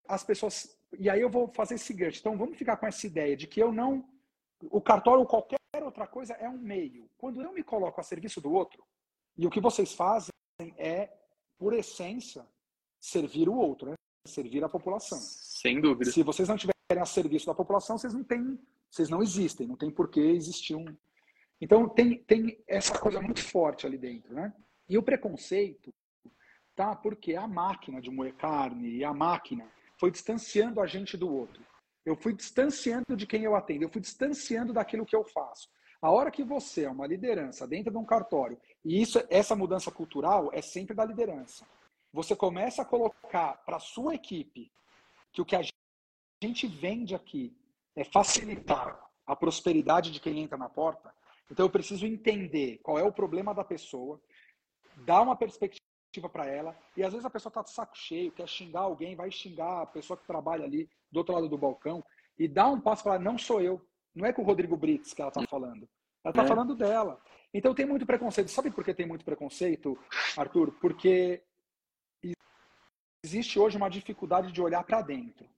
as 0.09 0.23
pessoas. 0.23 0.77
E 0.99 1.09
aí 1.09 1.21
eu 1.21 1.31
vou 1.31 1.49
fazer 1.49 1.77
esse 1.77 1.93
gancho. 1.93 2.21
Então 2.21 2.37
vamos 2.37 2.57
ficar 2.57 2.77
com 2.77 2.87
essa 2.87 3.07
ideia 3.07 3.37
de 3.37 3.47
que 3.47 3.61
eu 3.61 3.73
não. 3.73 4.05
O 4.71 4.81
cartório 4.81 5.21
ou 5.21 5.27
qualquer 5.27 5.59
outra 5.83 6.07
coisa 6.07 6.35
é 6.35 6.49
um 6.49 6.59
meio. 6.59 7.09
Quando 7.19 7.41
eu 7.41 7.53
me 7.53 7.63
coloco 7.63 8.01
a 8.01 8.05
serviço 8.05 8.41
do 8.41 8.53
outro, 8.53 8.85
e 9.37 9.47
o 9.47 9.51
que 9.51 9.61
vocês 9.61 9.93
fazem 9.93 10.31
é, 10.77 11.11
por 11.59 11.73
essência, 11.73 12.47
servir 13.01 13.49
o 13.49 13.57
outro, 13.57 13.91
né? 13.91 13.95
servir 14.27 14.63
a 14.63 14.69
população. 14.69 15.19
Sem 15.19 15.81
dúvida. 15.81 16.11
Se 16.11 16.23
vocês 16.23 16.49
não 16.49 16.57
tiverem 16.57 16.75
a 17.01 17.07
serviço 17.07 17.47
da 17.47 17.55
população, 17.55 17.99
vocês 17.99 18.15
não 18.15 18.23
têm 18.23 18.59
vocês 18.93 19.09
não 19.09 19.23
existem, 19.23 19.67
não 19.67 19.75
tem 19.75 19.91
por 19.91 20.09
que 20.11 20.21
existir 20.21 20.75
um. 20.75 20.85
Então 21.59 21.89
tem, 21.89 22.23
tem 22.25 22.63
essa 22.69 22.99
coisa 22.99 23.23
muito 23.23 23.43
forte 23.43 23.87
ali 23.87 23.97
dentro, 23.97 24.35
né? 24.35 24.53
E 24.87 24.99
o 24.99 25.03
preconceito, 25.03 25.95
tá? 26.77 26.95
Porque 26.95 27.35
a 27.35 27.49
máquina 27.49 28.03
de 28.03 28.11
moer 28.11 28.35
carne 28.35 28.97
e 28.97 29.03
a 29.03 29.15
máquina 29.15 29.67
foi 29.99 30.11
distanciando 30.11 30.79
a 30.79 30.87
gente 30.87 31.17
do 31.17 31.33
outro. 31.33 31.65
Eu 32.05 32.15
fui 32.17 32.35
distanciando 32.35 33.17
de 33.17 33.27
quem 33.27 33.45
eu 33.45 33.57
atendo, 33.57 33.85
eu 33.85 33.89
fui 33.89 34.01
distanciando 34.01 34.75
daquilo 34.75 35.07
que 35.07 35.17
eu 35.17 35.25
faço. 35.25 35.71
A 36.03 36.11
hora 36.11 36.31
que 36.31 36.45
você 36.45 36.85
é 36.85 36.91
uma 36.91 37.07
liderança 37.07 37.67
dentro 37.67 37.91
de 37.91 37.97
um 37.97 38.05
cartório, 38.05 38.61
e 38.85 39.01
isso, 39.01 39.25
essa 39.31 39.57
mudança 39.57 39.91
cultural 39.91 40.51
é 40.53 40.61
sempre 40.61 40.95
da 40.95 41.05
liderança. 41.05 41.67
Você 42.13 42.37
começa 42.37 42.83
a 42.83 42.85
colocar 42.85 43.55
para 43.65 43.79
sua 43.79 44.15
equipe 44.15 44.71
que 45.33 45.41
o 45.41 45.47
que 45.47 45.57
a 45.57 45.63
gente 46.43 46.67
vende 46.67 47.15
aqui 47.15 47.57
é 47.97 48.05
facilitar 48.05 48.99
a 49.27 49.37
prosperidade 49.37 50.11
de 50.11 50.21
quem 50.21 50.41
entra 50.41 50.59
na 50.59 50.69
porta, 50.69 51.15
então 51.51 51.67
eu 51.67 51.71
preciso 51.71 52.07
entender 52.07 52.79
qual 52.83 52.99
é 52.99 53.03
o 53.03 53.13
problema 53.13 53.55
da 53.55 53.63
pessoa, 53.63 54.21
dar 55.05 55.23
uma 55.23 55.37
perspectiva 55.37 55.83
para 56.31 56.47
ela, 56.47 56.77
e 56.97 57.03
às 57.03 57.13
vezes 57.13 57.25
a 57.25 57.31
pessoa 57.31 57.51
está 57.51 57.63
de 57.63 57.71
saco 57.71 57.97
cheio, 57.97 58.33
quer 58.33 58.49
xingar 58.49 58.81
alguém, 58.81 59.17
vai 59.17 59.31
xingar 59.31 59.83
a 59.83 59.87
pessoa 59.87 60.17
que 60.17 60.27
trabalha 60.27 60.65
ali 60.65 60.89
do 61.11 61.19
outro 61.19 61.35
lado 61.35 61.49
do 61.49 61.59
balcão, 61.59 62.05
e 62.39 62.49
dá 62.49 62.69
um 62.69 62.81
passo 62.81 63.05
fala, 63.05 63.19
não 63.19 63.39
sou 63.39 63.61
eu. 63.61 63.81
Não 64.15 64.27
é 64.27 64.33
com 64.33 64.43
o 64.43 64.45
Rodrigo 64.45 64.77
Brits 64.77 65.15
que 65.15 65.23
ela 65.23 65.31
está 65.31 65.43
falando. 65.47 65.89
Ela 66.25 66.33
está 66.33 66.43
é. 66.43 66.47
falando 66.47 66.75
dela. 66.75 67.21
Então 67.53 67.75
tem 67.75 67.87
muito 67.87 68.07
preconceito. 68.07 68.51
Sabe 68.51 68.71
por 68.71 68.85
que 68.85 68.95
tem 68.95 69.07
muito 69.07 69.25
preconceito, 69.25 69.99
Arthur? 70.37 70.73
Porque 70.81 71.43
existe 73.25 73.59
hoje 73.59 73.77
uma 73.77 73.89
dificuldade 73.89 74.53
de 74.53 74.61
olhar 74.61 74.83
para 74.85 75.03
dentro. 75.03 75.49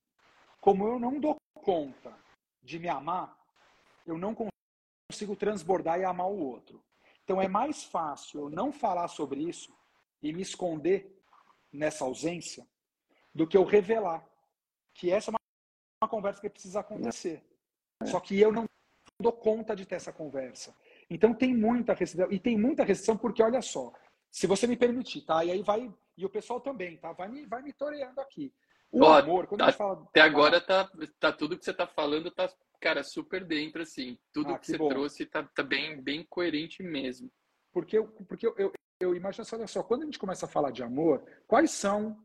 Como 0.60 0.86
eu 0.86 0.98
não 0.98 1.18
dou 1.18 1.36
conta 1.54 2.14
de 2.64 2.78
me 2.78 2.88
amar, 2.88 3.36
eu 4.06 4.18
não 4.18 4.34
consigo 4.34 5.36
transbordar 5.36 6.00
e 6.00 6.04
amar 6.04 6.28
o 6.28 6.38
outro. 6.38 6.82
Então 7.22 7.40
é 7.40 7.46
mais 7.46 7.84
fácil 7.84 8.40
eu 8.40 8.50
não 8.50 8.72
falar 8.72 9.08
sobre 9.08 9.40
isso 9.40 9.72
e 10.22 10.32
me 10.32 10.42
esconder 10.42 11.14
nessa 11.72 12.04
ausência 12.04 12.66
do 13.34 13.46
que 13.46 13.56
eu 13.56 13.64
revelar 13.64 14.26
que 14.94 15.10
essa 15.10 15.30
é 15.30 15.34
uma 16.02 16.08
conversa 16.08 16.40
que 16.40 16.50
precisa 16.50 16.80
acontecer. 16.80 17.44
Só 18.04 18.20
que 18.20 18.38
eu 18.38 18.52
não 18.52 18.64
dou 19.18 19.32
conta 19.32 19.74
de 19.74 19.86
ter 19.86 19.96
essa 19.96 20.12
conversa. 20.12 20.74
Então 21.10 21.34
tem 21.34 21.54
muita 21.54 21.94
restrição. 21.94 22.30
E 22.30 22.38
tem 22.38 22.58
muita 22.58 22.84
restrição 22.84 23.16
porque, 23.16 23.42
olha 23.42 23.60
só, 23.60 23.92
se 24.30 24.46
você 24.46 24.66
me 24.66 24.76
permitir, 24.76 25.22
tá? 25.22 25.44
E 25.44 25.50
aí 25.50 25.62
vai. 25.62 25.92
E 26.16 26.24
o 26.24 26.30
pessoal 26.30 26.60
também, 26.60 26.96
tá? 26.96 27.12
Vai 27.12 27.28
me, 27.28 27.44
vai 27.46 27.62
me 27.62 27.72
toreando 27.72 28.20
aqui. 28.20 28.52
O 28.94 29.02
Ó, 29.02 29.18
amor, 29.18 29.48
quando 29.48 29.58
tá, 29.58 29.66
a 29.66 29.70
gente 29.70 29.78
fala. 29.78 30.04
Até 30.08 30.20
agora 30.20 30.60
tá, 30.60 30.88
tá 31.18 31.32
tudo 31.32 31.58
que 31.58 31.64
você 31.64 31.74
tá 31.74 31.84
falando, 31.84 32.30
tá, 32.30 32.48
cara, 32.80 33.02
super 33.02 33.44
dentro, 33.44 33.82
assim. 33.82 34.16
Tudo 34.32 34.52
ah, 34.52 34.54
que, 34.54 34.60
que, 34.60 34.66
você 34.68 34.78
bom. 34.78 34.88
trouxe 34.88 35.26
tá, 35.26 35.42
tá 35.42 35.64
bem, 35.64 36.00
bem 36.00 36.24
coerente 36.30 36.80
mesmo. 36.80 37.28
Porque, 37.72 37.98
eu, 37.98 38.06
porque 38.28 38.46
eu, 38.46 38.54
eu, 38.56 38.72
eu 39.00 39.16
imagino, 39.16 39.44
olha 39.52 39.66
só, 39.66 39.82
quando 39.82 40.02
a 40.02 40.04
gente 40.04 40.18
começa 40.18 40.46
a 40.46 40.48
falar 40.48 40.70
de 40.70 40.84
amor, 40.84 41.24
quais 41.44 41.72
são 41.72 42.16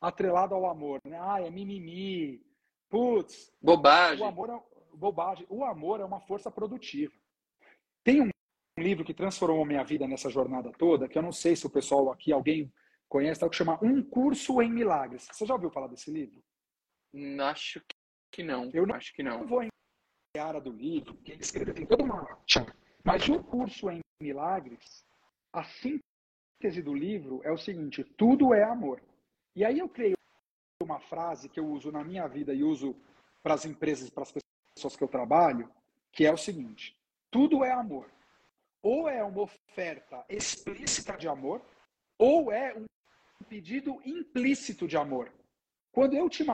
atrelados 0.00 0.56
ao 0.56 0.64
amor? 0.64 0.98
Né? 1.04 1.18
Ah, 1.20 1.42
é 1.42 1.50
mimimi, 1.50 2.42
putz. 2.88 3.52
Bobagem. 3.60 4.24
O 4.24 4.26
amor 4.26 4.48
é, 4.48 4.62
bobagem. 4.94 5.46
O 5.50 5.62
amor 5.62 6.00
é 6.00 6.06
uma 6.06 6.20
força 6.20 6.50
produtiva. 6.50 7.12
Tem 8.02 8.22
um 8.22 8.30
livro 8.78 9.04
que 9.04 9.12
transformou 9.12 9.66
minha 9.66 9.84
vida 9.84 10.08
nessa 10.08 10.30
jornada 10.30 10.72
toda, 10.78 11.06
que 11.06 11.18
eu 11.18 11.22
não 11.22 11.32
sei 11.32 11.54
se 11.54 11.66
o 11.66 11.70
pessoal 11.70 12.10
aqui, 12.10 12.32
alguém 12.32 12.72
conhece, 13.14 13.38
tá, 13.38 13.48
que 13.48 13.54
chama 13.54 13.78
Um 13.80 14.02
Curso 14.02 14.60
em 14.60 14.68
Milagres. 14.68 15.28
Você 15.30 15.46
já 15.46 15.54
ouviu 15.54 15.70
falar 15.70 15.86
desse 15.86 16.10
livro? 16.10 16.42
Acho 17.48 17.80
que 18.32 18.42
não. 18.42 18.68
Eu 18.74 18.84
não, 18.84 18.96
acho 18.96 19.14
que 19.14 19.22
não. 19.22 19.38
não 19.38 19.46
vou 19.46 19.62
em 19.62 19.68
área 20.36 20.60
do 20.60 20.72
livro, 20.72 21.14
quem 21.18 21.38
escreveu 21.38 21.72
tem 21.72 21.86
toda 21.86 22.02
uma 22.02 22.42
mas 23.04 23.28
o 23.28 23.40
curso 23.44 23.88
em 23.88 24.00
milagres, 24.20 25.04
a 25.52 25.62
síntese 25.62 26.82
do 26.82 26.92
livro 26.92 27.40
é 27.44 27.52
o 27.52 27.56
seguinte: 27.56 28.02
tudo 28.02 28.52
é 28.52 28.64
amor. 28.64 29.00
E 29.54 29.64
aí 29.64 29.78
eu 29.78 29.88
criei 29.88 30.14
uma 30.82 30.98
frase 30.98 31.48
que 31.48 31.60
eu 31.60 31.66
uso 31.66 31.92
na 31.92 32.02
minha 32.02 32.26
vida 32.26 32.52
e 32.52 32.64
uso 32.64 32.96
para 33.44 33.54
as 33.54 33.64
empresas, 33.64 34.10
para 34.10 34.24
as 34.24 34.32
pessoas 34.74 34.96
que 34.96 35.04
eu 35.04 35.08
trabalho, 35.08 35.70
que 36.10 36.26
é 36.26 36.32
o 36.32 36.36
seguinte: 36.36 36.98
tudo 37.30 37.62
é 37.62 37.70
amor. 37.70 38.10
Ou 38.82 39.08
é 39.08 39.22
uma 39.22 39.42
oferta 39.42 40.24
explícita 40.28 41.16
de 41.16 41.28
amor, 41.28 41.64
ou 42.18 42.50
é 42.50 42.74
um 42.74 42.86
pedido 43.44 44.00
implícito 44.04 44.88
de 44.88 44.96
amor. 44.96 45.30
Quando 45.92 46.14
eu 46.14 46.28
te 46.28 46.44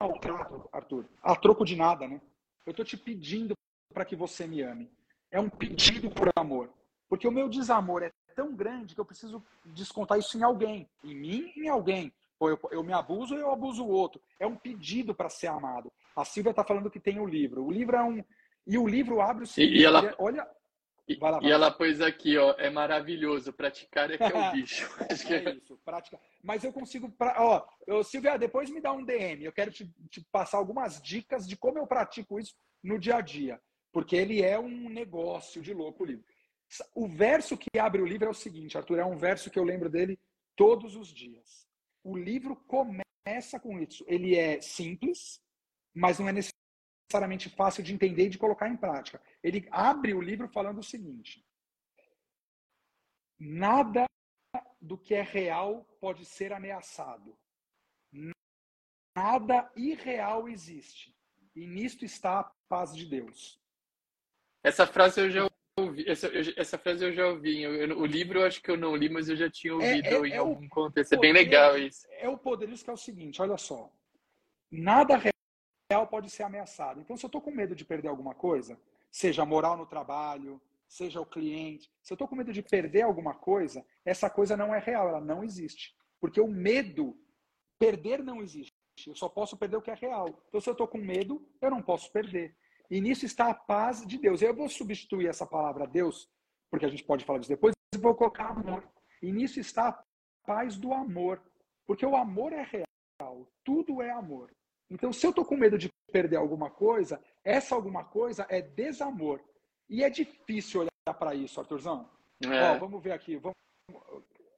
maltrato, 0.00 0.68
Arthur, 0.72 1.06
a 1.22 1.34
troco 1.34 1.64
de 1.64 1.76
nada, 1.76 2.06
né? 2.06 2.20
Eu 2.66 2.72
estou 2.72 2.84
te 2.84 2.96
pedindo 2.96 3.54
para 3.94 4.04
que 4.04 4.16
você 4.16 4.46
me 4.46 4.60
ame. 4.60 4.90
É 5.30 5.40
um 5.40 5.48
pedido 5.48 6.10
por 6.10 6.30
amor. 6.36 6.70
Porque 7.08 7.26
o 7.26 7.32
meu 7.32 7.48
desamor 7.48 8.02
é 8.02 8.12
tão 8.34 8.54
grande 8.54 8.94
que 8.94 9.00
eu 9.00 9.04
preciso 9.04 9.42
descontar 9.64 10.18
isso 10.18 10.36
em 10.36 10.42
alguém. 10.42 10.88
Em 11.02 11.14
mim, 11.14 11.52
em 11.56 11.68
alguém. 11.68 12.12
Ou 12.38 12.50
eu, 12.50 12.58
eu 12.70 12.82
me 12.82 12.92
abuso 12.92 13.34
ou 13.34 13.40
eu 13.40 13.50
abuso 13.50 13.84
o 13.84 13.88
outro. 13.88 14.20
É 14.38 14.46
um 14.46 14.56
pedido 14.56 15.14
para 15.14 15.30
ser 15.30 15.46
amado. 15.46 15.90
A 16.14 16.24
Silvia 16.24 16.50
está 16.50 16.62
falando 16.62 16.90
que 16.90 17.00
tem 17.00 17.18
o 17.18 17.26
livro. 17.26 17.64
O 17.64 17.70
livro 17.70 17.96
é 17.96 18.02
um. 18.02 18.22
E 18.66 18.76
o 18.76 18.86
livro 18.86 19.20
abre 19.20 19.44
o 19.44 19.46
seguinte. 19.46 19.78
E, 19.78 19.84
ela... 19.84 20.14
Olha. 20.18 20.46
E, 21.08 21.16
lá, 21.16 21.38
e 21.40 21.50
ela 21.50 21.70
pôs 21.70 22.00
aqui, 22.00 22.36
ó, 22.36 22.52
é 22.58 22.68
maravilhoso, 22.68 23.52
praticar 23.52 24.10
é 24.10 24.18
que 24.18 24.24
é 24.24 24.26
o 24.26 24.50
bicho. 24.52 24.92
Acho 25.08 25.34
é 25.34 25.54
isso, 25.54 25.78
prática. 25.84 26.20
Mas 26.42 26.64
eu 26.64 26.72
consigo, 26.72 27.08
pra, 27.10 27.36
ó, 27.38 27.64
eu, 27.86 28.02
Silvia, 28.02 28.36
depois 28.36 28.70
me 28.70 28.80
dá 28.80 28.92
um 28.92 29.04
DM, 29.04 29.44
eu 29.44 29.52
quero 29.52 29.70
te, 29.70 29.88
te, 30.10 30.20
passar 30.32 30.58
algumas 30.58 31.00
dicas 31.00 31.46
de 31.46 31.56
como 31.56 31.78
eu 31.78 31.86
pratico 31.86 32.40
isso 32.40 32.54
no 32.82 32.98
dia 32.98 33.16
a 33.16 33.20
dia, 33.20 33.60
porque 33.92 34.16
ele 34.16 34.42
é 34.42 34.58
um 34.58 34.88
negócio 34.88 35.62
de 35.62 35.72
louco 35.72 36.02
o 36.02 36.06
livro. 36.06 36.24
O 36.92 37.06
verso 37.06 37.56
que 37.56 37.78
abre 37.78 38.02
o 38.02 38.06
livro 38.06 38.26
é 38.26 38.30
o 38.30 38.34
seguinte, 38.34 38.76
Arthur, 38.76 38.98
é 38.98 39.04
um 39.04 39.16
verso 39.16 39.50
que 39.50 39.58
eu 39.58 39.64
lembro 39.64 39.88
dele 39.88 40.18
todos 40.56 40.96
os 40.96 41.08
dias. 41.08 41.68
O 42.02 42.16
livro 42.16 42.56
começa 42.66 43.60
com 43.60 43.78
isso. 43.78 44.04
Ele 44.08 44.34
é 44.34 44.60
simples, 44.60 45.40
mas 45.94 46.18
não 46.18 46.28
é 46.28 46.32
necessariamente 47.06 47.48
fácil 47.48 47.82
de 47.82 47.94
entender 47.94 48.26
e 48.26 48.30
de 48.30 48.38
colocar 48.38 48.68
em 48.68 48.76
prática. 48.76 49.22
Ele 49.42 49.66
abre 49.70 50.12
o 50.12 50.20
livro 50.20 50.48
falando 50.48 50.78
o 50.78 50.84
seguinte: 50.84 51.44
nada 53.38 54.04
do 54.80 54.98
que 54.98 55.14
é 55.14 55.22
real 55.22 55.84
pode 56.00 56.24
ser 56.24 56.52
ameaçado. 56.52 57.36
Nada 59.16 59.70
irreal 59.76 60.48
existe. 60.48 61.14
E 61.54 61.66
nisto 61.66 62.04
está 62.04 62.40
a 62.40 62.52
paz 62.68 62.94
de 62.94 63.06
Deus. 63.06 63.58
Essa 64.62 64.86
frase 64.86 65.20
eu 65.20 65.30
já 65.30 65.48
ouvi. 65.78 66.04
Essa, 66.06 66.30
essa 66.56 66.76
frase 66.76 67.04
eu 67.04 67.12
já 67.12 67.26
ouvi. 67.28 67.62
Eu, 67.62 67.74
eu, 67.74 67.98
o 67.98 68.04
livro 68.04 68.40
eu 68.40 68.46
acho 68.46 68.60
que 68.60 68.70
eu 68.70 68.76
não 68.76 68.94
li, 68.94 69.08
mas 69.08 69.28
eu 69.28 69.36
já 69.36 69.48
tinha 69.48 69.72
é, 69.72 69.74
ouvido 69.74 70.06
é, 70.06 70.14
é, 70.14 70.28
em 70.28 70.32
é 70.32 70.36
algum 70.36 70.68
contexto. 70.68 71.14
É 71.14 71.18
bem 71.18 71.32
legal 71.32 71.78
isso. 71.78 72.06
É 72.10 72.28
o 72.28 72.36
poder. 72.36 72.68
Isso 72.68 72.84
que 72.84 72.90
é 72.90 72.92
o 72.92 72.96
seguinte: 72.98 73.40
olha 73.40 73.56
só. 73.56 73.90
Nada 74.70 75.16
real 75.90 76.06
pode 76.06 76.30
ser 76.30 76.42
ameaçado. 76.42 77.00
Então, 77.00 77.16
se 77.16 77.24
eu 77.24 77.28
estou 77.28 77.40
com 77.40 77.50
medo 77.50 77.74
de 77.74 77.84
perder 77.84 78.08
alguma 78.08 78.34
coisa, 78.34 78.78
seja 79.10 79.44
moral 79.44 79.76
no 79.76 79.86
trabalho, 79.86 80.60
seja 80.88 81.20
o 81.20 81.26
cliente, 81.26 81.90
se 82.02 82.12
eu 82.12 82.16
estou 82.16 82.28
com 82.28 82.36
medo 82.36 82.52
de 82.52 82.62
perder 82.62 83.02
alguma 83.02 83.34
coisa, 83.34 83.84
essa 84.04 84.28
coisa 84.28 84.56
não 84.56 84.74
é 84.74 84.78
real, 84.78 85.08
ela 85.08 85.20
não 85.20 85.42
existe. 85.42 85.96
Porque 86.20 86.40
o 86.40 86.48
medo, 86.48 87.16
perder 87.78 88.22
não 88.22 88.42
existe. 88.42 88.74
Eu 89.06 89.14
só 89.14 89.28
posso 89.28 89.56
perder 89.56 89.76
o 89.76 89.82
que 89.82 89.90
é 89.90 89.94
real. 89.94 90.28
Então, 90.48 90.60
se 90.60 90.68
eu 90.68 90.72
estou 90.72 90.88
com 90.88 90.98
medo, 90.98 91.46
eu 91.60 91.70
não 91.70 91.82
posso 91.82 92.10
perder. 92.10 92.56
E 92.90 93.00
nisso 93.00 93.26
está 93.26 93.50
a 93.50 93.54
paz 93.54 94.06
de 94.06 94.18
Deus. 94.18 94.42
Eu 94.42 94.54
vou 94.54 94.68
substituir 94.68 95.28
essa 95.28 95.46
palavra 95.46 95.86
Deus, 95.86 96.30
porque 96.70 96.86
a 96.86 96.88
gente 96.88 97.04
pode 97.04 97.24
falar 97.24 97.40
disso 97.40 97.50
depois, 97.50 97.74
e 97.94 97.98
vou 97.98 98.14
colocar 98.14 98.50
amor. 98.50 98.88
E 99.22 99.30
nisso 99.30 99.60
está 99.60 99.88
a 99.88 100.04
paz 100.46 100.76
do 100.76 100.92
amor. 100.92 101.42
Porque 101.86 102.06
o 102.06 102.16
amor 102.16 102.52
é 102.52 102.62
real. 102.62 103.46
Tudo 103.64 104.00
é 104.00 104.10
amor. 104.10 104.50
Então, 104.90 105.12
se 105.12 105.26
eu 105.26 105.30
estou 105.30 105.44
com 105.44 105.56
medo 105.56 105.76
de 105.76 105.90
perder 106.12 106.36
alguma 106.36 106.70
coisa, 106.70 107.20
essa 107.44 107.74
alguma 107.74 108.04
coisa 108.04 108.46
é 108.48 108.62
desamor. 108.62 109.40
E 109.88 110.02
é 110.02 110.10
difícil 110.10 110.80
olhar 110.82 111.14
para 111.18 111.34
isso, 111.34 111.60
Arthurzão. 111.60 112.08
É. 112.44 112.72
Ó, 112.72 112.78
vamos 112.78 113.02
ver 113.02 113.12
aqui. 113.12 113.36
Vamos... 113.36 113.54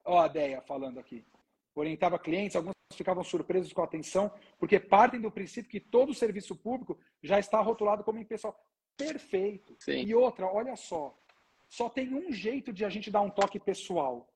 Ó, 0.05 0.19
a 0.19 0.29
Deia 0.29 0.61
falando 0.62 0.99
aqui. 0.99 1.25
Orientava 1.75 2.19
clientes, 2.19 2.57
alguns 2.57 2.73
ficavam 2.93 3.23
surpresos 3.23 3.73
com 3.73 3.83
a 3.83 3.85
atenção, 3.85 4.33
porque 4.59 4.81
partem 4.81 5.21
do 5.21 5.31
princípio 5.31 5.71
que 5.71 5.79
todo 5.79 6.12
serviço 6.14 6.57
público 6.57 6.99
já 7.23 7.38
está 7.38 7.61
rotulado 7.61 8.03
como 8.03 8.19
impessoal. 8.19 8.59
Perfeito. 8.97 9.77
Sim. 9.79 10.03
E 10.05 10.14
outra, 10.14 10.47
olha 10.47 10.75
só. 10.75 11.17
Só 11.69 11.88
tem 11.88 12.14
um 12.14 12.33
jeito 12.33 12.73
de 12.73 12.85
a 12.85 12.88
gente 12.88 13.11
dar 13.11 13.21
um 13.21 13.31
toque 13.31 13.61
pessoal. 13.61 14.29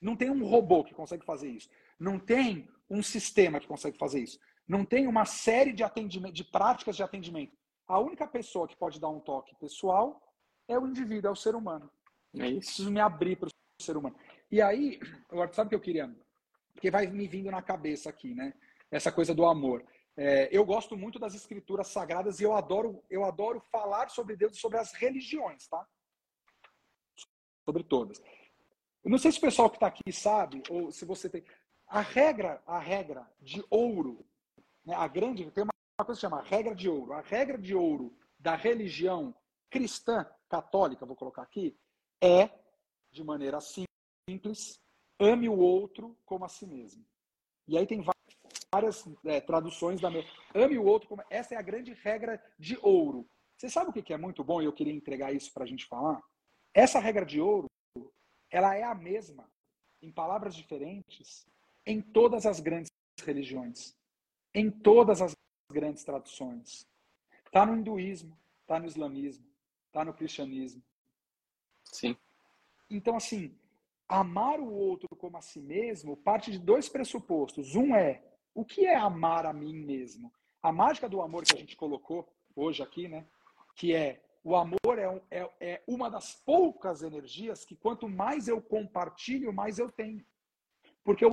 Não 0.00 0.16
tem 0.16 0.28
um 0.28 0.44
robô 0.44 0.84
que 0.84 0.92
consegue 0.92 1.24
fazer 1.24 1.48
isso. 1.48 1.70
Não 1.98 2.18
tem 2.18 2.68
um 2.88 3.02
sistema 3.02 3.60
que 3.60 3.66
consegue 3.66 3.96
fazer 3.96 4.20
isso. 4.20 4.38
Não 4.70 4.84
tem 4.84 5.08
uma 5.08 5.24
série 5.24 5.72
de 5.72 5.82
atendimento, 5.82 6.32
de 6.32 6.44
práticas 6.44 6.94
de 6.94 7.02
atendimento. 7.02 7.58
A 7.88 7.98
única 7.98 8.24
pessoa 8.24 8.68
que 8.68 8.76
pode 8.76 9.00
dar 9.00 9.08
um 9.08 9.18
toque 9.18 9.52
pessoal 9.56 10.22
é 10.68 10.78
o 10.78 10.86
indivíduo, 10.86 11.28
é 11.28 11.32
o 11.32 11.34
ser 11.34 11.56
humano. 11.56 11.90
É 12.38 12.46
isso. 12.46 12.66
Preciso 12.66 12.90
me 12.92 13.00
abrir 13.00 13.34
para 13.34 13.48
o 13.48 13.82
ser 13.82 13.96
humano. 13.96 14.14
E 14.48 14.62
aí, 14.62 15.00
agora, 15.28 15.52
sabe 15.52 15.66
o 15.66 15.70
que 15.70 15.74
eu 15.74 15.80
queria? 15.80 16.16
Porque 16.72 16.88
vai 16.88 17.08
me 17.08 17.26
vindo 17.26 17.50
na 17.50 17.60
cabeça 17.60 18.08
aqui, 18.10 18.32
né? 18.32 18.54
Essa 18.92 19.10
coisa 19.10 19.34
do 19.34 19.44
amor. 19.44 19.84
É, 20.16 20.48
eu 20.56 20.64
gosto 20.64 20.96
muito 20.96 21.18
das 21.18 21.34
escrituras 21.34 21.88
sagradas 21.88 22.38
e 22.38 22.44
eu 22.44 22.54
adoro, 22.54 23.02
eu 23.10 23.24
adoro 23.24 23.58
falar 23.72 24.08
sobre 24.08 24.36
Deus 24.36 24.56
e 24.56 24.60
sobre 24.60 24.78
as 24.78 24.92
religiões, 24.92 25.66
tá? 25.66 25.84
Sobre 27.64 27.82
todas. 27.82 28.22
Eu 29.02 29.10
não 29.10 29.18
sei 29.18 29.32
se 29.32 29.38
o 29.38 29.40
pessoal 29.40 29.68
que 29.68 29.78
está 29.78 29.88
aqui 29.88 30.12
sabe, 30.12 30.62
ou 30.70 30.92
se 30.92 31.04
você 31.04 31.28
tem. 31.28 31.44
A 31.88 32.00
regra, 32.00 32.62
a 32.64 32.78
regra 32.78 33.28
de 33.40 33.64
ouro 33.68 34.29
a 34.94 35.08
grande, 35.08 35.50
tem 35.50 35.64
uma 35.64 35.72
coisa 36.04 36.18
que 36.18 36.26
chama 36.26 36.42
regra 36.42 36.74
de 36.74 36.88
ouro. 36.88 37.12
A 37.12 37.20
regra 37.20 37.58
de 37.58 37.74
ouro 37.74 38.16
da 38.38 38.56
religião 38.56 39.34
cristã, 39.68 40.26
católica, 40.48 41.06
vou 41.06 41.16
colocar 41.16 41.42
aqui, 41.42 41.76
é, 42.22 42.50
de 43.10 43.22
maneira 43.22 43.58
simples, 43.60 44.80
ame 45.18 45.48
o 45.48 45.58
outro 45.58 46.16
como 46.24 46.44
a 46.44 46.48
si 46.48 46.66
mesmo. 46.66 47.04
E 47.68 47.78
aí 47.78 47.86
tem 47.86 48.04
várias 48.72 49.04
é, 49.24 49.40
traduções 49.40 50.00
da 50.00 50.08
ame 50.54 50.78
o 50.78 50.84
outro 50.84 51.08
como 51.08 51.22
essa 51.30 51.54
é 51.54 51.58
a 51.58 51.62
grande 51.62 51.92
regra 51.92 52.42
de 52.58 52.78
ouro. 52.82 53.28
Você 53.56 53.68
sabe 53.68 53.90
o 53.90 53.92
que 53.92 54.12
é 54.12 54.16
muito 54.16 54.42
bom 54.42 54.62
e 54.62 54.64
eu 54.64 54.72
queria 54.72 54.92
entregar 54.92 55.32
isso 55.32 55.52
para 55.52 55.64
a 55.64 55.66
gente 55.66 55.86
falar? 55.86 56.20
Essa 56.72 56.98
regra 56.98 57.26
de 57.26 57.40
ouro, 57.40 57.66
ela 58.50 58.74
é 58.74 58.82
a 58.82 58.94
mesma, 58.94 59.50
em 60.00 60.10
palavras 60.10 60.54
diferentes, 60.54 61.46
em 61.84 62.00
todas 62.00 62.46
as 62.46 62.58
grandes 62.58 62.90
religiões 63.22 63.94
em 64.54 64.70
todas 64.70 65.22
as 65.22 65.34
grandes 65.70 66.04
traduções. 66.04 66.86
Está 67.46 67.64
no 67.66 67.76
hinduísmo, 67.76 68.36
está 68.62 68.78
no 68.78 68.86
islamismo, 68.86 69.46
está 69.86 70.04
no 70.04 70.14
cristianismo. 70.14 70.82
Sim. 71.84 72.16
Então, 72.88 73.16
assim, 73.16 73.56
amar 74.08 74.58
o 74.60 74.72
outro 74.72 75.08
como 75.16 75.36
a 75.36 75.40
si 75.40 75.60
mesmo 75.60 76.16
parte 76.16 76.50
de 76.50 76.58
dois 76.58 76.88
pressupostos. 76.88 77.74
Um 77.74 77.94
é, 77.94 78.22
o 78.54 78.64
que 78.64 78.86
é 78.86 78.96
amar 78.96 79.46
a 79.46 79.52
mim 79.52 79.74
mesmo? 79.74 80.32
A 80.62 80.72
mágica 80.72 81.08
do 81.08 81.22
amor 81.22 81.44
que 81.44 81.54
a 81.54 81.58
gente 81.58 81.76
colocou 81.76 82.28
hoje 82.54 82.82
aqui, 82.82 83.08
né? 83.08 83.26
Que 83.76 83.94
é 83.94 84.22
o 84.42 84.56
amor 84.56 84.98
é, 84.98 85.08
um, 85.08 85.20
é, 85.30 85.50
é 85.60 85.82
uma 85.86 86.10
das 86.10 86.34
poucas 86.34 87.02
energias 87.02 87.64
que 87.64 87.76
quanto 87.76 88.08
mais 88.08 88.48
eu 88.48 88.60
compartilho, 88.60 89.52
mais 89.52 89.78
eu 89.78 89.90
tenho. 89.90 90.24
Porque 91.04 91.24
o 91.24 91.30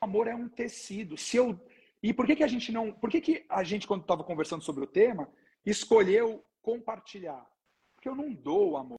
amor 0.00 0.28
é 0.28 0.34
um 0.34 0.48
tecido. 0.48 1.16
Se 1.16 1.36
eu 1.36 1.58
e 2.04 2.12
por 2.12 2.26
que, 2.26 2.36
que 2.36 2.44
a 2.44 2.46
gente 2.46 2.70
não. 2.70 2.92
Por 2.92 3.08
que, 3.08 3.18
que 3.18 3.46
a 3.48 3.64
gente, 3.64 3.86
quando 3.86 4.02
estava 4.02 4.22
conversando 4.22 4.62
sobre 4.62 4.84
o 4.84 4.86
tema, 4.86 5.26
escolheu 5.64 6.44
compartilhar? 6.60 7.50
Porque 7.94 8.06
eu 8.06 8.14
não 8.14 8.30
dou 8.30 8.72
o 8.72 8.76
amor. 8.76 8.98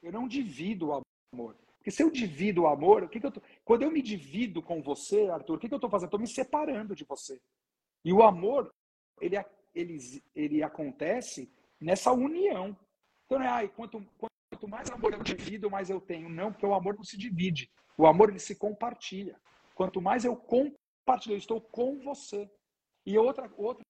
Eu 0.00 0.12
não 0.12 0.28
divido 0.28 0.90
o 0.90 1.02
amor. 1.34 1.56
Porque 1.78 1.90
se 1.90 2.04
eu 2.04 2.08
divido 2.08 2.62
o 2.62 2.66
amor, 2.68 3.02
o 3.02 3.08
que, 3.08 3.18
que 3.18 3.26
eu 3.26 3.32
tô... 3.32 3.42
quando 3.64 3.82
eu 3.82 3.90
me 3.90 4.00
divido 4.00 4.62
com 4.62 4.80
você, 4.80 5.28
Arthur, 5.28 5.56
o 5.56 5.58
que, 5.58 5.66
que 5.66 5.74
eu 5.74 5.78
estou 5.78 5.90
fazendo? 5.90 6.06
Estou 6.06 6.20
me 6.20 6.28
separando 6.28 6.94
de 6.94 7.04
você. 7.04 7.40
E 8.04 8.12
o 8.12 8.22
amor, 8.22 8.72
ele, 9.20 9.36
ele, 9.74 9.98
ele 10.32 10.62
acontece 10.62 11.52
nessa 11.80 12.12
união. 12.12 12.78
Então, 13.24 13.40
não 13.40 13.46
é, 13.46 13.48
ai, 13.48 13.68
quanto, 13.68 14.06
quanto 14.16 14.68
mais 14.68 14.88
amor 14.88 15.14
eu 15.14 15.22
divido, 15.24 15.68
mais 15.68 15.90
eu 15.90 16.00
tenho. 16.00 16.28
Não, 16.28 16.52
porque 16.52 16.64
o 16.64 16.74
amor 16.74 16.94
não 16.94 17.02
se 17.02 17.18
divide. 17.18 17.68
O 17.98 18.06
amor, 18.06 18.28
ele 18.28 18.38
se 18.38 18.54
compartilha. 18.54 19.34
Quanto 19.74 20.00
mais 20.00 20.24
eu 20.24 20.36
compartilho, 20.36 20.78
eu 21.28 21.36
estou 21.36 21.60
com 21.60 21.98
você. 22.00 22.50
E 23.06 23.18
outra, 23.18 23.50
outra 23.56 23.84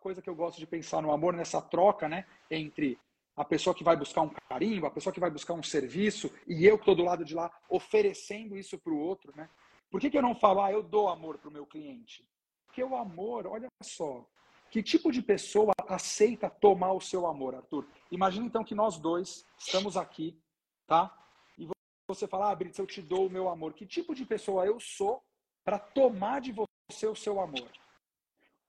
coisa 0.00 0.22
que 0.22 0.30
eu 0.30 0.34
gosto 0.34 0.58
de 0.58 0.66
pensar 0.66 1.02
no 1.02 1.10
amor, 1.10 1.34
nessa 1.34 1.60
troca, 1.60 2.08
né, 2.08 2.26
entre 2.50 2.98
a 3.36 3.44
pessoa 3.44 3.74
que 3.74 3.84
vai 3.84 3.96
buscar 3.96 4.22
um 4.22 4.30
carinho, 4.48 4.86
a 4.86 4.90
pessoa 4.90 5.12
que 5.12 5.20
vai 5.20 5.30
buscar 5.30 5.54
um 5.54 5.62
serviço, 5.62 6.30
e 6.46 6.66
eu 6.66 6.76
que 6.76 6.82
estou 6.82 6.94
do 6.94 7.04
lado 7.04 7.24
de 7.24 7.34
lá 7.34 7.50
oferecendo 7.68 8.56
isso 8.56 8.78
para 8.78 8.92
o 8.92 8.98
outro, 8.98 9.32
né? 9.36 9.48
Por 9.90 10.00
que, 10.00 10.10
que 10.10 10.18
eu 10.18 10.22
não 10.22 10.34
falo, 10.34 10.60
ah, 10.60 10.72
eu 10.72 10.82
dou 10.82 11.08
amor 11.08 11.38
para 11.38 11.48
o 11.48 11.52
meu 11.52 11.64
cliente? 11.64 12.28
Porque 12.66 12.82
o 12.82 12.96
amor, 12.96 13.46
olha 13.46 13.68
só, 13.82 14.26
que 14.70 14.82
tipo 14.82 15.10
de 15.10 15.22
pessoa 15.22 15.72
aceita 15.88 16.50
tomar 16.50 16.92
o 16.92 17.00
seu 17.00 17.26
amor, 17.26 17.54
Arthur? 17.54 17.86
Imagina 18.10 18.46
então 18.46 18.64
que 18.64 18.74
nós 18.74 18.98
dois 18.98 19.46
estamos 19.58 19.96
aqui, 19.96 20.38
tá? 20.86 21.16
E 21.58 21.66
você 22.06 22.26
fala, 22.26 22.50
ah, 22.50 22.54
Brits, 22.54 22.78
eu 22.78 22.86
te 22.86 23.00
dou 23.00 23.26
o 23.26 23.30
meu 23.30 23.48
amor. 23.48 23.72
Que 23.72 23.86
tipo 23.86 24.14
de 24.14 24.26
pessoa 24.26 24.66
eu 24.66 24.78
sou 24.78 25.22
para 25.68 25.78
tomar 25.78 26.40
de 26.40 26.50
você 26.50 27.06
o 27.06 27.14
seu 27.14 27.38
amor? 27.38 27.70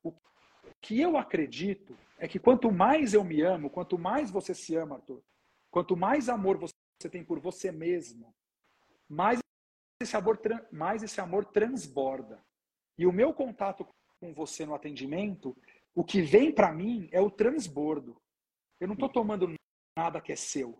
O 0.04 0.14
que 0.82 1.00
eu 1.00 1.16
acredito 1.16 1.98
é 2.18 2.28
que 2.28 2.38
quanto 2.38 2.70
mais 2.70 3.14
eu 3.14 3.24
me 3.24 3.42
amo, 3.42 3.70
quanto 3.70 3.98
mais 3.98 4.30
você 4.30 4.54
se 4.54 4.76
ama, 4.76 4.98
Arthur, 4.98 5.24
quanto 5.72 5.96
mais 5.96 6.28
amor 6.28 6.58
você 6.58 7.10
tem 7.10 7.24
por 7.24 7.40
você 7.40 7.72
mesmo, 7.72 8.36
mais 9.08 9.40
esse 10.02 10.18
amor, 10.18 10.42
mais 10.74 11.02
esse 11.02 11.22
amor 11.22 11.46
transborda. 11.46 12.44
E 12.98 13.08
o 13.08 13.14
meu 13.14 13.34
contato 13.34 13.88
com 14.20 14.34
você 14.34 14.66
no 14.66 14.76
atendimento 14.76 15.56
o 15.96 16.04
que 16.04 16.22
vem 16.22 16.52
para 16.52 16.74
mim 16.74 17.08
é 17.14 17.22
o 17.22 17.32
transbordo. 17.32 18.22
Eu 18.78 18.88
não 18.88 18.94
estou 18.96 19.08
tomando 19.08 19.54
nada 19.98 20.20
que 20.20 20.34
é 20.34 20.36
seu. 20.36 20.78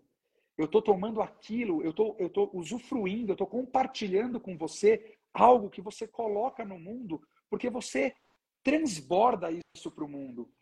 Eu 0.58 0.66
estou 0.66 0.82
tomando 0.82 1.22
aquilo, 1.22 1.82
eu 1.82 1.94
tô, 1.94 2.14
estou 2.18 2.50
usufruindo, 2.52 3.30
eu 3.30 3.34
estou 3.34 3.46
compartilhando 3.46 4.38
com 4.38 4.58
você 4.58 5.18
algo 5.32 5.70
que 5.70 5.80
você 5.80 6.06
coloca 6.06 6.64
no 6.64 6.78
mundo, 6.78 7.20
porque 7.48 7.70
você 7.70 8.14
transborda 8.62 9.48
isso 9.74 9.90
para 9.90 10.04
o 10.04 10.08
mundo. 10.08 10.52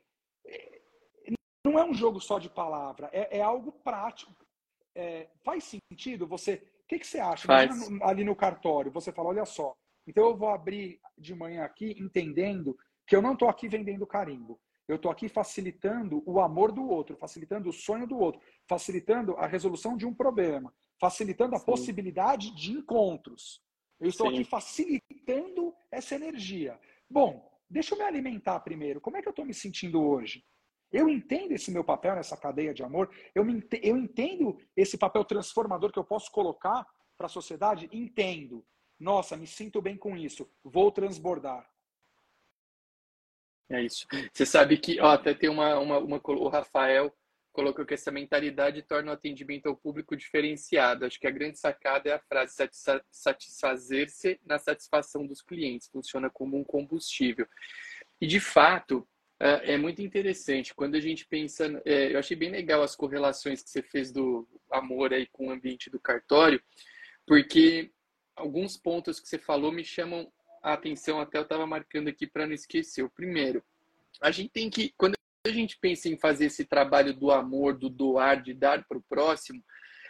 Não 1.64 1.78
é 1.78 1.84
um 1.84 1.94
jogo 1.94 2.20
só 2.20 2.38
de 2.38 2.48
palavra, 2.48 3.10
é, 3.12 3.38
é 3.38 3.42
algo 3.42 3.72
prático. 3.72 4.34
É, 4.94 5.28
faz 5.44 5.64
sentido 5.64 6.26
você. 6.26 6.54
O 6.84 6.88
que, 6.88 6.98
que 6.98 7.06
você 7.06 7.20
acha? 7.20 7.46
ali 8.02 8.24
no 8.24 8.34
cartório, 8.34 8.90
você 8.90 9.12
fala: 9.12 9.28
olha 9.28 9.44
só, 9.44 9.74
então 10.06 10.24
eu 10.24 10.36
vou 10.36 10.48
abrir 10.48 11.00
de 11.16 11.34
manhã 11.34 11.64
aqui 11.64 11.94
entendendo 11.98 12.76
que 13.06 13.14
eu 13.14 13.22
não 13.22 13.34
estou 13.34 13.48
aqui 13.48 13.68
vendendo 13.68 14.06
carimbo. 14.06 14.58
Eu 14.88 14.96
estou 14.96 15.10
aqui 15.10 15.28
facilitando 15.28 16.22
o 16.24 16.40
amor 16.40 16.72
do 16.72 16.88
outro, 16.88 17.14
facilitando 17.18 17.68
o 17.68 17.72
sonho 17.72 18.06
do 18.06 18.18
outro, 18.18 18.40
facilitando 18.66 19.36
a 19.36 19.46
resolução 19.46 19.98
de 19.98 20.06
um 20.06 20.14
problema, 20.14 20.72
facilitando 20.98 21.54
a 21.54 21.58
Sim. 21.58 21.66
possibilidade 21.66 22.54
de 22.56 22.72
encontros. 22.72 23.62
Eu 24.00 24.08
estou 24.08 24.28
Sim. 24.28 24.34
aqui 24.34 24.44
facilitando 24.44 25.74
essa 25.90 26.14
energia. 26.14 26.78
Bom, 27.10 27.50
deixa 27.68 27.94
eu 27.94 27.98
me 27.98 28.04
alimentar 28.04 28.60
primeiro. 28.60 29.00
Como 29.00 29.16
é 29.16 29.22
que 29.22 29.28
eu 29.28 29.32
estou 29.32 29.44
me 29.44 29.54
sentindo 29.54 30.02
hoje? 30.02 30.44
Eu 30.90 31.08
entendo 31.08 31.52
esse 31.52 31.70
meu 31.70 31.84
papel 31.84 32.14
nessa 32.14 32.36
cadeia 32.36 32.72
de 32.72 32.82
amor, 32.82 33.10
eu, 33.34 33.44
eu 33.82 33.96
entendo 33.96 34.58
esse 34.74 34.96
papel 34.96 35.24
transformador 35.24 35.92
que 35.92 35.98
eu 35.98 36.04
posso 36.04 36.30
colocar 36.32 36.86
para 37.16 37.26
a 37.26 37.30
sociedade? 37.30 37.88
Entendo. 37.92 38.64
Nossa, 38.98 39.36
me 39.36 39.46
sinto 39.46 39.82
bem 39.82 39.96
com 39.96 40.16
isso, 40.16 40.50
vou 40.64 40.90
transbordar. 40.90 41.68
É 43.70 43.82
isso. 43.82 44.06
Você 44.32 44.46
sabe 44.46 44.78
que, 44.78 44.98
ó, 45.00 45.10
até 45.10 45.34
tem 45.34 45.50
uma, 45.50 45.78
uma, 45.78 45.98
uma, 45.98 46.20
o 46.24 46.48
Rafael 46.48 47.14
colocou 47.58 47.84
que 47.84 47.94
essa 47.94 48.12
mentalidade 48.12 48.82
torna 48.82 49.10
o 49.10 49.14
atendimento 49.14 49.66
ao 49.66 49.76
público 49.76 50.16
diferenciado. 50.16 51.04
Acho 51.04 51.18
que 51.18 51.26
a 51.26 51.30
grande 51.32 51.58
sacada 51.58 52.08
é 52.08 52.12
a 52.12 52.20
frase 52.20 52.54
satisfazer-se 53.10 54.38
na 54.46 54.60
satisfação 54.60 55.26
dos 55.26 55.42
clientes, 55.42 55.88
funciona 55.88 56.30
como 56.30 56.56
um 56.56 56.62
combustível. 56.62 57.48
E 58.20 58.28
de 58.28 58.38
fato, 58.38 59.04
é, 59.40 59.74
é 59.74 59.76
muito 59.76 60.00
interessante 60.00 60.72
quando 60.72 60.94
a 60.94 61.00
gente 61.00 61.26
pensa. 61.26 61.82
É, 61.84 62.14
eu 62.14 62.20
achei 62.20 62.36
bem 62.36 62.48
legal 62.48 62.80
as 62.80 62.94
correlações 62.94 63.60
que 63.60 63.70
você 63.70 63.82
fez 63.82 64.12
do 64.12 64.46
amor 64.70 65.12
aí 65.12 65.26
com 65.26 65.48
o 65.48 65.50
ambiente 65.50 65.90
do 65.90 65.98
cartório, 65.98 66.62
porque 67.26 67.90
alguns 68.36 68.76
pontos 68.76 69.18
que 69.18 69.26
você 69.26 69.36
falou 69.36 69.72
me 69.72 69.84
chamam 69.84 70.32
a 70.62 70.74
atenção, 70.74 71.20
até 71.20 71.38
eu 71.38 71.42
estava 71.42 71.66
marcando 71.66 72.06
aqui 72.06 72.24
para 72.24 72.46
não 72.46 72.54
esquecer. 72.54 73.02
O 73.02 73.10
primeiro, 73.10 73.64
a 74.22 74.30
gente 74.30 74.50
tem 74.50 74.70
que, 74.70 74.94
quando 74.96 75.17
a 75.48 75.52
gente 75.52 75.78
pensa 75.80 76.08
em 76.08 76.18
fazer 76.18 76.46
esse 76.46 76.64
trabalho 76.64 77.14
do 77.14 77.30
amor, 77.30 77.76
do 77.76 77.88
doar, 77.88 78.42
de 78.42 78.54
dar 78.54 78.84
para 78.86 78.98
o 78.98 79.04
próximo, 79.08 79.62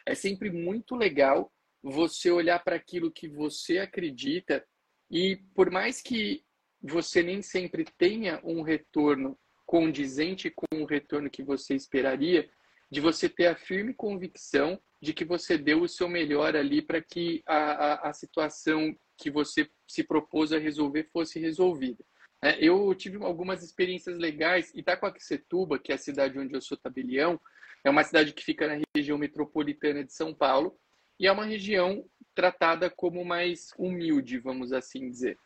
é 0.06 0.14
sempre 0.14 0.50
muito 0.50 0.94
legal 0.94 1.52
você 1.82 2.30
olhar 2.30 2.58
para 2.62 2.76
aquilo 2.76 3.12
que 3.12 3.28
você 3.28 3.78
acredita 3.78 4.64
e 5.10 5.36
por 5.54 5.70
mais 5.70 6.02
que 6.02 6.44
você 6.80 7.22
nem 7.22 7.42
sempre 7.42 7.84
tenha 7.96 8.40
um 8.44 8.62
retorno 8.62 9.38
condizente 9.66 10.50
com 10.50 10.82
o 10.82 10.86
retorno 10.86 11.28
que 11.28 11.42
você 11.42 11.74
esperaria, 11.74 12.48
de 12.90 13.00
você 13.00 13.28
ter 13.28 13.46
a 13.46 13.56
firme 13.56 13.92
convicção 13.92 14.80
de 15.00 15.12
que 15.12 15.24
você 15.24 15.58
deu 15.58 15.82
o 15.82 15.88
seu 15.88 16.08
melhor 16.08 16.56
ali 16.56 16.80
para 16.82 17.02
que 17.02 17.42
a, 17.46 17.56
a, 17.56 18.08
a, 18.08 18.12
situação 18.12 18.96
que 19.16 19.30
você 19.30 19.68
se 19.86 20.02
propôs 20.02 20.52
a 20.52 20.58
resolver 20.58 21.08
fosse 21.12 21.38
resolvida. 21.38 22.02
É, 22.42 22.64
eu 22.64 22.94
tive 22.94 23.16
algumas 23.24 23.62
experiências 23.62 24.18
legais. 24.18 24.72
Itacoaquecetuba, 24.74 25.78
que 25.78 25.92
é 25.92 25.94
a 25.96 25.98
cidade 25.98 26.38
onde 26.38 26.54
eu 26.54 26.60
sou 26.60 26.76
tabelião, 26.76 27.40
é 27.84 27.90
uma 27.90 28.04
cidade 28.04 28.32
que 28.32 28.44
fica 28.44 28.66
na 28.66 28.82
região 28.96 29.18
metropolitana 29.18 30.04
de 30.04 30.12
São 30.12 30.34
Paulo 30.34 30.78
e 31.18 31.26
é 31.26 31.32
uma 31.32 31.44
região 31.44 32.04
tratada 32.34 32.88
como 32.88 33.24
mais 33.24 33.70
humilde, 33.76 34.38
vamos 34.38 34.72
assim 34.72 35.10
dizer. 35.10 35.36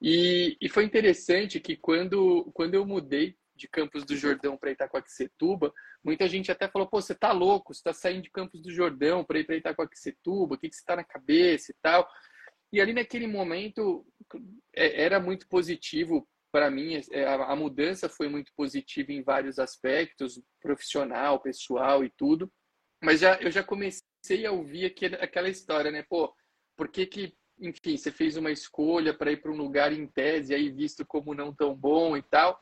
E, 0.00 0.56
e 0.60 0.68
foi 0.68 0.84
interessante 0.84 1.60
que 1.60 1.76
quando, 1.76 2.50
quando 2.54 2.74
eu 2.74 2.86
mudei 2.86 3.36
de 3.54 3.68
Campos 3.68 4.04
do 4.04 4.16
Jordão 4.16 4.56
para 4.56 4.70
Itacoaquecetuba, 4.70 5.72
muita 6.02 6.26
gente 6.26 6.50
até 6.50 6.66
falou: 6.66 6.88
pô, 6.88 7.02
você 7.02 7.14
tá 7.14 7.32
louco, 7.32 7.74
você 7.74 7.82
tá 7.82 7.92
saindo 7.92 8.22
de 8.22 8.30
Campos 8.30 8.62
do 8.62 8.70
Jordão 8.70 9.22
para 9.22 9.38
ir 9.38 9.44
para 9.44 9.56
Itacoaquecetuba, 9.56 10.54
o 10.54 10.58
que, 10.58 10.70
que 10.70 10.76
você 10.76 10.84
tá 10.84 10.96
na 10.96 11.04
cabeça 11.04 11.70
e 11.70 11.74
tal. 11.82 12.08
E 12.72 12.80
ali 12.80 12.94
naquele 12.94 13.26
momento 13.26 14.06
é, 14.74 15.02
era 15.02 15.20
muito 15.20 15.46
positivo 15.48 16.26
para 16.50 16.70
mim, 16.70 17.00
é, 17.10 17.24
a 17.26 17.54
mudança 17.56 18.08
foi 18.08 18.28
muito 18.28 18.52
positiva 18.56 19.12
em 19.12 19.22
vários 19.22 19.58
aspectos, 19.58 20.40
profissional, 20.60 21.40
pessoal 21.40 22.04
e 22.04 22.10
tudo. 22.10 22.50
Mas 23.02 23.20
já 23.20 23.36
eu 23.40 23.50
já 23.50 23.62
comecei 23.62 24.44
a 24.44 24.52
ouvir 24.52 24.86
aquele, 24.86 25.16
aquela 25.16 25.48
história, 25.48 25.90
né? 25.90 26.04
Pô, 26.08 26.34
por 26.76 26.88
que 26.88 27.06
que, 27.06 27.34
enfim, 27.58 27.96
você 27.96 28.10
fez 28.10 28.36
uma 28.36 28.50
escolha 28.50 29.14
para 29.14 29.32
ir 29.32 29.40
para 29.40 29.52
um 29.52 29.56
lugar 29.56 29.92
em 29.92 30.06
tese 30.06 30.54
aí 30.54 30.70
visto 30.70 31.04
como 31.06 31.34
não 31.34 31.54
tão 31.54 31.74
bom 31.74 32.16
e 32.16 32.22
tal? 32.22 32.60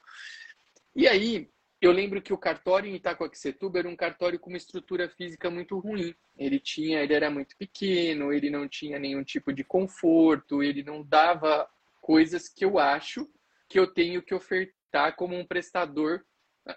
E 0.94 1.06
aí, 1.06 1.50
eu 1.80 1.92
lembro 1.92 2.20
que 2.20 2.32
o 2.32 2.38
cartório 2.38 2.90
em 2.90 2.96
Itacoaxetuba 2.96 3.78
era 3.78 3.88
um 3.88 3.96
cartório 3.96 4.38
com 4.38 4.50
uma 4.50 4.56
estrutura 4.56 5.08
física 5.08 5.48
muito 5.48 5.78
ruim. 5.78 6.14
Ele 6.36 6.58
tinha, 6.58 7.00
ele 7.00 7.14
era 7.14 7.30
muito 7.30 7.56
pequeno, 7.56 8.32
ele 8.32 8.50
não 8.50 8.68
tinha 8.68 8.98
nenhum 8.98 9.22
tipo 9.22 9.52
de 9.52 9.62
conforto, 9.62 10.62
ele 10.62 10.82
não 10.82 11.02
dava 11.04 11.68
coisas 12.00 12.48
que 12.48 12.64
eu 12.64 12.78
acho 12.78 13.28
que 13.68 13.78
eu 13.78 13.86
tenho 13.86 14.22
que 14.22 14.34
ofertar 14.34 15.14
como 15.16 15.36
um 15.36 15.46
prestador. 15.46 16.24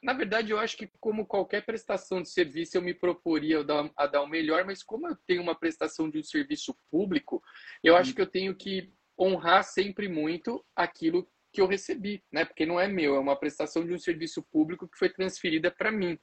Na 0.04 0.14
verdade, 0.14 0.52
eu 0.52 0.60
acho 0.60 0.78
que 0.78 0.90
como 1.00 1.26
qualquer 1.26 1.66
prestação 1.66 2.22
de 2.22 2.30
serviço 2.30 2.78
eu 2.78 2.82
me 2.82 2.94
proporia 2.94 3.60
a 3.98 4.08
dar, 4.08 4.22
o 4.22 4.28
melhor, 4.28 4.64
mas 4.66 4.84
como 4.84 5.08
eu 5.08 5.16
tenho 5.28 5.42
uma 5.42 5.56
prestação 5.56 6.10
de 6.10 6.20
um 6.20 6.24
serviço 6.24 6.76
público, 6.90 7.44
eu 7.84 7.96
acho 7.96 8.14
que 8.14 8.22
eu 8.22 8.28
tenho 8.28 8.56
que 8.56 8.92
honrar 9.20 9.64
sempre 9.64 10.08
muito 10.08 10.66
aquilo 10.76 11.28
que 11.52 11.60
eu 11.60 11.68
recebi, 11.68 12.24
né? 12.32 12.46
Porque 12.46 12.66
não 12.66 12.80
é 12.80 12.88
meu, 12.88 13.16
é 13.16 13.20
uma 13.20 13.36
prestação 13.36 13.86
de 13.86 13.94
um 13.94 14.00
serviço 14.00 14.42
público 14.44 14.88
que 14.88 14.98
foi 14.98 15.10
transferida 15.10 15.70
para 15.70 15.92
mim. 15.92 16.18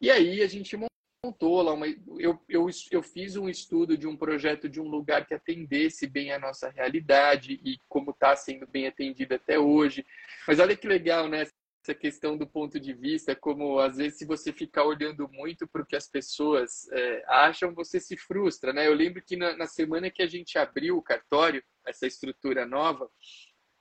E 0.00 0.10
aí 0.10 0.42
a 0.42 0.48
gente 0.48 0.76
montou 1.24 1.62
lá 1.62 1.72
uma. 1.72 1.86
Eu, 2.18 2.40
eu, 2.48 2.68
eu 2.90 3.02
fiz 3.02 3.36
um 3.36 3.48
estudo 3.48 3.96
de 3.96 4.08
um 4.08 4.16
projeto 4.16 4.68
de 4.68 4.80
um 4.80 4.88
lugar 4.88 5.24
que 5.24 5.32
atendesse 5.32 6.06
bem 6.06 6.32
a 6.32 6.38
nossa 6.38 6.68
realidade 6.68 7.60
e 7.64 7.78
como 7.88 8.10
está 8.10 8.34
sendo 8.34 8.66
bem 8.66 8.88
atendido 8.88 9.34
até 9.34 9.56
hoje. 9.56 10.04
Mas 10.48 10.58
olha 10.58 10.76
que 10.76 10.88
legal, 10.88 11.28
né? 11.28 11.46
Essa 11.84 11.94
questão 11.94 12.36
do 12.36 12.46
ponto 12.46 12.78
de 12.78 12.92
vista, 12.92 13.36
como 13.36 13.78
às 13.78 13.96
vezes 13.96 14.18
se 14.18 14.24
você 14.24 14.52
ficar 14.52 14.84
olhando 14.84 15.28
muito 15.28 15.66
para 15.66 15.82
o 15.82 15.86
que 15.86 15.96
as 15.96 16.08
pessoas 16.08 16.88
é, 16.92 17.24
acham, 17.28 17.72
você 17.72 18.00
se 18.00 18.16
frustra, 18.16 18.72
né? 18.72 18.88
Eu 18.88 18.94
lembro 18.94 19.22
que 19.22 19.36
na, 19.36 19.56
na 19.56 19.66
semana 19.66 20.10
que 20.10 20.22
a 20.22 20.26
gente 20.26 20.58
abriu 20.58 20.96
o 20.96 21.02
cartório, 21.02 21.62
essa 21.86 22.06
estrutura 22.06 22.66
nova, 22.66 23.08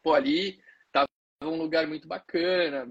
pô, 0.03 0.13
ali 0.13 0.59
estava 0.85 1.07
um 1.43 1.57
lugar 1.57 1.87
muito 1.87 2.07
bacana, 2.07 2.87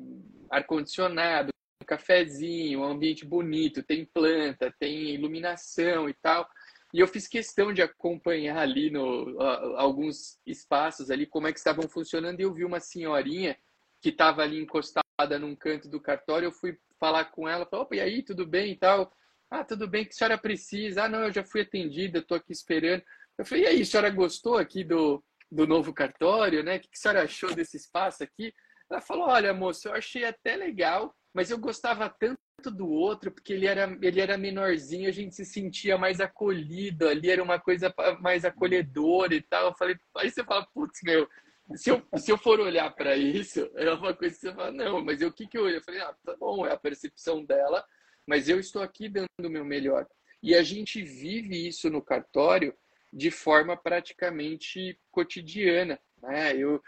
ar-condicionado, 0.51 1.51
um 1.81 1.87
cafezinho, 1.87 2.81
um 2.81 2.85
ambiente 2.85 3.24
bonito, 3.24 3.83
tem 3.83 4.05
planta, 4.05 4.74
tem 4.78 5.11
iluminação 5.14 6.09
e 6.09 6.14
tal. 6.14 6.49
E 6.93 7.01
eu 7.01 7.07
fiz 7.07 7.28
questão 7.28 7.72
de 7.72 7.83
acompanhar 7.83 8.59
ali 8.59 8.91
no 8.91 9.41
alguns 9.76 10.39
espaços 10.45 11.11
ali 11.11 11.24
como 11.26 11.47
é 11.47 11.53
que 11.53 11.59
estavam 11.59 11.89
funcionando 11.89 12.41
e 12.41 12.43
eu 12.43 12.53
vi 12.53 12.64
uma 12.64 12.81
senhorinha 12.81 13.57
que 14.01 14.09
estava 14.09 14.43
ali 14.43 14.61
encostada 14.61 15.39
num 15.39 15.55
canto 15.55 15.89
do 15.89 16.01
cartório, 16.01 16.47
eu 16.47 16.53
fui 16.53 16.78
falar 16.99 17.26
com 17.26 17.49
ela, 17.49 17.66
falei, 17.66 17.85
opa, 17.85 17.97
e 17.97 18.01
aí, 18.01 18.22
tudo 18.22 18.47
bem 18.47 18.72
e 18.72 18.76
tal? 18.76 19.12
Ah, 19.51 19.64
tudo 19.64 19.89
bem, 19.89 20.05
que 20.05 20.12
a 20.12 20.16
senhora 20.16 20.39
precisa? 20.39 21.05
Ah, 21.05 21.09
não, 21.09 21.22
eu 21.22 21.33
já 21.33 21.45
fui 21.45 21.62
atendida, 21.62 22.18
estou 22.18 22.37
aqui 22.37 22.53
esperando. 22.53 23.03
Eu 23.37 23.45
falei, 23.45 23.64
e 23.64 23.66
aí, 23.66 23.83
a 23.83 23.85
senhora 23.85 24.11
gostou 24.11 24.57
aqui 24.57 24.85
do, 24.85 25.22
do 25.51 25.66
novo 25.66 25.93
cartório, 25.93 26.62
né? 26.62 26.76
O 26.76 26.81
que 26.81 26.89
a 26.93 26.97
senhora 26.97 27.22
achou 27.22 27.55
desse 27.55 27.76
espaço 27.76 28.22
aqui? 28.22 28.55
Ela 28.91 29.01
falou, 29.01 29.28
olha, 29.28 29.53
moço, 29.53 29.89
eu 29.89 29.95
achei 29.95 30.24
até 30.24 30.57
legal, 30.57 31.14
mas 31.33 31.51
eu 31.51 31.59
gostava 31.59 32.09
tanto 32.09 32.70
do 32.70 32.89
outro, 32.89 33.31
porque 33.31 33.53
ele 33.53 33.66
era, 33.66 33.97
ele 34.03 34.20
era 34.20 34.37
menorzinho, 34.37 35.09
a 35.09 35.12
gente 35.12 35.35
se 35.35 35.45
sentia 35.45 35.97
mais 35.97 36.20
acolhido 36.20 37.09
ali, 37.09 37.31
era 37.31 37.43
uma 37.43 37.59
coisa 37.59 37.95
mais 38.20 38.45
acolhedora 38.45 39.35
e 39.35 39.41
tal. 39.41 39.66
Eu 39.66 39.74
falei, 39.74 39.97
aí 40.16 40.31
você 40.31 40.45
fala, 40.45 40.66
putz, 40.74 41.01
meu, 41.03 41.28
se 41.74 41.91
eu, 41.91 42.03
se 42.16 42.33
eu 42.33 42.37
for 42.37 42.59
olhar 42.59 42.91
para 42.91 43.16
isso, 43.16 43.70
é 43.76 43.91
uma 43.93 44.14
coisa 44.14 44.35
que 44.35 44.41
você 44.41 44.53
fala, 44.53 44.72
não, 44.72 45.05
mas 45.05 45.22
o 45.22 45.33
que, 45.33 45.47
que 45.47 45.57
eu 45.57 45.64
olho? 45.64 45.76
Eu 45.76 45.83
falei, 45.83 46.01
ah, 46.01 46.14
tá 46.24 46.37
bom, 46.37 46.66
é 46.66 46.72
a 46.72 46.78
percepção 46.78 47.45
dela, 47.45 47.85
mas 48.26 48.49
eu 48.49 48.59
estou 48.59 48.83
aqui 48.83 49.09
dando 49.09 49.28
o 49.39 49.51
meu 49.51 49.64
melhor. 49.64 50.07
E 50.43 50.55
a 50.55 50.62
gente 50.62 51.03
vive 51.03 51.68
isso 51.68 51.89
no 51.91 52.03
cartório 52.03 52.74
de 53.12 53.31
forma 53.31 53.76
praticamente 53.76 54.99
cotidiana. 55.11 55.99
Né? 56.22 56.57
Eu, 56.57 56.83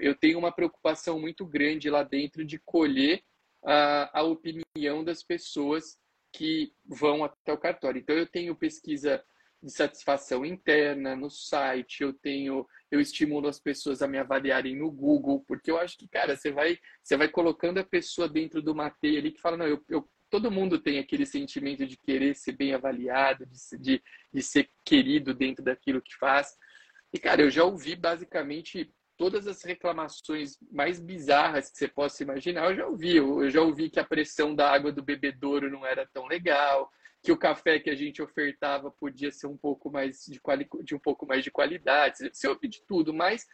eu 0.00 0.14
tenho 0.14 0.38
uma 0.38 0.52
preocupação 0.52 1.20
muito 1.20 1.44
grande 1.44 1.90
lá 1.90 2.02
dentro 2.02 2.44
de 2.44 2.58
colher 2.58 3.22
a, 3.64 4.20
a 4.20 4.22
opinião 4.22 5.04
das 5.04 5.22
pessoas 5.22 5.98
que 6.32 6.72
vão 6.84 7.24
até 7.24 7.52
o 7.52 7.58
cartório. 7.58 8.00
Então, 8.00 8.16
eu 8.16 8.26
tenho 8.26 8.54
pesquisa 8.54 9.22
de 9.62 9.72
satisfação 9.72 10.44
interna 10.44 11.16
no 11.16 11.30
site, 11.30 12.02
eu 12.02 12.12
tenho, 12.12 12.66
eu 12.90 13.00
estimulo 13.00 13.48
as 13.48 13.58
pessoas 13.58 14.02
a 14.02 14.06
me 14.06 14.18
avaliarem 14.18 14.76
no 14.76 14.90
Google, 14.90 15.44
porque 15.48 15.70
eu 15.70 15.78
acho 15.78 15.96
que, 15.96 16.06
cara, 16.08 16.36
você 16.36 16.52
vai, 16.52 16.78
você 17.02 17.16
vai 17.16 17.28
colocando 17.28 17.78
a 17.78 17.84
pessoa 17.84 18.28
dentro 18.28 18.62
de 18.62 18.70
uma 18.70 18.94
ali 19.02 19.32
que 19.32 19.40
fala, 19.40 19.56
não, 19.56 19.66
eu, 19.66 19.82
eu 19.88 20.08
todo 20.30 20.50
mundo 20.50 20.78
tem 20.78 20.98
aquele 20.98 21.24
sentimento 21.24 21.86
de 21.86 21.96
querer 21.96 22.34
ser 22.34 22.52
bem 22.52 22.74
avaliado, 22.74 23.46
de, 23.46 23.78
de, 23.78 24.02
de 24.32 24.42
ser 24.42 24.68
querido 24.84 25.32
dentro 25.32 25.64
daquilo 25.64 26.02
que 26.02 26.14
faz. 26.16 26.54
E, 27.12 27.18
cara, 27.18 27.42
eu 27.42 27.50
já 27.50 27.64
ouvi 27.64 27.96
basicamente 27.96 28.92
todas 29.16 29.46
as 29.46 29.62
reclamações 29.62 30.58
mais 30.70 31.00
bizarras 31.00 31.70
que 31.70 31.78
você 31.78 31.88
possa 31.88 32.22
imaginar, 32.22 32.70
eu 32.70 32.76
já 32.76 32.86
ouvi. 32.86 33.16
Eu 33.16 33.50
já 33.50 33.62
ouvi 33.62 33.90
que 33.90 33.98
a 33.98 34.04
pressão 34.04 34.54
da 34.54 34.70
água 34.70 34.92
do 34.92 35.02
bebedouro 35.02 35.70
não 35.70 35.84
era 35.86 36.06
tão 36.06 36.26
legal, 36.26 36.90
que 37.22 37.32
o 37.32 37.36
café 37.36 37.78
que 37.78 37.90
a 37.90 37.94
gente 37.94 38.22
ofertava 38.22 38.90
podia 38.90 39.32
ser 39.32 39.46
um 39.46 39.56
pouco 39.56 39.90
mais 39.90 40.24
de, 40.26 40.40
quali... 40.40 40.68
de 40.82 40.94
um 40.94 40.98
pouco 40.98 41.26
mais 41.26 41.42
de 41.42 41.50
qualidade. 41.50 42.30
Você 42.32 42.46
ouve 42.46 42.68
de 42.68 42.82
tudo, 42.86 43.12
mas 43.12 43.46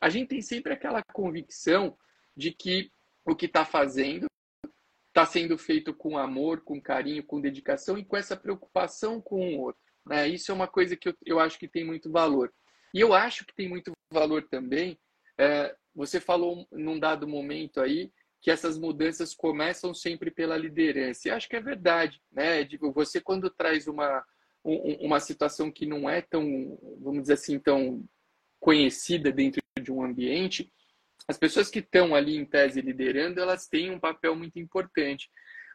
a 0.00 0.08
gente 0.08 0.28
tem 0.28 0.40
sempre 0.40 0.72
aquela 0.72 1.02
convicção 1.12 1.96
de 2.36 2.52
que 2.52 2.90
o 3.24 3.34
que 3.34 3.46
está 3.46 3.64
fazendo 3.64 4.26
está 5.08 5.26
sendo 5.26 5.58
feito 5.58 5.92
com 5.92 6.16
amor, 6.16 6.60
com 6.60 6.80
carinho, 6.80 7.24
com 7.24 7.40
dedicação 7.40 7.98
e 7.98 8.04
com 8.04 8.16
essa 8.16 8.36
preocupação 8.36 9.20
com 9.20 9.56
o 9.56 9.60
outro. 9.60 9.82
Né? 10.06 10.28
Isso 10.28 10.52
é 10.52 10.54
uma 10.54 10.68
coisa 10.68 10.96
que 10.96 11.08
eu, 11.08 11.14
eu 11.26 11.40
acho 11.40 11.58
que 11.58 11.66
tem 11.66 11.84
muito 11.84 12.10
valor. 12.10 12.52
E 12.94 13.00
eu 13.00 13.12
acho 13.12 13.44
que 13.44 13.54
tem 13.54 13.68
muito 13.68 13.92
valor 14.12 14.46
também 14.48 14.98
é, 15.38 15.74
você 15.94 16.20
falou 16.20 16.66
num 16.70 16.98
dado 16.98 17.26
momento 17.26 17.80
aí 17.80 18.12
que 18.40 18.50
essas 18.50 18.78
mudanças 18.78 19.34
começam 19.34 19.92
sempre 19.92 20.30
pela 20.30 20.56
liderança. 20.56 21.28
E 21.28 21.30
acho 21.30 21.48
que 21.48 21.56
é 21.56 21.60
verdade, 21.60 22.20
né? 22.30 22.62
Digo, 22.62 22.92
você 22.92 23.20
quando 23.20 23.50
traz 23.50 23.86
uma, 23.88 24.24
um, 24.64 25.06
uma 25.06 25.20
situação 25.20 25.70
que 25.70 25.86
não 25.86 26.08
é 26.08 26.20
tão, 26.20 26.78
vamos 27.00 27.22
dizer 27.22 27.34
assim, 27.34 27.58
tão 27.58 28.04
conhecida 28.60 29.32
dentro 29.32 29.60
de 29.80 29.92
um 29.92 30.04
ambiente, 30.04 30.72
as 31.26 31.36
pessoas 31.36 31.68
que 31.68 31.80
estão 31.80 32.14
ali 32.14 32.36
em 32.36 32.44
tese 32.44 32.80
liderando, 32.80 33.40
elas 33.40 33.66
têm 33.66 33.90
um 33.90 33.98
papel 33.98 34.34
muito 34.34 34.58
importante. 34.58 35.30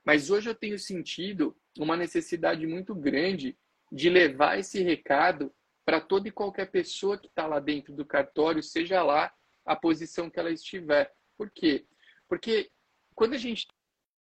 Mas 0.05 0.29
hoje 0.29 0.49
eu 0.49 0.55
tenho 0.55 0.79
sentido 0.79 1.55
uma 1.77 1.95
necessidade 1.95 2.65
muito 2.65 2.95
grande 2.95 3.57
de 3.91 4.09
levar 4.09 4.57
esse 4.57 4.81
recado 4.81 5.53
para 5.85 5.99
toda 5.99 6.27
e 6.27 6.31
qualquer 6.31 6.71
pessoa 6.71 7.17
que 7.17 7.27
está 7.27 7.45
lá 7.45 7.59
dentro 7.59 7.93
do 7.93 8.05
cartório, 8.05 8.63
seja 8.63 9.03
lá 9.03 9.31
a 9.65 9.75
posição 9.75 10.29
que 10.29 10.39
ela 10.39 10.51
estiver. 10.51 11.11
Por 11.37 11.49
quê? 11.49 11.85
Porque 12.27 12.69
quando 13.15 13.33
a 13.33 13.37
gente 13.37 13.67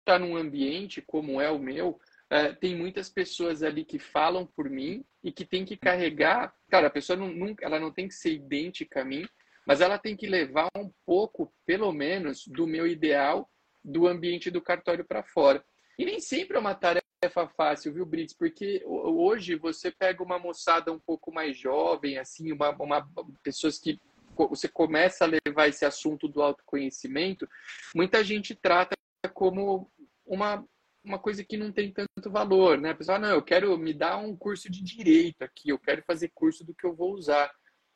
está 0.00 0.18
num 0.18 0.36
ambiente 0.36 1.00
como 1.00 1.40
é 1.40 1.50
o 1.50 1.58
meu, 1.58 2.00
é, 2.28 2.52
tem 2.52 2.76
muitas 2.76 3.08
pessoas 3.08 3.62
ali 3.62 3.84
que 3.84 3.98
falam 3.98 4.46
por 4.46 4.70
mim 4.70 5.04
e 5.22 5.32
que 5.32 5.44
tem 5.44 5.64
que 5.64 5.76
carregar. 5.76 6.54
Cara, 6.70 6.86
a 6.86 6.90
pessoa 6.90 7.16
não, 7.16 7.28
nunca, 7.28 7.64
ela 7.64 7.78
não 7.80 7.92
tem 7.92 8.08
que 8.08 8.14
ser 8.14 8.32
idêntica 8.32 9.02
a 9.02 9.04
mim, 9.04 9.26
mas 9.66 9.80
ela 9.80 9.98
tem 9.98 10.16
que 10.16 10.26
levar 10.26 10.68
um 10.76 10.90
pouco, 11.04 11.52
pelo 11.66 11.92
menos, 11.92 12.46
do 12.46 12.66
meu 12.66 12.86
ideal 12.86 13.50
do 13.82 14.06
ambiente 14.06 14.50
do 14.50 14.60
cartório 14.60 15.04
para 15.04 15.22
fora. 15.22 15.64
E 15.98 16.04
nem 16.04 16.20
sempre 16.20 16.56
é 16.56 16.60
uma 16.60 16.74
tarefa 16.74 17.48
fácil, 17.56 17.92
viu, 17.92 18.06
Brits? 18.06 18.34
Porque 18.34 18.82
hoje 18.84 19.54
você 19.56 19.90
pega 19.90 20.22
uma 20.22 20.38
moçada 20.38 20.92
um 20.92 20.98
pouco 20.98 21.32
mais 21.32 21.58
jovem, 21.58 22.18
assim, 22.18 22.52
uma, 22.52 22.70
uma 22.70 23.08
pessoas 23.42 23.78
que 23.78 24.00
você 24.48 24.68
começa 24.68 25.24
a 25.24 25.30
levar 25.46 25.68
esse 25.68 25.84
assunto 25.84 26.28
do 26.28 26.42
autoconhecimento, 26.42 27.48
muita 27.94 28.22
gente 28.24 28.54
trata 28.54 28.94
como 29.34 29.90
uma, 30.24 30.66
uma 31.04 31.18
coisa 31.18 31.44
que 31.44 31.56
não 31.56 31.72
tem 31.72 31.92
tanto 31.92 32.30
valor, 32.30 32.78
né? 32.78 32.90
A 32.90 32.94
pessoa, 32.94 33.16
ah, 33.16 33.20
não, 33.20 33.30
eu 33.30 33.42
quero 33.42 33.76
me 33.76 33.92
dar 33.92 34.16
um 34.18 34.36
curso 34.36 34.70
de 34.70 34.82
direito 34.82 35.42
aqui, 35.42 35.70
eu 35.70 35.78
quero 35.78 36.02
fazer 36.06 36.30
curso 36.34 36.64
do 36.64 36.74
que 36.74 36.86
eu 36.86 36.94
vou 36.94 37.14
usar. 37.14 37.52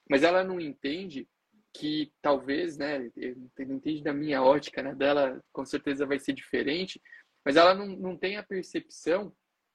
Mas 0.09 0.23
ela 0.23 0.45
não 0.45 0.61
entende 0.61 1.29
que 1.73 2.13
talvez, 2.23 2.77
né, 2.79 3.11
não 3.59 3.77
entende 3.77 4.03
da 4.03 4.13
minha 4.13 4.43
ótica, 4.43 4.83
né, 4.83 4.95
dela 4.95 5.41
com 5.53 5.65
certeza 5.65 6.07
vai 6.07 6.21
ser 6.21 6.33
diferente, 6.33 7.03
mas 7.45 7.57
ela 7.57 7.75
não, 7.75 7.87
não 7.87 8.17
tem 8.17 8.37
a 8.37 8.43
percepção 8.43 9.35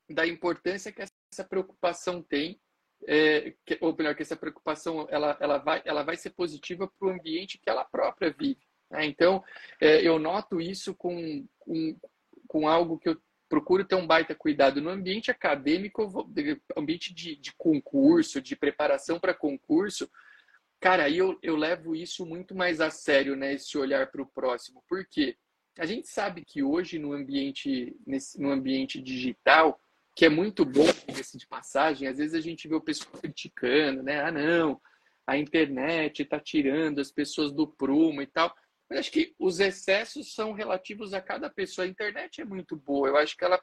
da 0.09 0.25
importância 0.25 0.91
que 0.91 1.01
essa 1.01 1.43
preocupação 1.47 2.23
tem 2.23 2.59
é, 3.07 3.53
que, 3.65 3.77
ou 3.81 3.95
melhor, 3.95 4.15
que 4.15 4.21
essa 4.21 4.35
preocupação 4.35 5.07
ela, 5.09 5.37
ela, 5.39 5.57
vai, 5.57 5.81
ela 5.85 6.03
vai 6.03 6.15
ser 6.15 6.31
positiva 6.31 6.87
para 6.87 7.07
o 7.07 7.11
ambiente 7.11 7.57
que 7.57 7.69
ela 7.69 7.85
própria 7.85 8.31
vive. 8.37 8.59
Né? 8.89 9.05
Então, 9.05 9.43
é, 9.79 10.01
eu 10.05 10.19
noto 10.19 10.59
isso 10.59 10.93
com, 10.95 11.45
com, 11.59 11.97
com 12.47 12.67
algo 12.67 12.97
que 12.97 13.09
eu 13.09 13.21
procuro 13.47 13.83
ter 13.83 13.95
um 13.95 14.05
baita 14.05 14.35
cuidado 14.35 14.79
no 14.79 14.89
ambiente 14.89 15.31
acadêmico, 15.31 16.31
ambiente 16.77 17.13
de, 17.13 17.35
de 17.35 17.53
concurso, 17.57 18.41
de 18.41 18.55
preparação 18.55 19.19
para 19.19 19.33
concurso. 19.33 20.09
Cara, 20.79 21.05
aí 21.05 21.17
eu, 21.17 21.37
eu 21.41 21.55
levo 21.55 21.95
isso 21.95 22.25
muito 22.25 22.55
mais 22.55 22.79
a 22.79 22.89
sério, 22.89 23.35
né? 23.35 23.53
Esse 23.53 23.77
olhar 23.77 24.09
para 24.11 24.21
o 24.21 24.27
próximo. 24.27 24.83
Por 24.87 25.05
quê? 25.05 25.35
A 25.77 25.85
gente 25.85 26.07
sabe 26.07 26.45
que 26.45 26.61
hoje 26.61 26.99
no 26.99 27.11
ambiente, 27.11 27.95
nesse, 28.05 28.39
no 28.39 28.51
ambiente 28.51 29.01
digital, 29.01 29.79
que 30.19 30.25
é 30.25 30.29
muito 30.29 30.65
bom, 30.65 30.83
esse 31.17 31.37
de 31.37 31.47
passagem, 31.47 32.05
às 32.05 32.17
vezes 32.17 32.33
a 32.33 32.41
gente 32.41 32.67
vê 32.67 32.75
o 32.75 32.81
pessoal 32.81 33.09
criticando, 33.21 34.03
né? 34.03 34.21
Ah, 34.21 34.29
não, 34.29 34.81
a 35.25 35.37
internet 35.37 36.23
está 36.23 36.37
tirando 36.37 36.99
as 36.99 37.09
pessoas 37.09 37.53
do 37.53 37.65
prumo 37.65 38.21
e 38.21 38.27
tal. 38.27 38.53
Mas 38.89 38.99
acho 38.99 39.11
que 39.13 39.33
os 39.39 39.61
excessos 39.61 40.33
são 40.33 40.51
relativos 40.51 41.13
a 41.13 41.21
cada 41.21 41.49
pessoa. 41.49 41.85
A 41.85 41.89
internet 41.89 42.41
é 42.41 42.43
muito 42.43 42.75
boa. 42.75 43.07
Eu 43.07 43.15
acho 43.15 43.37
que 43.37 43.45
ela 43.45 43.57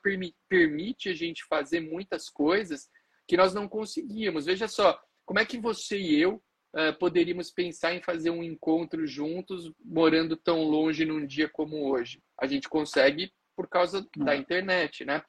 permite 0.48 1.10
a 1.10 1.12
gente 1.12 1.44
fazer 1.44 1.80
muitas 1.80 2.30
coisas 2.30 2.88
que 3.28 3.36
nós 3.36 3.52
não 3.52 3.68
conseguíamos. 3.68 4.46
Veja 4.46 4.66
só, 4.66 4.98
como 5.26 5.38
é 5.38 5.44
que 5.44 5.60
você 5.60 5.98
e 5.98 6.18
eu 6.18 6.42
uh, 6.74 6.98
poderíamos 6.98 7.50
pensar 7.50 7.92
em 7.92 8.00
fazer 8.00 8.30
um 8.30 8.42
encontro 8.42 9.06
juntos, 9.06 9.70
morando 9.84 10.38
tão 10.38 10.62
longe 10.62 11.04
num 11.04 11.26
dia 11.26 11.50
como 11.50 11.92
hoje? 11.92 12.22
A 12.40 12.46
gente 12.46 12.66
consegue 12.66 13.30
por 13.54 13.68
causa 13.68 14.08
da 14.16 14.34
internet, 14.34 15.04
né? 15.04 15.22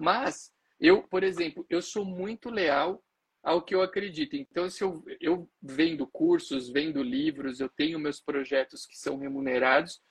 Mas 0.00 0.52
eu, 0.86 1.02
por 1.02 1.24
exemplo, 1.24 1.64
eu 1.70 1.80
sou 1.80 2.04
muito 2.04 2.50
leal 2.50 3.02
ao 3.42 3.62
que 3.62 3.74
eu 3.74 3.80
acredito. 3.80 4.36
Então, 4.36 4.68
se 4.68 4.84
eu, 4.84 5.02
eu 5.18 5.50
vendo 5.62 6.06
cursos, 6.06 6.68
vendo 6.68 7.02
livros, 7.02 7.58
eu 7.58 7.70
tenho 7.70 7.98
meus 7.98 8.20
projetos 8.20 8.84
que 8.84 8.98
são 8.98 9.16
remunerados, 9.16 10.02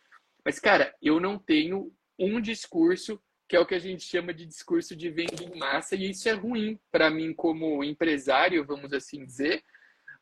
mas, 0.44 0.60
cara, 0.60 0.92
eu 1.00 1.20
não 1.20 1.38
tenho 1.38 1.94
um 2.18 2.42
discurso 2.42 3.22
que 3.48 3.56
é 3.56 3.60
o 3.60 3.68
que 3.68 3.76
a 3.76 3.80
gente 3.80 4.04
chama 4.04 4.34
de 4.34 4.48
discurso 4.48 4.96
de 4.96 5.12
venda 5.12 5.44
em 5.44 5.60
massa, 5.60 5.96
e 5.96 6.10
isso 6.10 6.28
é 6.28 6.32
ruim 6.32 6.80
para 6.92 7.12
mim 7.12 7.36
como 7.36 7.84
empresário, 7.84 8.66
vamos 8.66 8.94
assim 8.94 9.24
dizer, 9.24 9.62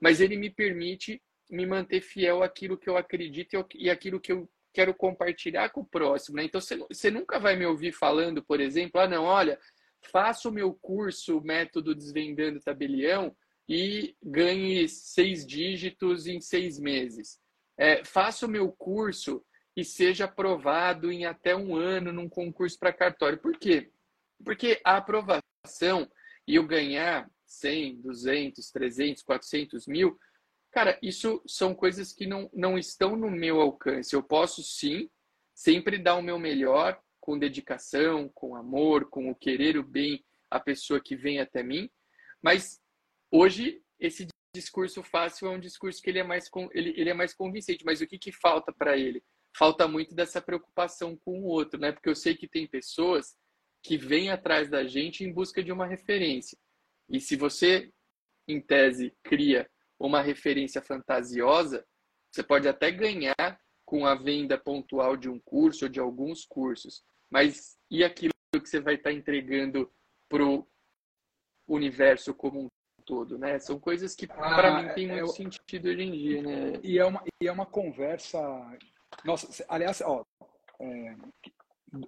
mas 0.01 0.19
ele 0.19 0.35
me 0.35 0.49
permite 0.49 1.21
me 1.49 1.65
manter 1.65 2.01
fiel 2.01 2.43
àquilo 2.43 2.77
que 2.77 2.89
eu 2.89 2.97
acredito 2.97 3.65
e 3.75 3.89
aquilo 3.89 4.19
que 4.19 4.33
eu 4.33 4.49
quero 4.73 4.93
compartilhar 4.93 5.69
com 5.69 5.79
o 5.79 5.85
próximo. 5.85 6.37
Né? 6.37 6.43
Então, 6.43 6.59
você 6.59 7.09
nunca 7.09 7.39
vai 7.39 7.55
me 7.55 7.65
ouvir 7.65 7.93
falando, 7.93 8.43
por 8.43 8.59
exemplo, 8.59 8.99
ah, 8.99 9.07
não, 9.07 9.23
olha, 9.23 9.57
faça 10.01 10.49
o 10.49 10.51
meu 10.51 10.73
curso 10.73 11.41
Método 11.41 11.95
Desvendando 11.95 12.59
Tabelião 12.59 13.35
e 13.67 14.15
ganhe 14.21 14.87
seis 14.87 15.45
dígitos 15.45 16.27
em 16.27 16.41
seis 16.41 16.79
meses. 16.79 17.39
É, 17.77 18.03
faça 18.03 18.45
o 18.45 18.49
meu 18.49 18.71
curso 18.71 19.43
e 19.75 19.83
seja 19.85 20.25
aprovado 20.25 21.11
em 21.11 21.25
até 21.25 21.55
um 21.55 21.75
ano 21.75 22.11
num 22.11 22.27
concurso 22.27 22.77
para 22.77 22.93
cartório. 22.93 23.39
Por 23.39 23.57
quê? 23.57 23.91
Porque 24.43 24.81
a 24.83 24.97
aprovação 24.97 26.09
e 26.47 26.55
eu 26.55 26.65
ganhar 26.65 27.29
100, 27.45 28.01
200, 28.01 28.71
300, 28.71 29.23
400 29.23 29.87
mil, 29.87 30.17
cara, 30.71 30.97
isso 31.01 31.41
são 31.47 31.75
coisas 31.75 32.11
que 32.11 32.25
não, 32.25 32.49
não 32.53 32.77
estão 32.77 33.15
no 33.15 33.29
meu 33.29 33.61
alcance. 33.61 34.15
Eu 34.15 34.23
posso 34.23 34.63
sim 34.63 35.09
sempre 35.53 35.97
dar 35.97 36.15
o 36.15 36.21
meu 36.21 36.39
melhor 36.39 36.99
com 37.21 37.39
dedicação, 37.39 38.27
com 38.29 38.55
amor, 38.55 39.09
com 39.09 39.29
o 39.29 39.35
querer 39.35 39.77
o 39.77 39.83
bem 39.83 40.21
a 40.49 40.59
pessoa 40.59 40.99
que 40.99 41.15
vem 41.15 41.39
até 41.39 41.63
mim, 41.63 41.89
mas 42.41 42.81
hoje 43.31 43.81
esse 43.97 44.27
discurso 44.53 45.01
fácil 45.01 45.47
é 45.47 45.51
um 45.51 45.59
discurso 45.59 46.01
que 46.01 46.09
ele 46.09 46.19
é 46.19 46.23
mais 46.23 46.49
ele, 46.73 46.93
ele 46.97 47.09
é 47.09 47.13
mais 47.13 47.33
convincente, 47.33 47.85
mas 47.85 48.01
o 48.01 48.07
que, 48.07 48.19
que 48.19 48.33
falta 48.33 48.73
para 48.73 48.97
ele? 48.97 49.23
falta 49.55 49.87
muito 49.87 50.15
dessa 50.15 50.41
preocupação 50.41 51.15
com 51.17 51.39
o 51.39 51.45
outro, 51.45 51.79
né? 51.79 51.91
Porque 51.91 52.09
eu 52.09 52.15
sei 52.15 52.35
que 52.35 52.47
tem 52.47 52.67
pessoas 52.67 53.35
que 53.83 53.97
vêm 53.97 54.29
atrás 54.29 54.69
da 54.69 54.85
gente 54.85 55.23
em 55.23 55.33
busca 55.33 55.63
de 55.63 55.71
uma 55.71 55.85
referência. 55.85 56.57
E 57.09 57.19
se 57.19 57.35
você, 57.35 57.91
em 58.47 58.61
tese, 58.61 59.13
cria 59.23 59.69
uma 59.99 60.21
referência 60.21 60.81
fantasiosa, 60.81 61.85
você 62.31 62.43
pode 62.43 62.67
até 62.67 62.91
ganhar 62.91 63.59
com 63.85 64.05
a 64.05 64.15
venda 64.15 64.57
pontual 64.57 65.17
de 65.17 65.27
um 65.27 65.39
curso 65.39 65.85
ou 65.85 65.91
de 65.91 65.99
alguns 65.99 66.45
cursos. 66.45 67.03
Mas 67.31 67.77
e 67.89 68.03
aquilo 68.03 68.33
que 68.53 68.67
você 68.67 68.79
vai 68.79 68.95
estar 68.95 69.11
entregando 69.11 69.91
para 70.29 70.45
o 70.45 70.67
universo 71.67 72.33
como 72.33 72.65
um 72.65 72.67
todo, 73.05 73.37
né? 73.37 73.57
São 73.57 73.79
coisas 73.79 74.13
que, 74.13 74.27
para 74.27 74.77
ah, 74.77 74.83
mim, 74.83 74.93
tem 74.93 75.09
é, 75.09 75.21
muito 75.21 75.31
é, 75.31 75.35
sentido 75.35 75.89
hoje 75.89 76.03
em 76.03 76.11
dia, 76.11 76.41
né? 76.43 76.79
E 76.83 76.99
é 76.99 77.05
uma, 77.05 77.23
e 77.41 77.47
é 77.47 77.51
uma 77.51 77.65
conversa 77.65 78.39
nossa, 79.23 79.63
aliás, 79.67 80.01
ó, 80.01 80.25
é, 80.79 81.15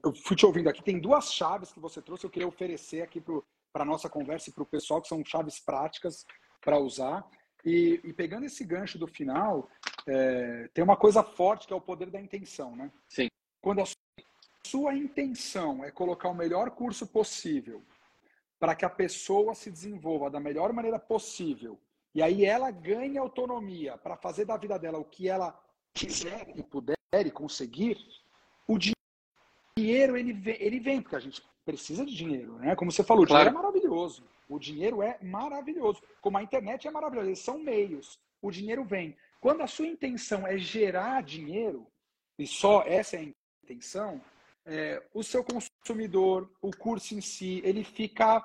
eu 0.03 0.15
fui 0.15 0.35
te 0.35 0.45
ouvindo 0.45 0.69
aqui, 0.69 0.81
tem 0.81 0.99
duas 0.99 1.33
chaves 1.33 1.71
que 1.71 1.79
você 1.79 2.01
trouxe, 2.01 2.25
eu 2.25 2.29
queria 2.29 2.47
oferecer 2.47 3.01
aqui 3.01 3.21
para 3.21 3.83
a 3.83 3.85
nossa 3.85 4.09
conversa 4.09 4.49
e 4.49 4.53
para 4.53 4.63
o 4.63 4.67
pessoal, 4.67 5.01
que 5.01 5.07
são 5.07 5.23
chaves 5.23 5.59
práticas 5.59 6.25
para 6.61 6.79
usar. 6.79 7.25
E, 7.63 8.01
e, 8.03 8.13
pegando 8.13 8.45
esse 8.45 8.65
gancho 8.65 8.97
do 8.97 9.07
final, 9.07 9.69
é, 10.07 10.67
tem 10.73 10.83
uma 10.83 10.97
coisa 10.97 11.23
forte 11.23 11.67
que 11.67 11.73
é 11.73 11.75
o 11.75 11.81
poder 11.81 12.09
da 12.09 12.19
intenção, 12.19 12.75
né? 12.75 12.91
Sim. 13.07 13.27
Quando 13.61 13.79
a 13.79 13.85
sua 14.73 14.95
intenção 14.95 15.83
é 15.83 15.91
colocar 15.91 16.29
o 16.29 16.33
melhor 16.33 16.71
curso 16.71 17.05
possível 17.05 17.83
para 18.59 18.73
que 18.73 18.83
a 18.83 18.89
pessoa 18.89 19.53
se 19.53 19.69
desenvolva 19.69 20.31
da 20.31 20.39
melhor 20.39 20.73
maneira 20.73 20.97
possível, 20.97 21.79
e 22.15 22.23
aí 22.23 22.43
ela 22.43 22.71
ganhe 22.71 23.19
autonomia 23.19 23.99
para 23.99 24.17
fazer 24.17 24.45
da 24.45 24.57
vida 24.57 24.79
dela 24.79 24.97
o 24.97 25.05
que 25.05 25.29
ela 25.29 25.55
quiser 25.93 26.51
e 26.55 26.63
puder 26.63 26.97
e 27.13 27.29
conseguir, 27.29 27.99
o 28.67 28.79
dinheiro 29.77 30.17
ele 30.17 30.33
vem, 30.33 30.57
ele 30.59 30.79
vem, 30.79 31.03
porque 31.03 31.17
a 31.17 31.19
gente 31.19 31.43
precisa 31.63 32.03
de 32.03 32.15
dinheiro, 32.15 32.53
né? 32.57 32.75
Como 32.75 32.91
você 32.91 33.03
falou, 33.03 33.25
o 33.25 33.27
claro. 33.27 33.43
dinheiro 33.43 33.59
é 33.59 33.61
maravilhoso. 33.61 34.23
O 34.49 34.57
dinheiro 34.57 35.03
é 35.03 35.19
maravilhoso. 35.21 36.01
Como 36.19 36.39
a 36.39 36.41
internet 36.41 36.87
é 36.87 36.91
maravilhosa, 36.91 37.27
eles 37.27 37.39
são 37.39 37.59
meios. 37.59 38.19
O 38.41 38.49
dinheiro 38.49 38.83
vem. 38.83 39.15
Quando 39.39 39.61
a 39.61 39.67
sua 39.67 39.85
intenção 39.85 40.47
é 40.47 40.57
gerar 40.57 41.21
dinheiro, 41.21 41.85
e 42.39 42.47
só 42.47 42.81
essa 42.87 43.17
é 43.17 43.19
a 43.19 43.33
intenção, 43.63 44.19
é, 44.65 45.05
o 45.13 45.23
seu 45.23 45.43
consumidor, 45.43 46.51
o 46.61 46.71
curso 46.71 47.15
em 47.15 47.21
si, 47.21 47.61
ele 47.63 47.83
fica 47.83 48.43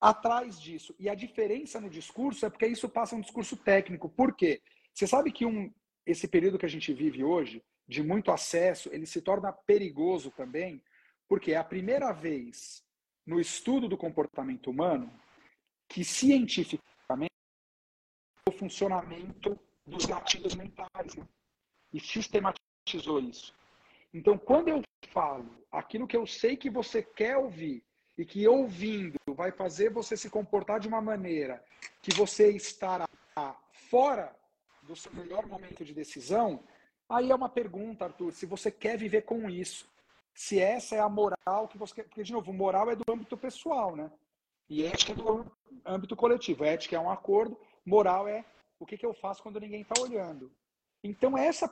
atrás 0.00 0.60
disso. 0.60 0.94
E 0.98 1.08
a 1.08 1.14
diferença 1.14 1.80
no 1.80 1.88
discurso 1.88 2.44
é 2.44 2.50
porque 2.50 2.66
isso 2.66 2.88
passa 2.88 3.16
um 3.16 3.20
discurso 3.20 3.56
técnico. 3.56 4.08
Por 4.08 4.34
quê? 4.34 4.60
Você 4.92 5.06
sabe 5.06 5.32
que 5.32 5.46
um, 5.46 5.72
esse 6.06 6.28
período 6.28 6.58
que 6.58 6.66
a 6.66 6.68
gente 6.68 6.92
vive 6.92 7.24
hoje, 7.24 7.62
de 7.86 8.02
muito 8.02 8.30
acesso, 8.30 8.88
ele 8.92 9.06
se 9.06 9.20
torna 9.20 9.52
perigoso 9.52 10.30
também, 10.30 10.82
porque 11.28 11.52
é 11.52 11.56
a 11.56 11.64
primeira 11.64 12.12
vez 12.12 12.82
no 13.26 13.40
estudo 13.40 13.88
do 13.88 13.96
comportamento 13.96 14.70
humano 14.70 15.12
que 15.88 16.04
cientificamente 16.04 17.30
o 18.48 18.52
funcionamento 18.52 19.58
dos 19.86 20.06
gatilhos 20.06 20.54
mentais 20.54 21.14
né? 21.14 21.26
e 21.92 22.00
sistematizou 22.00 23.20
isso. 23.20 23.54
Então, 24.14 24.38
quando 24.38 24.68
eu 24.68 24.80
falo 25.10 25.50
aquilo 25.72 26.06
que 26.06 26.16
eu 26.16 26.24
sei 26.24 26.56
que 26.56 26.70
você 26.70 27.02
quer 27.02 27.36
ouvir 27.36 27.82
e 28.16 28.24
que 28.24 28.46
ouvindo 28.46 29.18
vai 29.26 29.50
fazer 29.50 29.90
você 29.90 30.16
se 30.16 30.30
comportar 30.30 30.78
de 30.78 30.86
uma 30.86 31.00
maneira 31.00 31.64
que 32.00 32.14
você 32.14 32.50
estará 32.50 33.08
fora 33.90 34.32
do 34.84 34.94
seu 34.94 35.12
melhor 35.12 35.46
momento 35.46 35.84
de 35.84 35.92
decisão, 35.92 36.62
aí 37.08 37.32
é 37.32 37.34
uma 37.34 37.48
pergunta, 37.48 38.04
Arthur, 38.04 38.32
se 38.32 38.46
você 38.46 38.70
quer 38.70 38.96
viver 38.96 39.22
com 39.22 39.50
isso. 39.50 39.92
Se 40.32 40.60
essa 40.60 40.94
é 40.94 41.00
a 41.00 41.08
moral 41.08 41.68
que 41.68 41.78
você 41.78 41.94
quer. 41.94 42.04
Porque, 42.04 42.22
de 42.22 42.32
novo, 42.32 42.52
moral 42.52 42.90
é 42.90 42.96
do 42.96 43.04
âmbito 43.08 43.36
pessoal, 43.36 43.94
né? 43.96 44.10
E 44.68 44.84
ética 44.84 45.12
é 45.12 45.14
do 45.14 45.46
âmbito 45.84 46.16
coletivo. 46.16 46.64
Ética 46.64 46.96
é 46.96 47.00
um 47.00 47.10
acordo, 47.10 47.58
moral 47.84 48.26
é 48.28 48.44
o 48.78 48.86
que, 48.86 48.96
que 48.96 49.06
eu 49.06 49.14
faço 49.14 49.42
quando 49.42 49.60
ninguém 49.60 49.82
está 49.82 50.00
olhando. 50.00 50.50
Então, 51.02 51.38
essa 51.38 51.68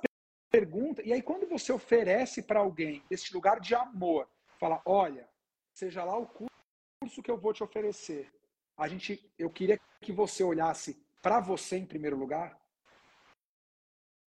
pergunta. 0.53 1.03
E 1.03 1.13
aí, 1.13 1.23
quando 1.23 1.49
você 1.49 1.73
oferece 1.73 2.43
para 2.43 2.61
alguém 2.61 3.03
esse 3.11 3.33
lugar 3.33 3.59
de 3.59 3.75
amor, 3.75 4.29
fala: 4.61 4.83
olha, 4.85 5.27
seja 5.73 6.05
lá 6.05 6.17
o 6.19 6.27
curso 6.27 7.23
que 7.23 7.31
eu 7.31 7.39
vou 7.39 7.55
te 7.55 7.65
oferecer, 7.65 8.31
a 8.77 8.87
gente, 8.87 9.33
eu 9.39 9.51
queria 9.51 9.81
que 10.01 10.13
você 10.13 10.45
olhasse 10.45 11.03
para 11.23 11.41
você 11.41 11.79
em 11.79 11.87
primeiro 11.87 12.17
lugar. 12.17 12.61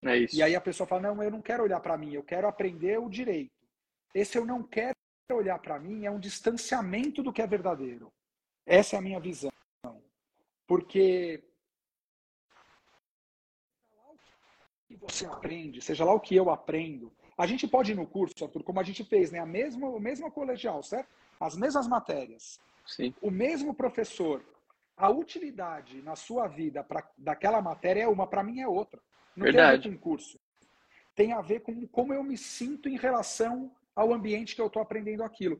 É 0.03 0.17
isso. 0.17 0.35
E 0.35 0.41
aí 0.41 0.55
a 0.55 0.61
pessoa 0.61 0.87
fala: 0.87 1.03
não, 1.03 1.23
eu 1.23 1.31
não 1.31 1.41
quero 1.41 1.63
olhar 1.63 1.79
para 1.79 1.97
mim, 1.97 2.13
eu 2.13 2.23
quero 2.23 2.47
aprender 2.47 2.97
o 2.99 3.09
direito. 3.09 3.53
Esse 4.13 4.37
eu 4.37 4.45
não 4.45 4.63
quero 4.63 4.95
olhar 5.31 5.59
para 5.59 5.79
mim 5.79 6.05
é 6.05 6.11
um 6.11 6.19
distanciamento 6.19 7.21
do 7.21 7.33
que 7.33 7.41
é 7.41 7.47
verdadeiro. 7.47 8.11
Essa 8.65 8.95
é 8.95 8.99
a 8.99 9.01
minha 9.01 9.19
visão. 9.19 9.51
Porque 10.67 11.43
você 15.11 15.25
aprende, 15.25 15.81
seja 15.81 16.05
lá 16.05 16.13
o 16.13 16.19
que 16.19 16.35
eu 16.35 16.49
aprendo, 16.49 17.11
a 17.37 17.45
gente 17.45 17.67
pode 17.67 17.91
ir 17.91 17.95
no 17.95 18.07
curso, 18.07 18.33
Arthur, 18.43 18.63
como 18.63 18.79
a 18.79 18.83
gente 18.83 19.03
fez, 19.03 19.31
né? 19.31 19.39
A 19.39 19.45
mesma, 19.45 19.89
o 19.89 19.99
mesmo 19.99 20.31
colegial, 20.31 20.81
certo? 20.81 21.09
As 21.39 21.55
mesmas 21.55 21.87
matérias. 21.87 22.59
Sim. 22.85 23.13
O 23.21 23.29
mesmo 23.29 23.73
professor. 23.73 24.43
A 24.95 25.09
utilidade 25.09 26.01
na 26.01 26.15
sua 26.15 26.47
vida 26.47 26.81
pra, 26.81 27.05
daquela 27.17 27.61
matéria 27.61 28.03
é 28.03 28.07
uma, 28.07 28.25
para 28.25 28.43
mim 28.43 28.61
é 28.61 28.67
outra. 28.67 29.01
Não 29.35 29.43
Verdade. 29.43 29.83
tem 29.83 29.91
a 29.91 29.93
ver 29.93 29.97
com 29.97 30.09
curso. 30.09 30.39
Tem 31.13 31.33
a 31.33 31.41
ver 31.41 31.59
com 31.61 31.85
como 31.87 32.13
eu 32.13 32.23
me 32.23 32.37
sinto 32.37 32.87
em 32.87 32.97
relação 32.97 33.69
ao 33.93 34.13
ambiente 34.13 34.55
que 34.55 34.61
eu 34.61 34.67
estou 34.67 34.81
aprendendo 34.81 35.23
aquilo. 35.23 35.59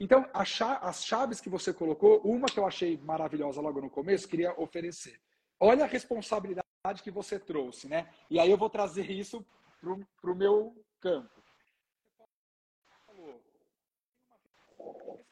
Então, 0.00 0.26
as 0.32 1.04
chaves 1.04 1.40
que 1.40 1.50
você 1.50 1.72
colocou, 1.72 2.20
uma 2.22 2.46
que 2.46 2.58
eu 2.58 2.66
achei 2.66 2.98
maravilhosa 2.98 3.60
logo 3.60 3.80
no 3.80 3.90
começo, 3.90 4.28
queria 4.28 4.58
oferecer. 4.58 5.20
Olha 5.60 5.84
a 5.84 5.86
responsabilidade 5.86 6.63
que 6.92 7.10
você 7.10 7.38
trouxe, 7.38 7.88
né? 7.88 8.12
E 8.28 8.38
aí 8.38 8.50
eu 8.50 8.58
vou 8.58 8.68
trazer 8.68 9.10
isso 9.10 9.44
para 9.80 10.30
o 10.30 10.34
meu 10.34 10.84
campo. 11.00 11.42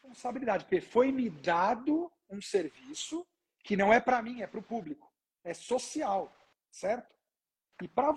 Responsabilidade, 0.02 0.64
porque 0.64 0.80
foi 0.80 1.12
me 1.12 1.28
dado 1.28 2.10
um 2.30 2.40
serviço 2.40 3.26
que 3.62 3.76
não 3.76 3.92
é 3.92 4.00
para 4.00 4.22
mim, 4.22 4.40
é 4.40 4.46
para 4.46 4.60
o 4.60 4.62
público. 4.62 5.12
É 5.44 5.52
social, 5.52 6.34
certo? 6.70 7.14
E 7.82 7.88
para 7.88 8.14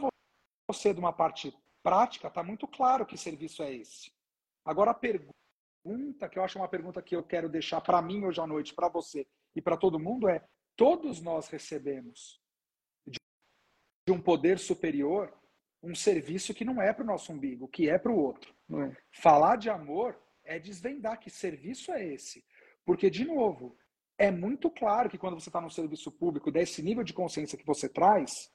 você, 0.69 0.93
de 0.93 0.99
uma 0.99 1.11
parte 1.11 1.53
prática, 1.83 2.29
está 2.29 2.41
muito 2.41 2.65
claro 2.67 3.05
que 3.05 3.17
serviço 3.17 3.61
é 3.63 3.73
esse. 3.73 4.13
Agora, 4.63 4.91
a 4.91 4.93
pergunta, 4.93 6.29
que 6.29 6.39
eu 6.39 6.43
acho 6.43 6.57
uma 6.57 6.69
pergunta 6.69 7.01
que 7.01 7.15
eu 7.15 7.23
quero 7.23 7.49
deixar 7.49 7.81
para 7.81 8.01
mim 8.01 8.23
hoje 8.23 8.39
à 8.39 8.47
noite, 8.47 8.73
para 8.73 8.88
você 8.88 9.27
e 9.53 9.61
para 9.61 9.75
todo 9.75 9.99
mundo, 9.99 10.29
é: 10.29 10.47
todos 10.75 11.21
nós 11.21 11.47
recebemos 11.49 12.44
de 14.06 14.14
um 14.14 14.22
poder 14.22 14.60
superior 14.60 15.34
um 15.82 15.93
serviço 15.93 16.53
que 16.53 16.66
não 16.66 16.82
é 16.82 16.91
para 16.91 17.03
o 17.03 17.08
nosso 17.08 17.32
umbigo, 17.32 17.68
que 17.68 17.89
é 17.89 17.97
para 17.97 18.12
o 18.12 18.18
outro. 18.18 18.53
É? 18.72 18.95
Falar 19.12 19.56
de 19.56 19.70
amor 19.70 20.20
é 20.43 20.58
desvendar 20.58 21.20
que 21.20 21.30
serviço 21.30 21.91
é 21.91 22.03
esse. 22.06 22.43
Porque, 22.84 23.10
de 23.10 23.24
novo, 23.24 23.78
é 24.18 24.32
muito 24.32 24.70
claro 24.70 25.10
que 25.10 25.18
quando 25.18 25.39
você 25.39 25.49
está 25.49 25.62
no 25.62 25.70
serviço 25.70 26.12
público, 26.12 26.51
desse 26.51 26.82
nível 26.82 27.03
de 27.03 27.14
consciência 27.14 27.58
que 27.58 27.66
você 27.66 27.88
traz, 27.88 28.51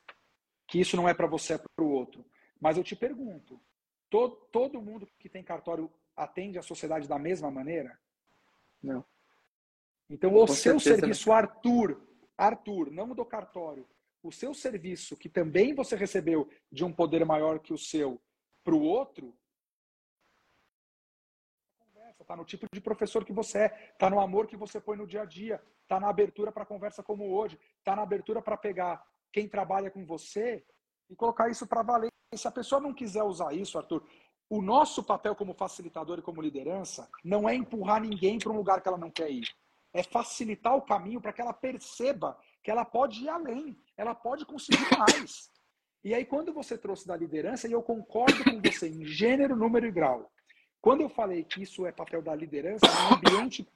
que 0.66 0.80
isso 0.80 0.96
não 0.96 1.08
é 1.08 1.14
para 1.14 1.26
você, 1.26 1.54
é 1.54 1.58
para 1.58 1.84
o 1.84 1.90
outro. 1.90 2.24
Mas 2.60 2.76
eu 2.76 2.84
te 2.84 2.96
pergunto, 2.96 3.60
todo, 4.08 4.36
todo 4.52 4.82
mundo 4.82 5.08
que 5.18 5.28
tem 5.28 5.42
cartório 5.42 5.90
atende 6.16 6.58
a 6.58 6.62
sociedade 6.62 7.08
da 7.08 7.18
mesma 7.18 7.50
maneira? 7.50 7.98
Não. 8.82 9.04
Então, 10.08 10.34
o 10.34 10.46
Com 10.46 10.48
seu 10.48 10.80
serviço, 10.80 11.30
Arthur, 11.30 12.00
Arthur, 12.36 12.90
não 12.90 13.08
do 13.14 13.24
cartório, 13.24 13.86
o 14.22 14.30
seu 14.30 14.52
serviço, 14.52 15.16
que 15.16 15.28
também 15.28 15.74
você 15.74 15.96
recebeu 15.96 16.48
de 16.70 16.84
um 16.84 16.92
poder 16.92 17.24
maior 17.24 17.58
que 17.58 17.72
o 17.72 17.78
seu, 17.78 18.20
para 18.62 18.74
o 18.74 18.82
outro, 18.82 19.34
está 22.30 22.36
no 22.36 22.44
tipo 22.44 22.66
de 22.72 22.80
professor 22.80 23.24
que 23.24 23.32
você 23.32 23.58
é, 23.58 23.90
está 23.92 24.08
no 24.08 24.20
amor 24.20 24.46
que 24.46 24.56
você 24.56 24.80
põe 24.80 24.96
no 24.96 25.06
dia 25.06 25.22
a 25.22 25.24
dia, 25.24 25.60
está 25.82 25.98
na 25.98 26.08
abertura 26.08 26.52
para 26.52 26.64
conversa 26.64 27.02
como 27.02 27.28
hoje, 27.32 27.58
está 27.78 27.96
na 27.96 28.02
abertura 28.02 28.40
para 28.40 28.56
pegar 28.56 29.04
quem 29.32 29.48
trabalha 29.48 29.90
com 29.90 30.04
você 30.04 30.64
e 31.08 31.16
colocar 31.16 31.50
isso 31.50 31.66
para 31.66 31.82
valer. 31.82 32.08
E 32.32 32.38
se 32.38 32.46
a 32.46 32.52
pessoa 32.52 32.80
não 32.80 32.94
quiser 32.94 33.24
usar 33.24 33.52
isso, 33.52 33.76
Arthur, 33.76 34.06
o 34.48 34.62
nosso 34.62 35.02
papel 35.02 35.34
como 35.34 35.54
facilitador 35.54 36.20
e 36.20 36.22
como 36.22 36.40
liderança 36.40 37.08
não 37.24 37.48
é 37.48 37.54
empurrar 37.54 38.00
ninguém 38.00 38.38
para 38.38 38.52
um 38.52 38.56
lugar 38.56 38.80
que 38.80 38.88
ela 38.88 38.98
não 38.98 39.10
quer 39.10 39.30
ir. 39.30 39.48
É 39.92 40.04
facilitar 40.04 40.76
o 40.76 40.82
caminho 40.82 41.20
para 41.20 41.32
que 41.32 41.40
ela 41.40 41.52
perceba 41.52 42.38
que 42.62 42.70
ela 42.70 42.84
pode 42.84 43.24
ir 43.24 43.28
além, 43.28 43.78
ela 43.96 44.14
pode 44.14 44.44
conseguir 44.44 44.86
mais. 44.98 45.50
E 46.02 46.14
aí, 46.14 46.24
quando 46.24 46.52
você 46.52 46.78
trouxe 46.78 47.06
da 47.06 47.16
liderança, 47.16 47.68
e 47.68 47.72
eu 47.72 47.82
concordo 47.82 48.42
com 48.44 48.60
você 48.60 48.88
em 48.88 49.04
gênero, 49.04 49.54
número 49.54 49.86
e 49.86 49.90
grau, 49.90 50.30
quando 50.80 51.02
eu 51.02 51.08
falei 51.10 51.44
que 51.44 51.62
isso 51.62 51.84
é 51.84 51.92
papel 51.92 52.22
da 52.22 52.34
liderança, 52.34 52.86
no 52.86 53.16
ambiente 53.16 53.68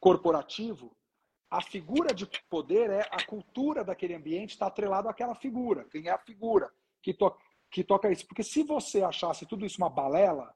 corporativo, 0.00 0.96
a 1.48 1.62
figura 1.62 2.12
de 2.12 2.26
poder 2.50 2.90
é 2.90 3.08
a 3.10 3.24
cultura 3.24 3.84
daquele 3.84 4.14
ambiente 4.14 4.50
está 4.50 4.66
atrelado 4.66 5.08
àquela 5.08 5.36
figura. 5.36 5.84
Quem 5.84 6.08
é 6.08 6.10
a 6.10 6.18
figura 6.18 6.72
que, 7.00 7.14
to 7.14 7.32
que 7.70 7.84
toca 7.84 8.10
isso? 8.10 8.26
Porque 8.26 8.42
se 8.42 8.64
você 8.64 9.02
achasse 9.02 9.46
tudo 9.46 9.64
isso 9.64 9.78
uma 9.78 9.88
balela, 9.88 10.52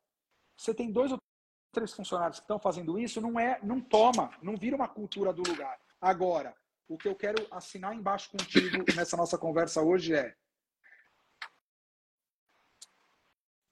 você 0.57 0.75
tem 0.75 0.91
dois 0.91 1.13
ou 1.13 1.19
três 1.73 1.93
funcionários 1.93 2.41
que 2.41 2.45
estão 2.45 2.59
fazendo 2.59 2.99
isso, 2.99 3.21
não 3.21 3.39
é, 3.39 3.61
não 3.63 3.81
toma, 3.81 4.31
não 4.43 4.57
vira 4.57 4.75
uma 4.75 4.89
cultura 4.89 5.33
do 5.33 5.49
lugar. 5.49 5.79
Agora, 6.01 6.53
o 6.89 6.97
que 6.97 7.09
eu 7.09 7.15
quero 7.15 7.47
assinar 7.51 7.95
embaixo 7.95 8.31
contigo 8.31 8.85
nessa 8.97 9.17
nossa 9.17 9.37
conversa 9.37 9.83
hoje 9.83 10.15
é 10.15 10.35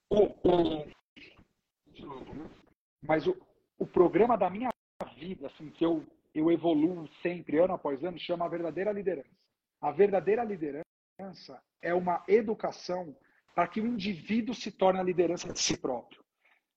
o, 0.09 0.33
mas 3.01 3.27
o, 3.27 3.35
o 3.77 3.85
programa 3.85 4.37
da 4.37 4.49
minha 4.49 4.69
vida, 5.17 5.47
assim, 5.47 5.69
que 5.69 5.85
eu 5.85 6.05
eu 6.37 6.51
evoluo 6.51 7.07
sempre, 7.23 7.57
ano 7.57 7.73
após 7.73 8.03
ano, 8.03 8.19
chama 8.19 8.45
a 8.45 8.49
verdadeira 8.49 8.91
liderança. 8.91 9.35
A 9.81 9.91
verdadeira 9.91 10.43
liderança 10.43 10.83
é 11.81 11.93
uma 11.95 12.23
educação 12.27 13.17
para 13.55 13.67
que 13.67 13.81
o 13.81 13.87
indivíduo 13.87 14.53
se 14.53 14.71
torne 14.71 14.99
a 14.99 15.03
liderança 15.03 15.51
de 15.51 15.59
si 15.59 15.75
próprio. 15.75 16.23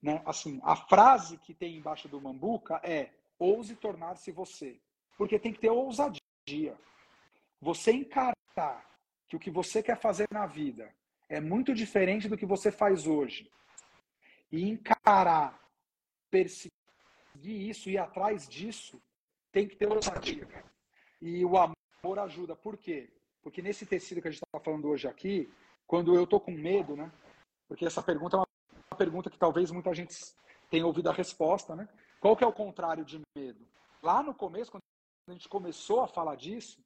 Né? 0.02 0.22
Assim, 0.24 0.60
a 0.62 0.74
frase 0.74 1.36
que 1.36 1.52
tem 1.52 1.76
embaixo 1.76 2.08
do 2.08 2.20
Mambuca 2.20 2.80
é 2.82 3.10
ouse 3.38 3.76
tornar-se 3.76 4.32
você. 4.32 4.80
Porque 5.18 5.38
tem 5.38 5.52
que 5.52 5.60
ter 5.60 5.70
ousadia. 5.70 6.20
Você 7.60 7.92
encarar 7.92 8.34
que 9.28 9.36
o 9.36 9.38
que 9.38 9.50
você 9.50 9.82
quer 9.82 9.98
fazer 10.00 10.26
na 10.30 10.46
vida 10.46 10.92
é 11.28 11.40
muito 11.40 11.74
diferente 11.74 12.28
do 12.28 12.36
que 12.36 12.46
você 12.46 12.72
faz 12.72 13.06
hoje. 13.06 13.50
E 14.50 14.68
encarar, 14.68 15.60
perseguir 16.30 16.72
isso, 17.44 17.88
ir 17.88 17.98
atrás 17.98 18.48
disso, 18.48 19.00
tem 19.52 19.68
que 19.68 19.76
ter 19.76 19.88
ousadia. 19.88 20.48
E 21.22 21.44
o 21.44 21.56
amor 21.56 22.18
ajuda. 22.18 22.56
Por 22.56 22.76
quê? 22.76 23.08
Porque 23.42 23.62
nesse 23.62 23.86
tecido 23.86 24.20
que 24.20 24.28
a 24.28 24.30
gente 24.30 24.42
está 24.44 24.60
falando 24.60 24.88
hoje 24.88 25.06
aqui, 25.06 25.52
quando 25.86 26.14
eu 26.14 26.24
estou 26.24 26.40
com 26.40 26.52
medo, 26.52 26.96
né? 26.96 27.10
Porque 27.68 27.86
essa 27.86 28.02
pergunta 28.02 28.36
é 28.36 28.40
uma 28.40 28.98
pergunta 28.98 29.30
que 29.30 29.38
talvez 29.38 29.70
muita 29.70 29.94
gente 29.94 30.14
tenha 30.68 30.86
ouvido 30.86 31.08
a 31.08 31.12
resposta, 31.12 31.76
né? 31.76 31.88
Qual 32.20 32.36
que 32.36 32.44
é 32.44 32.46
o 32.46 32.52
contrário 32.52 33.04
de 33.04 33.20
medo? 33.36 33.66
Lá 34.02 34.22
no 34.22 34.34
começo, 34.34 34.70
quando 34.70 34.79
a 35.30 35.34
gente 35.34 35.48
começou 35.48 36.00
a 36.00 36.08
falar 36.08 36.36
disso, 36.36 36.82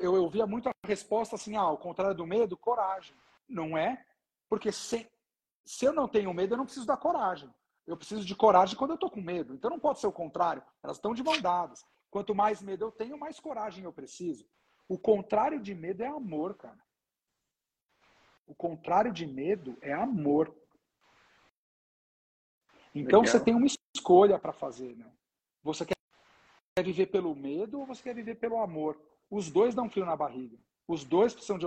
eu 0.00 0.14
ouvia 0.14 0.46
muito 0.46 0.68
a 0.68 0.72
resposta 0.86 1.34
assim, 1.34 1.56
ah, 1.56 1.68
o 1.70 1.78
contrário 1.78 2.16
do 2.16 2.26
medo, 2.26 2.56
coragem. 2.56 3.14
Não 3.48 3.76
é? 3.76 4.04
Porque 4.48 4.70
se, 4.70 5.10
se 5.64 5.84
eu 5.84 5.92
não 5.92 6.08
tenho 6.08 6.32
medo, 6.32 6.54
eu 6.54 6.58
não 6.58 6.64
preciso 6.64 6.86
da 6.86 6.96
coragem. 6.96 7.52
Eu 7.86 7.96
preciso 7.96 8.24
de 8.24 8.34
coragem 8.34 8.76
quando 8.76 8.92
eu 8.92 8.94
estou 8.94 9.10
com 9.10 9.20
medo. 9.20 9.52
Então 9.52 9.70
não 9.70 9.78
pode 9.78 9.98
ser 9.98 10.06
o 10.06 10.12
contrário. 10.12 10.62
Elas 10.82 10.96
estão 10.96 11.12
de 11.12 11.22
mão 11.22 11.40
dadas. 11.40 11.84
Quanto 12.10 12.34
mais 12.34 12.62
medo 12.62 12.84
eu 12.84 12.92
tenho, 12.92 13.18
mais 13.18 13.40
coragem 13.40 13.84
eu 13.84 13.92
preciso. 13.92 14.46
O 14.88 14.98
contrário 14.98 15.60
de 15.60 15.74
medo 15.74 16.02
é 16.02 16.06
amor, 16.06 16.54
cara. 16.54 16.78
O 18.46 18.54
contrário 18.54 19.12
de 19.12 19.26
medo 19.26 19.76
é 19.80 19.92
amor. 19.92 20.54
Então 22.94 23.20
Legal. 23.20 23.32
você 23.32 23.40
tem 23.40 23.54
uma 23.54 23.66
escolha 23.96 24.38
para 24.38 24.52
fazer, 24.52 24.94
né? 24.96 25.10
Você 25.62 25.84
quer 25.84 25.94
viver 26.82 27.06
pelo 27.06 27.36
medo 27.36 27.78
ou 27.78 27.86
você 27.86 28.02
quer 28.02 28.14
viver 28.14 28.34
pelo 28.34 28.58
amor? 28.58 28.98
Os 29.30 29.50
dois 29.50 29.74
dão 29.74 29.88
frio 29.88 30.04
na 30.04 30.16
barriga. 30.16 30.58
Os 30.88 31.04
dois 31.04 31.32
precisam 31.32 31.56
de 31.56 31.66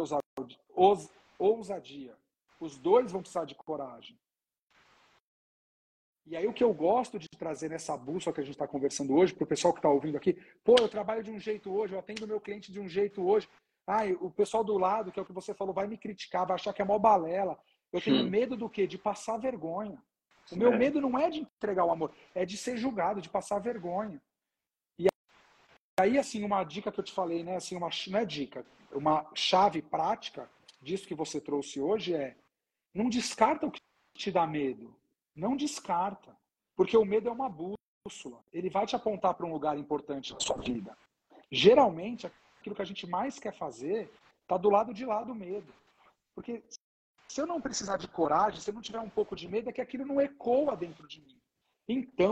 ousadia. 1.39 2.17
Os 2.59 2.77
dois 2.77 3.11
vão 3.11 3.21
precisar 3.21 3.45
de 3.45 3.55
coragem. 3.55 4.19
E 6.25 6.35
aí 6.35 6.45
o 6.45 6.51
que 6.51 6.63
eu 6.63 6.73
gosto 6.73 7.17
de 7.17 7.29
trazer 7.29 7.69
nessa 7.69 7.95
bússola 7.95 8.33
que 8.33 8.41
a 8.41 8.43
gente 8.43 8.55
está 8.55 8.67
conversando 8.67 9.15
hoje, 9.15 9.33
para 9.33 9.45
o 9.45 9.47
pessoal 9.47 9.73
que 9.73 9.79
está 9.79 9.89
ouvindo 9.89 10.17
aqui, 10.17 10.33
pô, 10.61 10.75
eu 10.77 10.89
trabalho 10.89 11.23
de 11.23 11.31
um 11.31 11.39
jeito 11.39 11.71
hoje, 11.71 11.93
eu 11.93 11.99
atendo 11.99 12.27
meu 12.27 12.41
cliente 12.41 12.69
de 12.69 12.81
um 12.81 12.89
jeito 12.89 13.25
hoje. 13.25 13.47
Ah, 13.87 14.01
o 14.19 14.29
pessoal 14.29 14.61
do 14.61 14.77
lado, 14.77 15.09
que 15.09 15.19
é 15.19 15.23
o 15.23 15.25
que 15.25 15.31
você 15.31 15.53
falou, 15.53 15.73
vai 15.73 15.87
me 15.87 15.97
criticar, 15.97 16.45
vai 16.45 16.55
achar 16.55 16.73
que 16.73 16.81
é 16.81 16.85
mó 16.85 16.99
balela. 16.99 17.57
Eu 17.93 18.01
tenho 18.01 18.29
medo 18.29 18.57
do 18.57 18.69
quê? 18.69 18.85
De 18.85 18.97
passar 18.97 19.37
vergonha. 19.37 20.03
O 20.51 20.57
meu 20.57 20.73
é. 20.73 20.77
medo 20.77 20.99
não 20.99 21.17
é 21.17 21.29
de 21.29 21.39
entregar 21.39 21.85
o 21.85 21.91
amor, 21.91 22.13
é 22.35 22.45
de 22.45 22.57
ser 22.57 22.75
julgado, 22.75 23.21
de 23.21 23.29
passar 23.29 23.59
vergonha. 23.59 24.21
Aí, 25.99 26.17
assim, 26.19 26.43
uma 26.43 26.63
dica 26.63 26.91
que 26.91 26.99
eu 26.99 27.03
te 27.03 27.11
falei, 27.11 27.43
né? 27.43 27.55
Assim, 27.55 27.75
uma, 27.75 27.89
não 28.07 28.19
é 28.19 28.25
dica, 28.25 28.65
uma 28.91 29.25
chave 29.33 29.81
prática 29.81 30.49
disso 30.79 31.07
que 31.07 31.15
você 31.15 31.41
trouxe 31.41 31.79
hoje 31.79 32.13
é 32.13 32.35
não 32.93 33.09
descarta 33.09 33.65
o 33.65 33.71
que 33.71 33.81
te 34.15 34.31
dá 34.31 34.45
medo. 34.45 34.95
Não 35.35 35.55
descarta, 35.55 36.35
porque 36.75 36.95
o 36.95 37.05
medo 37.05 37.29
é 37.29 37.31
uma 37.31 37.49
bússola. 37.49 38.43
Ele 38.53 38.69
vai 38.69 38.85
te 38.85 38.95
apontar 38.95 39.33
para 39.33 39.45
um 39.45 39.51
lugar 39.51 39.77
importante 39.77 40.33
na 40.33 40.39
sua 40.39 40.57
vida. 40.57 40.97
Geralmente, 41.51 42.27
aquilo 42.59 42.75
que 42.75 42.81
a 42.81 42.85
gente 42.85 43.07
mais 43.07 43.39
quer 43.39 43.55
fazer 43.55 44.11
está 44.41 44.57
do 44.57 44.69
lado 44.69 44.93
de 44.93 45.05
lá 45.05 45.23
do 45.23 45.33
medo. 45.35 45.73
Porque 46.35 46.63
se 47.27 47.41
eu 47.41 47.47
não 47.47 47.61
precisar 47.61 47.97
de 47.97 48.07
coragem, 48.07 48.59
se 48.59 48.69
eu 48.69 48.73
não 48.73 48.81
tiver 48.81 48.99
um 48.99 49.09
pouco 49.09 49.35
de 49.35 49.47
medo, 49.47 49.69
é 49.69 49.73
que 49.73 49.81
aquilo 49.81 50.05
não 50.05 50.21
ecoa 50.21 50.75
dentro 50.75 51.07
de 51.07 51.21
mim. 51.21 51.39
Então, 51.87 52.31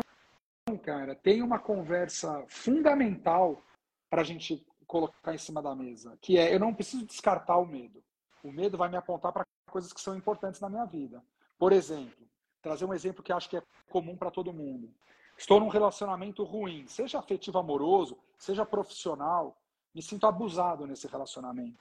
cara, 0.73 1.13
tem 1.15 1.43
uma 1.43 1.59
conversa 1.59 2.43
fundamental 2.47 3.61
para 4.09 4.21
a 4.21 4.25
gente 4.25 4.65
colocar 4.87 5.33
em 5.33 5.37
cima 5.37 5.61
da 5.61 5.75
mesa, 5.75 6.17
que 6.19 6.39
é 6.39 6.53
eu 6.53 6.59
não 6.59 6.73
preciso 6.73 7.05
descartar 7.05 7.57
o 7.57 7.67
medo. 7.67 8.03
O 8.43 8.51
medo 8.51 8.75
vai 8.75 8.89
me 8.89 8.97
apontar 8.97 9.31
para 9.31 9.45
coisas 9.69 9.93
que 9.93 10.01
são 10.01 10.17
importantes 10.17 10.59
na 10.59 10.69
minha 10.69 10.85
vida. 10.85 11.23
Por 11.59 11.71
exemplo, 11.71 12.27
trazer 12.63 12.85
um 12.85 12.93
exemplo 12.95 13.21
que 13.21 13.31
acho 13.31 13.47
que 13.47 13.57
é 13.57 13.63
comum 13.89 14.17
para 14.17 14.31
todo 14.31 14.51
mundo. 14.51 14.91
Estou 15.37 15.59
num 15.59 15.67
relacionamento 15.67 16.43
ruim, 16.43 16.87
seja 16.87 17.19
afetivo 17.19 17.59
amoroso, 17.59 18.17
seja 18.35 18.65
profissional, 18.65 19.55
me 19.93 20.01
sinto 20.01 20.25
abusado 20.25 20.87
nesse 20.87 21.07
relacionamento. 21.07 21.77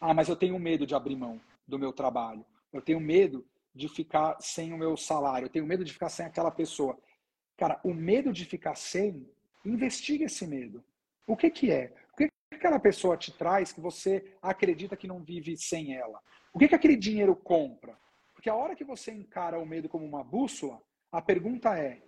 Ah, 0.00 0.14
mas 0.14 0.28
eu 0.28 0.34
tenho 0.34 0.58
medo 0.58 0.84
de 0.84 0.96
abrir 0.96 1.14
mão 1.14 1.40
do 1.66 1.78
meu 1.78 1.92
trabalho. 1.92 2.44
Eu 2.72 2.82
tenho 2.82 2.98
medo 2.98 3.46
de 3.78 3.88
ficar 3.88 4.36
sem 4.40 4.72
o 4.72 4.76
meu 4.76 4.96
salário. 4.96 5.46
Eu 5.46 5.50
tenho 5.50 5.64
medo 5.64 5.84
de 5.84 5.92
ficar 5.92 6.08
sem 6.08 6.26
aquela 6.26 6.50
pessoa. 6.50 6.98
Cara, 7.56 7.80
o 7.84 7.94
medo 7.94 8.32
de 8.32 8.44
ficar 8.44 8.74
sem, 8.74 9.24
investiga 9.64 10.24
esse 10.24 10.46
medo. 10.46 10.84
O 11.24 11.36
que 11.36 11.48
que 11.48 11.70
é? 11.70 11.94
O 12.12 12.16
que, 12.16 12.26
que 12.26 12.56
aquela 12.56 12.80
pessoa 12.80 13.16
te 13.16 13.30
traz 13.32 13.72
que 13.72 13.80
você 13.80 14.34
acredita 14.42 14.96
que 14.96 15.06
não 15.06 15.22
vive 15.22 15.56
sem 15.56 15.94
ela? 15.94 16.20
O 16.52 16.58
que 16.58 16.66
que 16.66 16.74
aquele 16.74 16.96
dinheiro 16.96 17.36
compra? 17.36 17.96
Porque 18.34 18.50
a 18.50 18.54
hora 18.54 18.74
que 18.74 18.84
você 18.84 19.12
encara 19.12 19.60
o 19.60 19.66
medo 19.66 19.88
como 19.88 20.04
uma 20.04 20.24
bússola, 20.24 20.82
a 21.12 21.22
pergunta 21.22 21.78
é: 21.78 22.02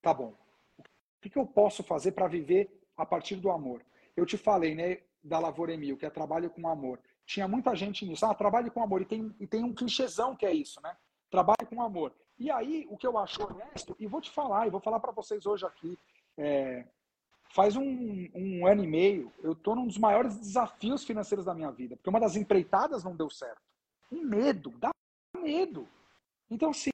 tá 0.00 0.14
bom, 0.14 0.32
o 0.78 0.82
que, 1.20 1.28
que 1.28 1.38
eu 1.38 1.46
posso 1.46 1.82
fazer 1.82 2.12
para 2.12 2.28
viver 2.28 2.70
a 2.96 3.04
partir 3.04 3.34
do 3.34 3.50
amor? 3.50 3.84
Eu 4.16 4.24
te 4.24 4.36
falei, 4.36 4.76
né, 4.76 4.98
da 5.24 5.40
Lavoura 5.40 5.74
Emil, 5.74 5.96
que 5.96 6.06
é 6.06 6.10
trabalho 6.10 6.50
com 6.50 6.68
amor. 6.68 7.00
Tinha 7.24 7.48
muita 7.48 7.74
gente 7.74 8.06
nisso, 8.06 8.24
ah, 8.24 8.34
trabalho 8.34 8.70
com 8.70 8.80
amor. 8.80 9.02
E 9.02 9.04
tem, 9.04 9.34
e 9.40 9.46
tem 9.46 9.64
um 9.64 9.74
clichêzão 9.74 10.36
que 10.36 10.46
é 10.46 10.52
isso, 10.52 10.80
né? 10.80 10.96
Trabalho 11.30 11.66
com 11.68 11.82
amor. 11.82 12.12
E 12.38 12.50
aí, 12.50 12.86
o 12.90 12.96
que 12.96 13.06
eu 13.06 13.16
acho 13.18 13.42
honesto, 13.42 13.96
e 13.98 14.06
vou 14.06 14.20
te 14.20 14.30
falar, 14.30 14.66
e 14.66 14.70
vou 14.70 14.80
falar 14.80 15.00
para 15.00 15.12
vocês 15.12 15.46
hoje 15.46 15.64
aqui, 15.64 15.98
é, 16.36 16.86
faz 17.54 17.76
um, 17.76 18.28
um, 18.34 18.66
ano 18.66 18.84
e 18.84 18.86
meio, 18.86 19.32
eu 19.42 19.52
estou 19.52 19.74
num 19.74 19.86
dos 19.86 19.96
maiores 19.96 20.36
desafios 20.38 21.04
financeiros 21.04 21.46
da 21.46 21.54
minha 21.54 21.70
vida, 21.70 21.96
porque 21.96 22.10
uma 22.10 22.20
das 22.20 22.36
empreitadas 22.36 23.02
não 23.02 23.16
deu 23.16 23.30
certo. 23.30 23.62
Um 24.12 24.22
medo, 24.22 24.70
dá 24.78 24.90
medo. 25.36 25.88
Então, 26.50 26.72
sim, 26.72 26.90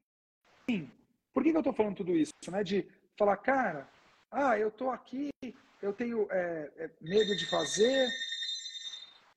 por 1.32 1.42
que, 1.42 1.50
eu 1.50 1.58
estou 1.58 1.72
falando 1.72 1.96
tudo 1.96 2.12
isso? 2.12 2.32
Né? 2.48 2.62
De 2.62 2.88
falar, 3.18 3.36
cara, 3.38 3.88
Ah, 4.30 4.58
eu 4.58 4.70
tô 4.70 4.88
aqui, 4.90 5.28
eu 5.82 5.92
tenho 5.92 6.26
é, 6.30 6.70
é, 6.76 6.90
medo 7.02 7.36
de 7.36 7.44
fazer. 7.50 8.08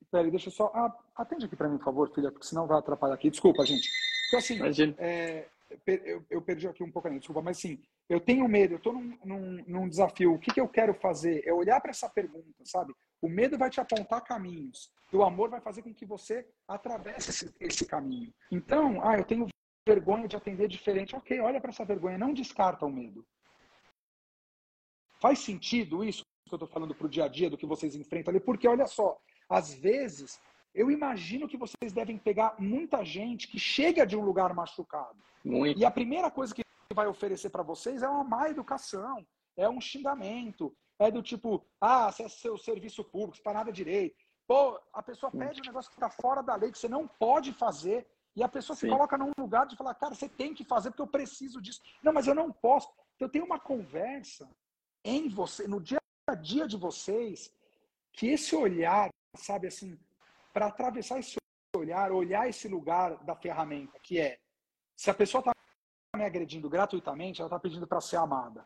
Peraí, 0.10 0.32
deixa 0.32 0.48
eu 0.48 0.54
só. 0.54 0.72
Ah, 0.74 0.96
atende 1.16 1.46
aqui 1.46 1.56
para 1.56 1.68
mim, 1.68 1.78
por 1.78 1.86
favor, 1.86 2.14
filha, 2.14 2.32
porque 2.32 2.48
senão 2.48 2.66
vai 2.66 2.78
atrapalhar 2.78 3.14
aqui. 3.14 3.30
Desculpa, 3.30 3.66
gente. 3.66 3.90
Então, 4.38 4.68
assim, 4.68 4.96
é, 4.98 5.48
eu, 5.86 6.26
eu, 6.30 6.42
perdi 6.42 6.68
aqui 6.68 6.84
um 6.84 6.92
pouco 6.92 7.10
desculpa, 7.10 7.42
mas 7.42 7.58
assim, 7.58 7.80
eu 8.10 8.20
tenho 8.20 8.48
medo, 8.48 8.74
eu 8.74 8.78
estou 8.78 8.94
num, 8.94 9.18
num, 9.24 9.64
num, 9.68 9.90
desafio. 9.90 10.34
O 10.34 10.40
que, 10.40 10.54
que 10.54 10.62
eu 10.62 10.68
quero 10.68 10.94
fazer? 10.94 11.44
É 11.46 11.54
olhar 11.54 11.80
para 11.82 11.92
essa 11.92 12.10
pergunta, 12.10 12.64
sabe? 12.64 12.94
O 13.22 13.28
medo 13.28 13.58
vai 13.58 13.70
te 13.70 13.80
apontar 13.80 14.24
caminhos. 14.24 14.92
E 15.12 15.16
o 15.16 15.24
amor 15.24 15.50
vai 15.50 15.62
fazer 15.62 15.82
com 15.82 15.94
que 15.94 16.06
você 16.06 16.48
atravesse 16.68 17.30
esse, 17.30 17.56
esse 17.60 17.86
caminho. 17.86 18.34
Então, 18.52 19.02
ah, 19.08 19.18
eu 19.18 19.24
tenho 19.24 19.48
vergonha 19.88 20.28
de 20.28 20.36
atender 20.36 20.68
diferente. 20.68 21.16
Ok, 21.16 21.40
olha 21.40 21.62
para 21.62 21.70
essa 21.70 21.86
vergonha, 21.86 22.18
não 22.18 22.34
descarta 22.34 22.86
o 22.86 22.92
medo. 22.92 23.26
Faz 25.22 25.40
sentido 25.40 26.04
isso 26.04 26.24
que 26.48 26.54
eu 26.54 26.58
estou 26.58 26.68
falando 26.68 26.94
para 26.94 27.08
o 27.08 27.10
dia 27.10 27.26
a 27.26 27.28
dia, 27.28 27.50
do 27.50 27.58
que 27.58 27.66
vocês 27.66 27.96
enfrentam 27.96 28.32
ali? 28.32 28.40
Porque, 28.40 28.68
olha 28.68 28.86
só, 28.86 29.18
às 29.50 29.74
vezes, 29.74 30.40
eu 30.76 30.92
imagino 30.92 31.48
que 31.48 31.58
vocês 31.58 31.94
devem 31.94 32.18
pegar 32.18 32.56
muita 32.60 33.04
gente 33.04 33.48
que 33.48 33.58
chega 33.58 34.06
de 34.06 34.18
um 34.18 34.22
lugar 34.22 34.54
machucado. 34.54 35.18
Muito. 35.44 35.80
E 35.80 35.86
a 35.86 35.90
primeira 35.90 36.30
coisa 36.30 36.54
que 36.54 36.64
vai 36.94 37.08
oferecer 37.08 37.50
para 37.50 37.64
vocês 37.64 38.04
é 38.04 38.10
uma 38.10 38.26
má 38.26 38.50
educação, 38.50 39.26
é 39.56 39.70
um 39.70 39.80
xingamento, 39.80 40.76
é 41.00 41.10
do 41.10 41.24
tipo, 41.24 41.66
ah, 41.80 42.12
você 42.12 42.24
é 42.24 42.30
seu 42.30 42.58
serviço 42.58 43.04
público, 43.06 43.38
você 43.38 43.42
faz 43.42 43.56
nada 43.56 43.72
direito. 43.72 44.16
Pô, 44.46 44.80
a 44.94 45.02
pessoa 45.02 45.32
pede 45.32 45.62
um 45.62 45.66
negócio 45.66 45.90
que 45.90 45.96
está 45.96 46.10
fora 46.10 46.44
da 46.44 46.56
lei, 46.56 46.72
que 46.72 46.78
você 46.78 46.90
não 46.90 47.08
pode 47.08 47.54
fazer, 47.54 48.06
e 48.36 48.44
a 48.44 48.50
pessoa 48.50 48.76
Sim. 48.76 48.88
se 48.88 48.94
coloca 48.94 49.18
num 49.18 49.32
lugar 49.40 49.66
de 49.66 49.78
falar, 49.78 49.96
cara, 49.96 50.14
você 50.14 50.28
tem 50.28 50.54
que 50.54 50.66
fazer 50.66 50.92
porque 50.92 51.02
eu 51.02 51.08
preciso 51.08 51.62
disso. 51.62 51.82
Não, 52.04 52.12
mas 52.12 52.28
eu 52.28 52.36
não 52.36 52.52
posso. 52.52 52.90
Então, 53.16 53.28
eu 53.28 53.32
tenho 53.32 53.46
uma 53.46 53.60
conversa 53.60 54.48
em 55.06 55.30
você, 55.30 55.68
no 55.68 55.80
dia 55.80 56.00
a 56.28 56.36
dia 56.36 56.68
de 56.68 56.76
vocês, 56.76 57.52
que 58.12 58.28
esse 58.28 58.56
olhar, 58.56 59.10
sabe 59.36 59.68
assim, 59.68 59.98
para 60.56 60.68
atravessar 60.68 61.20
esse 61.20 61.36
olhar, 61.76 62.14
olhar 62.14 62.48
esse 62.48 62.70
lugar 62.70 63.22
da 63.26 63.36
ferramenta, 63.36 64.00
que 64.00 64.22
é, 64.22 64.40
se 64.96 65.10
a 65.10 65.14
pessoa 65.14 65.42
está 65.42 65.52
me 66.16 66.24
agredindo 66.24 66.70
gratuitamente, 66.70 67.42
ela 67.42 67.50
está 67.50 67.60
pedindo 67.60 67.86
para 67.86 68.00
ser 68.00 68.16
amada. 68.16 68.66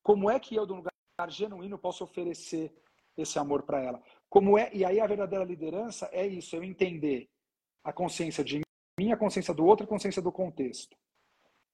Como 0.00 0.30
é 0.30 0.38
que 0.38 0.54
eu, 0.54 0.64
de 0.64 0.72
um 0.72 0.76
lugar 0.76 0.92
genuíno, 1.30 1.76
posso 1.76 2.04
oferecer 2.04 2.72
esse 3.16 3.36
amor 3.36 3.64
para 3.64 3.82
ela? 3.82 4.00
Como 4.28 4.56
é? 4.56 4.70
E 4.72 4.84
aí 4.84 5.00
a 5.00 5.06
verdadeira 5.08 5.44
liderança 5.44 6.08
é 6.12 6.24
isso, 6.24 6.54
eu 6.54 6.62
entender 6.62 7.28
a 7.82 7.92
consciência 7.92 8.44
de 8.44 8.60
mim, 8.96 9.10
a 9.10 9.16
consciência 9.16 9.52
do 9.52 9.66
outro, 9.66 9.86
a 9.86 9.88
consciência 9.88 10.22
do 10.22 10.30
contexto. 10.30 10.96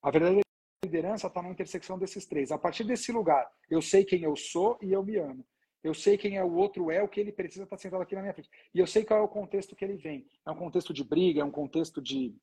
A 0.03 0.11
verdadeira 0.11 0.41
liderança 0.83 1.27
está 1.27 1.43
na 1.43 1.51
intersecção 1.51 1.99
desses 1.99 2.25
três. 2.25 2.51
A 2.51 2.57
partir 2.57 2.85
desse 2.85 3.13
lugar, 3.13 3.47
eu 3.69 3.83
sei 3.83 4.07
quem 4.07 4.23
eu 4.23 4.35
sou 4.35 4.79
e 4.81 4.91
eu 4.91 5.03
me 5.03 5.19
amo. 5.19 5.47
Eu 5.83 5.95
sei 5.95 6.19
quem 6.19 6.37
é 6.37 6.45
o 6.45 6.53
outro, 6.53 6.91
é 6.91 7.03
o 7.03 7.09
que 7.09 7.21
ele 7.21 7.33
precisa 7.33 7.65
estar 7.65 7.77
sentado 7.79 8.03
aqui 8.03 8.15
na 8.15 8.21
minha 8.21 8.35
frente. 8.35 8.51
E 8.75 8.79
eu 8.79 8.87
sei 8.87 9.05
qual 9.05 9.21
é 9.21 9.23
o 9.23 9.29
contexto 9.29 9.75
que 9.75 9.85
ele 9.85 9.97
vem. 9.97 10.27
É 10.47 10.51
um 10.51 10.57
contexto 10.57 10.93
de 10.93 11.03
briga, 11.03 11.41
é 11.41 11.45
um 11.45 11.51
contexto 11.51 12.03
de 12.03 12.37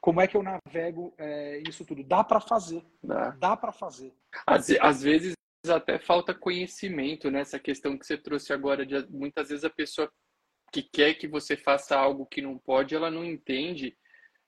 como 0.00 0.20
é 0.20 0.28
que 0.28 0.36
eu 0.36 0.42
navego 0.42 1.14
é, 1.16 1.62
isso 1.66 1.84
tudo? 1.84 2.04
Dá 2.04 2.22
para 2.22 2.38
fazer. 2.38 2.84
Dá, 3.02 3.30
Dá 3.30 3.56
para 3.56 3.72
fazer. 3.72 4.14
Às, 4.46 4.70
às, 4.80 5.02
vezes 5.02 5.34
até 5.66 5.98
falta 5.98 6.34
conhecimento 6.34 7.30
nessa 7.30 7.58
questão 7.58 7.96
que 7.98 8.06
você 8.06 8.18
trouxe 8.18 8.52
agora. 8.52 8.84
De, 8.84 9.06
muitas 9.08 9.48
vezes 9.48 9.64
a 9.64 9.70
pessoa 9.70 10.12
que 10.70 10.82
quer 10.82 11.14
que 11.14 11.26
você 11.26 11.56
faça 11.56 11.96
algo 11.96 12.26
que 12.26 12.42
não 12.42 12.58
pode, 12.58 12.94
ela 12.94 13.10
não 13.10 13.24
entende 13.24 13.96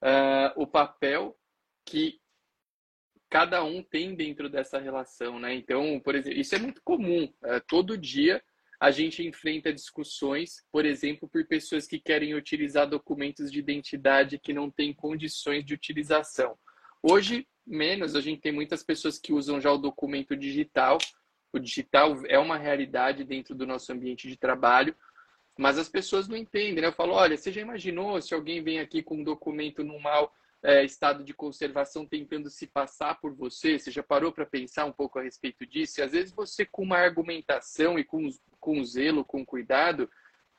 uh, 0.03 0.61
o 0.61 0.67
papel 0.67 1.35
que 1.87 2.21
cada 3.29 3.63
um 3.65 3.83
tem 3.83 4.15
dentro 4.15 4.49
dessa 4.49 4.79
relação, 4.79 5.39
né? 5.39 5.55
Então, 5.55 6.01
por 6.01 6.15
exemplo, 6.15 6.39
isso 6.39 6.55
é 6.55 6.59
muito 6.59 6.81
comum. 6.83 7.25
Uh, 7.25 7.61
todo 7.69 7.99
dia 7.99 8.43
a 8.79 8.91
gente 8.91 9.27
enfrenta 9.27 9.73
discussões, 9.73 10.65
por 10.71 10.85
exemplo, 10.85 11.29
por 11.29 11.47
pessoas 11.47 11.87
que 11.87 11.99
querem 11.99 12.35
utilizar 12.35 12.89
documentos 12.89 13.51
de 13.51 13.59
identidade 13.59 14.39
que 14.39 14.53
não 14.53 14.71
têm 14.71 14.93
condições 14.93 15.65
de 15.65 15.73
utilização. 15.75 16.59
Hoje, 17.03 17.49
menos, 17.67 18.15
a 18.15 18.21
gente 18.21 18.41
tem 18.41 18.53
muitas 18.53 18.83
pessoas 18.83 19.19
que 19.19 19.33
usam 19.33 19.61
já 19.61 19.73
o 19.73 19.79
documento 19.79 20.37
digital. 20.37 20.99
O 21.53 21.59
digital 21.59 22.21
é 22.27 22.39
uma 22.39 22.59
realidade 22.59 23.25
dentro 23.25 23.55
do 23.55 23.67
nosso 23.67 23.91
ambiente 23.93 24.29
de 24.29 24.37
trabalho, 24.37 24.95
mas 25.59 25.79
as 25.79 25.89
pessoas 25.89 26.29
não 26.29 26.37
entendem. 26.37 26.83
Né? 26.83 26.87
Eu 26.87 26.93
falo, 26.93 27.15
olha, 27.15 27.37
você 27.37 27.51
já 27.51 27.63
imaginou 27.63 28.21
se 28.21 28.35
alguém 28.35 28.63
vem 28.63 28.79
aqui 28.79 29.03
com 29.03 29.17
um 29.17 29.25
documento 29.25 29.83
no 29.83 29.99
mal 29.99 30.35
é, 30.67 30.85
estado 30.85 31.23
de 31.23 31.33
conservação 31.33 32.05
tentando 32.05 32.51
se 32.51 32.67
passar 32.67 33.21
por 33.21 33.33
você? 33.33 33.79
Você 33.79 33.93
já 33.93 34.03
parou 34.03 34.33
para 34.33 34.45
pensar 34.45 34.85
um 34.85 34.93
pouco 34.93 35.17
a 35.17 35.23
respeito 35.23 35.65
disso? 35.65 36.01
E 36.01 36.03
às 36.03 36.11
vezes 36.11 36.35
você, 36.35 36.67
com 36.67 36.83
uma 36.83 36.99
argumentação 36.99 37.97
e 37.97 38.03
com, 38.03 38.29
com 38.59 38.83
zelo, 38.85 39.25
com 39.25 39.47
cuidado, 39.47 40.11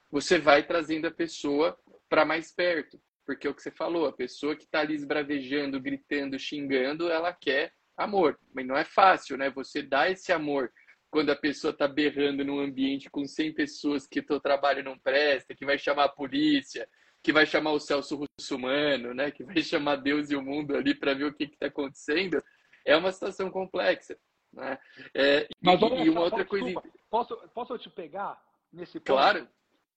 você 0.10 0.40
vai 0.40 0.66
trazendo 0.66 1.08
a 1.08 1.12
pessoa 1.12 1.78
para 2.08 2.24
mais 2.24 2.54
perto. 2.54 2.98
Porque 3.26 3.46
é 3.46 3.50
o 3.50 3.54
que 3.54 3.62
você 3.62 3.70
falou, 3.70 4.06
a 4.06 4.14
pessoa 4.14 4.56
que 4.56 4.64
está 4.64 4.80
ali 4.80 4.96
esbravejando, 4.96 5.82
gritando, 5.82 6.40
xingando, 6.40 7.12
ela 7.12 7.34
quer 7.34 7.74
amor. 7.98 8.40
Mas 8.54 8.66
não 8.66 8.78
é 8.78 8.86
fácil, 8.86 9.36
né? 9.36 9.50
Você 9.50 9.82
dá 9.82 10.10
esse 10.10 10.32
amor 10.32 10.72
quando 11.12 11.32
a 11.32 11.36
pessoa 11.36 11.72
está 11.72 11.86
berrando 11.86 12.46
num 12.46 12.62
ambiente 12.62 13.10
com 13.10 13.28
100 13.28 13.54
pessoas 13.54 14.08
que 14.08 14.22
teu 14.22 14.40
trabalho 14.40 14.86
não 14.86 14.98
presta, 14.98 15.54
que 15.54 15.66
vai 15.66 15.78
chamar 15.78 16.06
a 16.06 16.10
polícia, 16.10 16.88
que 17.28 17.34
vai 17.34 17.46
chamar 17.46 17.74
o 17.74 17.80
Celso 17.80 18.26
Russumano, 18.40 19.14
né? 19.14 19.32
Que 19.32 19.44
vai 19.44 19.62
chamar 19.62 19.98
Deus 19.98 20.32
e 20.32 20.36
o 20.38 20.42
mundo 20.42 20.78
ali 20.78 20.96
para 20.96 21.14
ver 21.14 21.26
o 21.26 21.34
que 21.34 21.44
está 21.44 21.66
acontecendo. 21.66 22.42
É 22.86 22.96
uma 22.96 23.12
situação 23.12 23.52
complexa. 23.52 24.18
Né? 24.54 24.80
É, 25.14 25.46
Mas, 25.62 25.82
e, 25.82 26.06
e 26.06 26.10
uma 26.10 26.22
outra 26.22 26.46
coisa. 26.46 26.82
Posso, 27.10 27.36
posso 27.50 27.78
te 27.80 27.90
pegar 27.90 28.42
nesse 28.72 28.94
ponto? 28.94 29.08
Claro. 29.08 29.46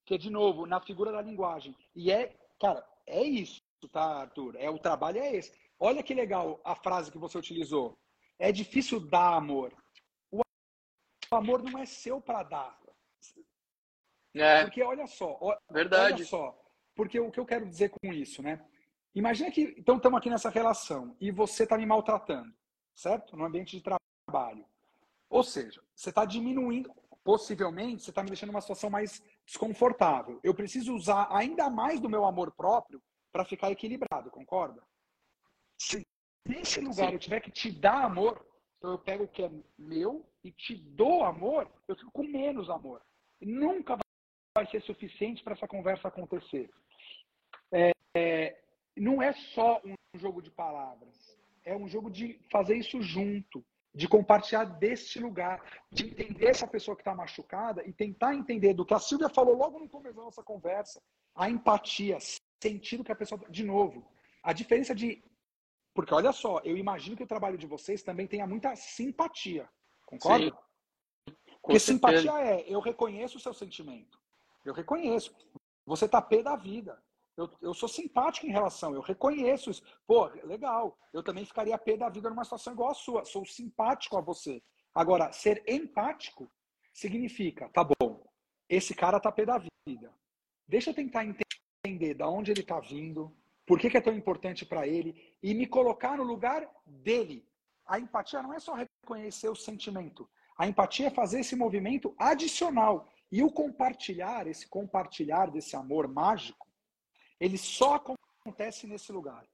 Que 0.05 0.15
é, 0.15 0.19
de 0.19 0.29
novo, 0.29 0.67
na 0.67 0.81
figura 0.81 1.13
da 1.13 1.23
linguagem. 1.23 1.73
E 1.95 2.11
é, 2.11 2.37
cara, 2.61 2.85
é 3.07 3.23
isso, 3.23 3.63
tá, 3.93 4.23
Arthur? 4.23 4.57
É, 4.57 4.69
o 4.69 4.81
trabalho 4.81 5.21
é 5.21 5.37
esse. 5.37 5.57
Olha 5.79 6.03
que 6.03 6.13
legal 6.13 6.61
a 6.65 6.75
frase 6.75 7.13
que 7.13 7.19
você 7.19 7.39
utilizou. 7.39 7.97
É 8.41 8.51
difícil 8.51 8.99
dar 8.99 9.37
amor. 9.37 9.73
O 10.33 10.43
amor 11.31 11.63
não 11.63 11.79
é 11.79 11.87
seu 11.87 12.21
para 12.21 12.43
dar. 12.43 12.81
É. 14.35 14.65
Porque 14.65 14.83
olha 14.83 15.07
só, 15.07 15.39
Verdade. 15.71 16.15
olha 16.15 16.25
só, 16.25 16.60
porque 17.01 17.19
o 17.19 17.31
que 17.31 17.41
eu 17.41 17.47
quero 17.47 17.67
dizer 17.67 17.89
com 17.89 18.13
isso, 18.13 18.43
né? 18.43 18.63
Imagina 19.15 19.51
que, 19.51 19.75
então 19.79 19.97
estamos 19.97 20.19
aqui 20.19 20.29
nessa 20.29 20.51
relação 20.51 21.17
e 21.19 21.31
você 21.31 21.63
está 21.63 21.79
me 21.79 21.87
maltratando, 21.87 22.55
certo? 22.95 23.35
No 23.39 23.47
ambiente 23.47 23.75
de 23.75 23.83
trabalho. 23.83 24.67
Ou 25.31 25.43
seja, 25.43 25.83
você 25.95 26.11
está 26.11 26.27
diminuindo, 26.27 26.93
possivelmente, 27.25 28.03
você 28.03 28.11
está 28.11 28.23
me 28.23 28.29
deixando 28.29 28.51
numa 28.51 28.61
situação 28.61 28.91
mais 28.91 29.23
desconfortável. 29.47 30.39
Eu 30.43 30.55
preciso 30.55 30.95
usar 30.95 31.27
ainda 31.31 31.71
mais 31.71 32.01
do 32.01 32.11
meu 32.11 32.27
amor 32.27 32.53
próprio 32.53 33.03
para 33.33 33.47
ficar 33.47 33.71
equilibrado, 33.71 34.31
concorda? 34.31 34.87
Se 35.81 36.07
nesse 36.47 36.83
lugar 36.83 37.15
eu 37.15 37.19
tiver 37.19 37.41
que 37.41 37.51
te 37.51 37.71
dar 37.71 38.05
amor, 38.05 38.45
então 38.77 38.91
eu 38.91 38.99
pego 38.99 39.25
o 39.25 39.29
que 39.29 39.43
é 39.43 39.51
meu 39.79 40.29
e 40.45 40.53
te 40.53 40.75
dou 40.75 41.25
amor, 41.25 41.67
eu 41.89 41.97
fico 41.97 42.13
com 42.13 42.25
menos 42.25 42.69
amor. 42.69 43.01
E 43.41 43.47
nunca 43.47 43.97
vai 44.55 44.67
ser 44.71 44.83
suficiente 44.83 45.43
para 45.43 45.55
essa 45.55 45.67
conversa 45.67 46.07
acontecer 46.07 46.69
é, 48.15 48.59
não 48.97 49.23
é 49.23 49.33
só 49.33 49.81
um 49.85 50.19
jogo 50.19 50.43
de 50.43 50.51
palavras, 50.51 51.39
é 51.65 51.77
um 51.77 51.89
jogo 51.89 52.11
de 52.11 52.41
fazer 52.51 52.77
isso 52.77 53.01
junto, 53.03 53.65
de 53.95 54.09
compartilhar 54.09 54.65
deste 54.65 55.19
lugar, 55.19 55.61
de 55.91 56.07
entender 56.07 56.47
essa 56.47 56.67
pessoa 56.67 56.97
que 56.97 57.03
está 57.03 57.15
machucada 57.15 57.85
e 57.85 57.93
tentar 57.93 58.35
entender 58.35 58.75
do 58.75 58.85
que 58.85 58.95
a 58.95 58.99
Silvia 58.99 59.29
falou 59.29 59.57
logo 59.57 59.79
no 59.79 59.89
começo 59.89 60.17
da 60.17 60.23
nossa 60.23 60.43
conversa, 60.43 61.01
a 61.35 61.51
empatia, 61.51 62.19
sentido 62.63 63.05
que 63.05 63.13
a 63.13 63.17
pessoa. 63.17 63.41
De 63.49 63.65
novo, 63.65 64.07
a 64.43 64.53
diferença 64.53 64.95
de. 64.95 65.23
Porque 65.93 66.15
olha 66.15 66.33
só, 66.33 66.61
eu 66.61 66.77
imagino 66.77 67.17
que 67.17 67.25
o 67.25 67.27
trabalho 67.27 67.59
de 67.59 67.67
vocês 67.67 68.03
também 68.03 68.27
tenha 68.27 68.47
muita 68.47 68.75
simpatia. 68.77 69.69
Concorda? 70.07 70.47
Sim. 70.47 71.37
Porque 71.63 71.79
simpatia 71.79 72.33
é, 72.41 72.65
eu 72.69 72.81
reconheço 72.81 73.39
o 73.39 73.41
seu 73.41 73.53
sentimento. 73.53 74.19
Eu 74.65 74.73
reconheço. 74.73 75.35
Você 75.85 76.09
tá 76.09 76.23
pé 76.23 76.43
da 76.43 76.57
vida. 76.57 77.03
Eu, 77.41 77.51
eu 77.63 77.73
sou 77.73 77.89
simpático 77.89 78.47
em 78.47 78.51
relação, 78.51 78.95
eu 78.95 79.01
reconheço 79.01 79.71
isso. 79.71 79.83
Pô, 80.07 80.27
legal. 80.45 80.99
Eu 81.11 81.23
também 81.23 81.47
ficaria 81.47 81.79
pé 81.79 81.97
da 81.97 82.11
vida 82.11 82.29
numa 82.29 82.45
situação 82.45 82.75
igual 82.75 82.91
a 82.91 82.95
sua. 82.95 83.25
Sou 83.25 83.47
simpático 83.47 84.19
a 84.19 84.21
você. 84.21 84.63
Agora, 84.95 85.33
ser 85.33 85.65
empático 85.67 86.51
significa, 86.93 87.71
tá 87.71 87.83
bom, 87.83 88.23
esse 88.69 88.95
cara 88.95 89.19
tá 89.19 89.33
pé 89.33 89.47
da 89.47 89.57
vida. 89.57 90.13
Deixa 90.69 90.91
eu 90.91 90.95
tentar 90.95 91.25
entender 91.25 92.13
da 92.13 92.29
onde 92.29 92.51
ele 92.51 92.63
tá 92.63 92.79
vindo, 92.79 93.35
por 93.67 93.79
que, 93.79 93.89
que 93.89 93.97
é 93.97 94.03
tão 94.03 94.13
importante 94.13 94.67
para 94.67 94.87
ele 94.87 95.35
e 95.43 95.55
me 95.55 95.67
colocar 95.67 96.19
no 96.19 96.25
lugar 96.25 96.69
dele. 96.85 97.49
A 97.87 97.99
empatia 97.99 98.43
não 98.43 98.53
é 98.53 98.59
só 98.59 98.75
reconhecer 98.75 99.49
o 99.49 99.57
sentimento. 99.57 100.29
A 100.59 100.69
empatia 100.69 101.07
é 101.07 101.11
fazer 101.11 101.41
esse 101.41 101.57
movimento 101.57 102.15
adicional. 102.19 103.09
E 103.33 103.43
o 103.43 103.51
compartilhar, 103.51 104.47
esse 104.47 104.69
compartilhar 104.69 105.51
desse 105.51 105.75
amor 105.75 106.07
mágico, 106.07 106.60
ele 107.41 107.57
só 107.57 107.95
acontece 107.95 108.87
nesse 108.87 109.11
lugar. 109.11 109.45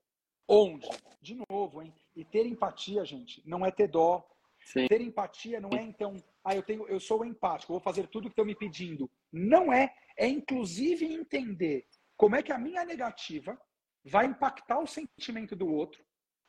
Onde? 0.49 0.89
De 1.23 1.39
novo, 1.49 1.83
hein? 1.83 1.95
E 2.15 2.25
ter 2.25 2.47
empatia, 2.47 3.05
gente, 3.05 3.43
não 3.47 3.65
é 3.65 3.71
ter 3.71 3.89
dó. 3.89 4.27
Sim. 4.61 4.87
Ter 4.89 5.01
empatia 5.01 5.61
não 5.61 5.71
é 5.71 5.83
então, 5.83 6.17
ah, 6.45 6.55
eu 6.55 6.63
tenho, 6.63 6.87
eu 6.89 6.99
sou 6.99 7.25
empático, 7.25 7.73
vou 7.73 7.81
fazer 7.81 8.09
tudo 8.09 8.25
que 8.25 8.33
estão 8.33 8.45
me 8.45 8.55
pedindo. 8.55 9.09
Não 9.33 9.73
é, 9.73 9.95
é 10.17 10.27
inclusive 10.27 11.05
entender 11.05 11.87
como 12.17 12.35
é 12.35 12.43
que 12.43 12.53
a 12.53 12.59
minha 12.59 12.85
negativa 12.85 13.57
vai 14.05 14.27
impactar 14.27 14.81
o 14.81 14.87
sentimento 14.87 15.55
do 15.55 15.73
outro. 15.73 16.05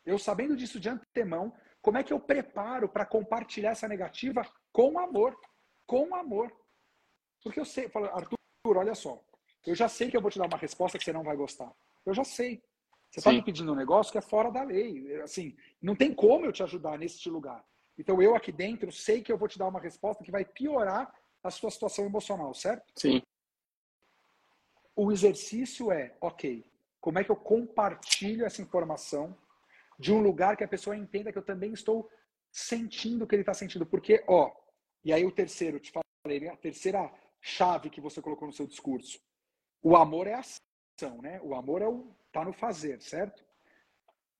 Eu 0.05 0.17
sabendo 0.17 0.55
disso 0.55 0.79
de 0.79 0.89
antemão, 0.89 1.53
como 1.81 1.97
é 1.97 2.03
que 2.03 2.13
eu 2.13 2.19
preparo 2.19 2.89
para 2.89 3.05
compartilhar 3.05 3.71
essa 3.71 3.87
negativa 3.87 4.41
com 4.71 4.97
amor, 4.97 5.37
com 5.85 6.15
amor. 6.15 6.51
Porque 7.43 7.59
eu 7.59 7.65
sei, 7.65 7.87
falo, 7.89 8.05
Arthur, 8.07 8.37
olha 8.77 8.95
só, 8.95 9.23
eu 9.67 9.75
já 9.75 9.89
sei 9.89 10.09
que 10.09 10.15
eu 10.15 10.21
vou 10.21 10.31
te 10.31 10.39
dar 10.39 10.47
uma 10.47 10.57
resposta 10.57 10.97
que 10.97 11.03
você 11.03 11.11
não 11.11 11.23
vai 11.23 11.35
gostar. 11.35 11.71
Eu 12.05 12.13
já 12.13 12.23
sei. 12.23 12.63
Você 13.09 13.19
está 13.19 13.31
me 13.31 13.43
pedindo 13.43 13.71
um 13.71 13.75
negócio 13.75 14.11
que 14.11 14.17
é 14.17 14.21
fora 14.21 14.49
da 14.49 14.63
lei. 14.63 15.21
Assim, 15.21 15.55
não 15.81 15.95
tem 15.95 16.13
como 16.13 16.45
eu 16.45 16.53
te 16.53 16.63
ajudar 16.63 16.97
neste 16.97 17.29
lugar. 17.29 17.63
Então 17.97 18.21
eu 18.21 18.33
aqui 18.33 18.51
dentro 18.51 18.91
sei 18.91 19.21
que 19.21 19.31
eu 19.31 19.37
vou 19.37 19.47
te 19.47 19.59
dar 19.59 19.67
uma 19.67 19.79
resposta 19.79 20.23
que 20.23 20.31
vai 20.31 20.45
piorar 20.45 21.13
a 21.43 21.51
sua 21.51 21.69
situação 21.69 22.05
emocional, 22.05 22.53
certo? 22.53 22.85
Sim. 22.95 23.21
O 24.95 25.11
exercício 25.11 25.91
é, 25.91 26.15
ok, 26.21 26.65
como 27.01 27.19
é 27.19 27.23
que 27.23 27.31
eu 27.31 27.35
compartilho 27.35 28.45
essa 28.45 28.61
informação 28.61 29.37
de 29.99 30.13
um 30.13 30.21
lugar 30.21 30.55
que 30.55 30.63
a 30.63 30.67
pessoa 30.67 30.95
entenda 30.95 31.31
que 31.31 31.37
eu 31.37 31.45
também 31.45 31.73
estou 31.73 32.09
sentindo 32.51 33.25
o 33.25 33.27
que 33.27 33.35
ele 33.35 33.41
está 33.41 33.53
sentindo? 33.53 33.85
Porque, 33.85 34.23
ó, 34.27 34.51
e 35.03 35.11
aí 35.11 35.25
o 35.25 35.31
terceiro, 35.31 35.79
te 35.79 35.91
falei, 35.91 36.39
né? 36.39 36.49
a 36.49 36.57
terceira 36.57 37.11
chave 37.41 37.89
que 37.89 38.01
você 38.01 38.21
colocou 38.21 38.47
no 38.47 38.53
seu 38.53 38.65
discurso. 38.65 39.19
O 39.81 39.95
amor 39.95 40.27
é 40.27 40.33
ação, 40.33 41.21
né? 41.21 41.39
O 41.43 41.55
amor 41.55 41.81
é 41.81 41.87
o 41.87 42.07
tá 42.31 42.43
no 42.43 42.53
fazer, 42.53 43.01
certo? 43.01 43.43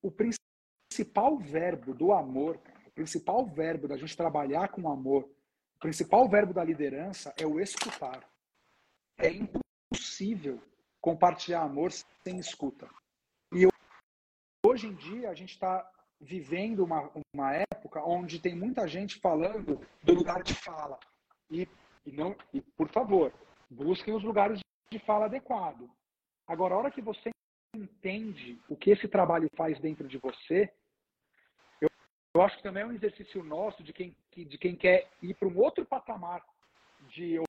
O 0.01 0.11
principal 0.11 1.37
verbo 1.37 1.93
do 1.93 2.11
amor, 2.11 2.59
o 2.85 2.91
principal 2.91 3.45
verbo 3.45 3.87
da 3.87 3.97
gente 3.97 4.15
trabalhar 4.15 4.69
com 4.69 4.89
amor, 4.89 5.23
o 5.77 5.79
principal 5.79 6.27
verbo 6.27 6.53
da 6.53 6.63
liderança 6.63 7.33
é 7.37 7.45
o 7.45 7.59
escutar. 7.59 8.27
É 9.17 9.29
impossível 9.31 10.61
compartilhar 11.01 11.61
amor 11.61 11.91
sem 11.91 12.37
escuta. 12.37 12.89
E 13.53 13.67
hoje 14.65 14.87
em 14.87 14.95
dia 14.95 15.29
a 15.29 15.33
gente 15.33 15.51
está 15.51 15.89
vivendo 16.19 16.83
uma, 16.83 17.11
uma 17.33 17.53
época 17.53 18.03
onde 18.03 18.39
tem 18.39 18.55
muita 18.55 18.87
gente 18.87 19.19
falando 19.19 19.79
do 20.03 20.13
lugar 20.13 20.43
de 20.43 20.53
fala. 20.53 20.99
E, 21.49 21.67
e, 22.05 22.11
não, 22.11 22.35
e 22.53 22.61
por 22.61 22.89
favor, 22.89 23.31
busquem 23.69 24.15
os 24.15 24.23
lugares 24.23 24.59
de 24.89 24.99
fala 24.99 25.25
adequado. 25.25 25.89
Agora, 26.47 26.75
a 26.75 26.77
hora 26.77 26.91
que 26.91 27.01
você 27.01 27.29
entende 27.75 28.59
o 28.69 28.75
que 28.75 28.91
esse 28.91 29.07
trabalho 29.07 29.49
faz 29.55 29.79
dentro 29.79 30.07
de 30.07 30.17
você, 30.17 30.71
eu, 31.81 31.89
eu 32.35 32.41
acho 32.41 32.57
que 32.57 32.63
também 32.63 32.83
é 32.83 32.85
um 32.85 32.93
exercício 32.93 33.43
nosso 33.43 33.83
de 33.83 33.93
quem, 33.93 34.15
de 34.35 34.57
quem 34.57 34.75
quer 34.75 35.11
ir 35.21 35.33
para 35.35 35.47
um 35.47 35.57
outro 35.57 35.85
patamar 35.85 36.43
de 37.09 37.39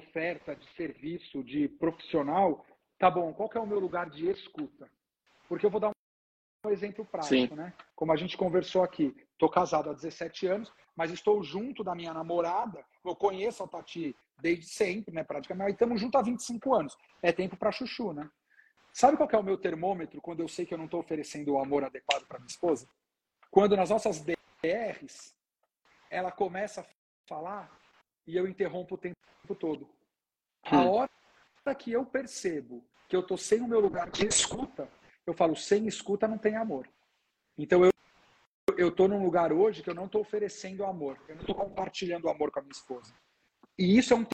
oferta, 0.00 0.56
de 0.56 0.66
serviço, 0.74 1.44
de 1.44 1.68
profissional. 1.68 2.66
Tá 2.98 3.10
bom, 3.10 3.32
qual 3.32 3.50
é 3.54 3.58
o 3.60 3.66
meu 3.66 3.78
lugar 3.78 4.08
de 4.10 4.28
escuta? 4.28 4.90
Porque 5.48 5.64
eu 5.64 5.70
vou 5.70 5.80
dar 5.80 5.90
um 6.64 6.70
exemplo 6.70 7.04
prático, 7.04 7.54
Sim. 7.54 7.54
né? 7.54 7.72
Como 7.94 8.12
a 8.12 8.16
gente 8.16 8.36
conversou 8.36 8.82
aqui, 8.82 9.14
estou 9.32 9.48
casado 9.48 9.90
há 9.90 9.92
17 9.92 10.46
anos, 10.46 10.72
mas 10.96 11.10
estou 11.10 11.42
junto 11.42 11.84
da 11.84 11.94
minha 11.94 12.12
namorada. 12.12 12.84
Eu 13.04 13.16
conheço 13.16 13.62
a 13.62 13.68
Tati 13.68 14.14
desde 14.40 14.66
sempre, 14.66 15.14
né? 15.14 15.24
Praticamente, 15.24 15.70
e 15.70 15.72
estamos 15.72 16.00
juntos 16.00 16.20
há 16.20 16.22
25 16.22 16.74
anos. 16.74 16.96
É 17.22 17.32
tempo 17.32 17.56
para 17.56 17.72
chuchu, 17.72 18.12
né? 18.12 18.28
Sabe 18.92 19.16
qual 19.16 19.28
é 19.30 19.36
o 19.36 19.42
meu 19.42 19.56
termômetro 19.56 20.20
quando 20.20 20.40
eu 20.40 20.48
sei 20.48 20.66
que 20.66 20.74
eu 20.74 20.78
não 20.78 20.86
estou 20.86 21.00
oferecendo 21.00 21.52
o 21.52 21.58
amor 21.58 21.84
adequado 21.84 22.26
para 22.26 22.38
minha 22.38 22.48
esposa? 22.48 22.88
Quando 23.50 23.76
nas 23.76 23.90
nossas 23.90 24.20
DRs 24.20 25.34
ela 26.10 26.32
começa 26.32 26.80
a 26.80 26.84
falar 27.28 27.70
e 28.26 28.36
eu 28.36 28.48
interrompo 28.48 28.96
o 28.96 28.98
tempo 28.98 29.16
todo. 29.58 29.88
A 30.64 30.78
hum. 30.78 30.90
hora 30.90 31.10
que 31.78 31.92
eu 31.92 32.04
percebo 32.04 32.84
que 33.08 33.14
eu 33.14 33.20
estou 33.20 33.36
sem 33.36 33.60
o 33.60 33.68
meu 33.68 33.80
lugar 33.80 34.10
de 34.10 34.26
escuta, 34.26 34.88
eu 35.26 35.34
falo, 35.34 35.54
sem 35.56 35.86
escuta 35.86 36.26
não 36.26 36.38
tem 36.38 36.56
amor. 36.56 36.88
Então 37.56 37.84
eu 37.84 37.90
eu 38.78 38.88
estou 38.88 39.06
num 39.08 39.22
lugar 39.22 39.52
hoje 39.52 39.82
que 39.82 39.90
eu 39.90 39.94
não 39.94 40.06
estou 40.06 40.22
oferecendo 40.22 40.84
amor, 40.84 41.18
eu 41.28 41.34
não 41.34 41.42
estou 41.42 41.54
compartilhando 41.54 42.30
amor 42.30 42.50
com 42.50 42.60
a 42.60 42.62
minha 42.62 42.72
esposa. 42.72 43.12
E 43.78 43.96
isso 43.96 44.12
é 44.12 44.16
um 44.16 44.26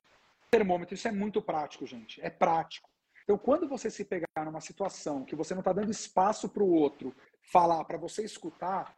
termômetro, 0.51 0.95
isso 0.95 1.09
é 1.09 1.13
muito 1.13 1.41
prático, 1.43 1.87
gente. 1.87 2.21
É 2.21 2.31
prático. 2.31 2.89
Então, 3.25 3.37
quando 3.37 3.69
você 3.69 3.91
se 3.91 4.05
pegar 4.05 4.45
numa 4.45 4.61
situação 4.61 5.25
que 5.25 5.35
você 5.35 5.53
não 5.53 5.61
está 5.61 5.73
dando 5.73 5.91
espaço 5.91 6.49
para 6.49 6.63
o 6.63 6.73
outro 6.73 7.15
falar, 7.43 7.85
para 7.85 7.99
você 7.99 8.25
escutar, 8.25 8.97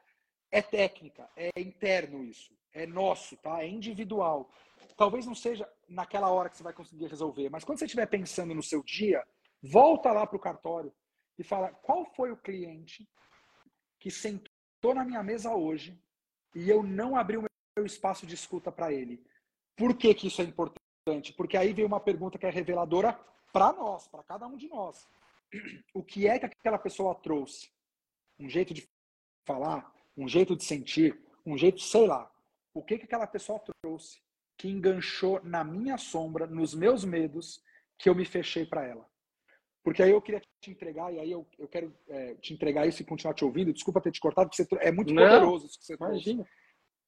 é 0.50 0.60
técnica, 0.60 1.28
é 1.36 1.50
interno 1.58 2.22
isso, 2.24 2.54
é 2.72 2.86
nosso, 2.86 3.36
tá? 3.38 3.62
É 3.62 3.68
individual. 3.68 4.50
Talvez 4.96 5.26
não 5.26 5.34
seja 5.34 5.68
naquela 5.88 6.30
hora 6.30 6.50
que 6.50 6.56
você 6.56 6.62
vai 6.62 6.72
conseguir 6.72 7.06
resolver, 7.06 7.48
mas 7.48 7.64
quando 7.64 7.78
você 7.78 7.86
estiver 7.86 8.06
pensando 8.06 8.54
no 8.54 8.62
seu 8.62 8.82
dia, 8.82 9.26
volta 9.62 10.12
lá 10.12 10.26
para 10.26 10.36
o 10.36 10.40
cartório 10.40 10.92
e 11.38 11.44
fala 11.44 11.70
qual 11.70 12.04
foi 12.04 12.30
o 12.30 12.36
cliente 12.36 13.08
que 13.98 14.10
sentou 14.10 14.94
na 14.94 15.04
minha 15.04 15.22
mesa 15.22 15.54
hoje 15.54 15.98
e 16.54 16.68
eu 16.68 16.82
não 16.82 17.16
abri 17.16 17.36
o 17.36 17.44
meu 17.76 17.86
espaço 17.86 18.26
de 18.26 18.34
escuta 18.34 18.70
para 18.70 18.92
ele. 18.92 19.24
Por 19.78 19.96
que, 19.96 20.12
que 20.12 20.26
isso 20.26 20.42
é 20.42 20.44
importante? 20.44 21.32
Porque 21.32 21.56
aí 21.56 21.72
vem 21.72 21.84
uma 21.84 22.00
pergunta 22.00 22.36
que 22.36 22.44
é 22.44 22.50
reveladora 22.50 23.18
para 23.52 23.72
nós, 23.72 24.08
para 24.08 24.24
cada 24.24 24.46
um 24.46 24.56
de 24.56 24.68
nós. 24.68 25.08
O 25.94 26.02
que 26.02 26.26
é 26.26 26.38
que 26.38 26.46
aquela 26.46 26.78
pessoa 26.78 27.14
trouxe? 27.14 27.70
Um 28.38 28.48
jeito 28.48 28.74
de 28.74 28.86
falar, 29.46 29.90
um 30.16 30.28
jeito 30.28 30.56
de 30.56 30.64
sentir, 30.64 31.18
um 31.46 31.56
jeito, 31.56 31.80
sei 31.80 32.06
lá. 32.06 32.30
O 32.74 32.82
que 32.82 32.98
que 32.98 33.04
aquela 33.04 33.26
pessoa 33.26 33.62
trouxe 33.82 34.20
que 34.58 34.68
enganchou 34.68 35.40
na 35.44 35.62
minha 35.62 35.96
sombra, 35.96 36.46
nos 36.46 36.74
meus 36.74 37.04
medos, 37.04 37.62
que 37.96 38.08
eu 38.08 38.14
me 38.14 38.24
fechei 38.24 38.66
para 38.66 38.84
ela? 38.84 39.08
Porque 39.82 40.02
aí 40.02 40.10
eu 40.10 40.20
queria 40.20 40.42
te 40.60 40.70
entregar, 40.70 41.12
e 41.14 41.18
aí 41.18 41.30
eu, 41.30 41.48
eu 41.58 41.66
quero 41.68 41.96
é, 42.08 42.34
te 42.34 42.52
entregar 42.52 42.86
isso 42.86 43.00
e 43.00 43.06
continuar 43.06 43.32
te 43.32 43.44
ouvindo. 43.44 43.72
Desculpa 43.72 44.00
ter 44.00 44.10
te 44.10 44.20
cortado, 44.20 44.50
porque 44.50 44.62
você, 44.62 44.76
é 44.80 44.92
muito 44.92 45.14
Não, 45.14 45.22
poderoso 45.22 45.66
isso 45.66 45.78
que 45.78 45.86
você 45.86 45.94
imagina. 45.94 46.44
trouxe. 46.44 46.57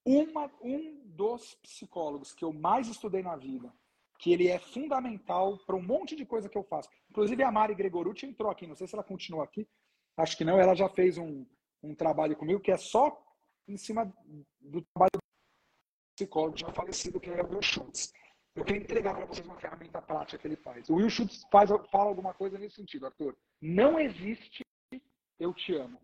Uma, 0.04 0.50
um 0.62 1.00
dos 1.04 1.54
psicólogos 1.56 2.32
que 2.32 2.44
eu 2.44 2.52
mais 2.52 2.88
estudei 2.88 3.22
na 3.22 3.36
vida, 3.36 3.72
que 4.18 4.32
ele 4.32 4.48
é 4.48 4.58
fundamental 4.58 5.58
para 5.58 5.76
um 5.76 5.82
monte 5.82 6.16
de 6.16 6.24
coisa 6.26 6.48
que 6.48 6.56
eu 6.56 6.64
faço. 6.64 6.88
Inclusive 7.10 7.42
a 7.42 7.50
Mari 7.50 7.74
Gregorucci 7.74 8.26
entrou 8.26 8.50
aqui, 8.50 8.66
não 8.66 8.74
sei 8.74 8.86
se 8.86 8.94
ela 8.94 9.04
continua 9.04 9.44
aqui, 9.44 9.68
acho 10.16 10.36
que 10.36 10.44
não, 10.44 10.58
ela 10.58 10.74
já 10.74 10.88
fez 10.88 11.18
um, 11.18 11.46
um 11.82 11.94
trabalho 11.94 12.36
comigo 12.36 12.60
que 12.60 12.70
é 12.70 12.76
só 12.76 13.22
em 13.66 13.76
cima 13.76 14.12
do 14.60 14.82
trabalho 14.82 15.10
do 15.14 15.20
psicólogo 16.16 16.56
já 16.56 16.72
falecido, 16.72 17.20
que 17.20 17.30
é 17.30 17.42
o 17.42 17.50
Will 17.50 17.62
Schultz. 17.62 18.12
Eu 18.54 18.64
queria 18.64 18.82
entregar 18.82 19.14
para 19.14 19.26
vocês 19.26 19.46
uma 19.46 19.56
ferramenta 19.56 20.02
prática 20.02 20.38
que 20.38 20.46
ele 20.46 20.56
faz. 20.56 20.88
O 20.88 20.94
Will 20.94 21.08
Schultz 21.08 21.46
faz, 21.50 21.70
fala 21.90 22.08
alguma 22.08 22.34
coisa 22.34 22.58
nesse 22.58 22.76
sentido, 22.76 23.06
Arthur. 23.06 23.36
Não 23.60 23.98
existe 23.98 24.62
eu 25.38 25.54
te 25.54 25.74
amo. 25.74 25.98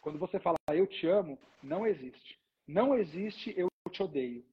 Quando 0.00 0.18
você 0.18 0.38
fala 0.38 0.56
eu 0.70 0.86
te 0.86 1.06
amo, 1.08 1.36
não 1.62 1.86
existe. 1.86 2.37
Não 2.68 2.94
existe 2.94 3.54
eu 3.56 3.68
te 3.90 4.02
odeio. 4.02 4.44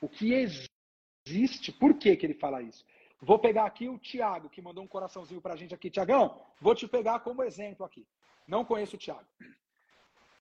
O 0.00 0.08
que 0.08 0.32
existe. 0.32 1.72
Por 1.72 1.94
que, 1.94 2.16
que 2.16 2.24
ele 2.24 2.34
fala 2.34 2.62
isso? 2.62 2.84
Vou 3.20 3.38
pegar 3.38 3.64
aqui 3.64 3.88
o 3.88 3.98
Tiago, 3.98 4.48
que 4.48 4.62
mandou 4.62 4.84
um 4.84 4.86
coraçãozinho 4.86 5.40
para 5.40 5.54
a 5.54 5.56
gente 5.56 5.74
aqui. 5.74 5.90
Tiagão, 5.90 6.40
vou 6.60 6.74
te 6.74 6.86
pegar 6.86 7.20
como 7.20 7.42
exemplo 7.42 7.84
aqui. 7.84 8.06
Não 8.46 8.64
conheço 8.64 8.94
o 8.94 8.98
Tiago. 8.98 9.26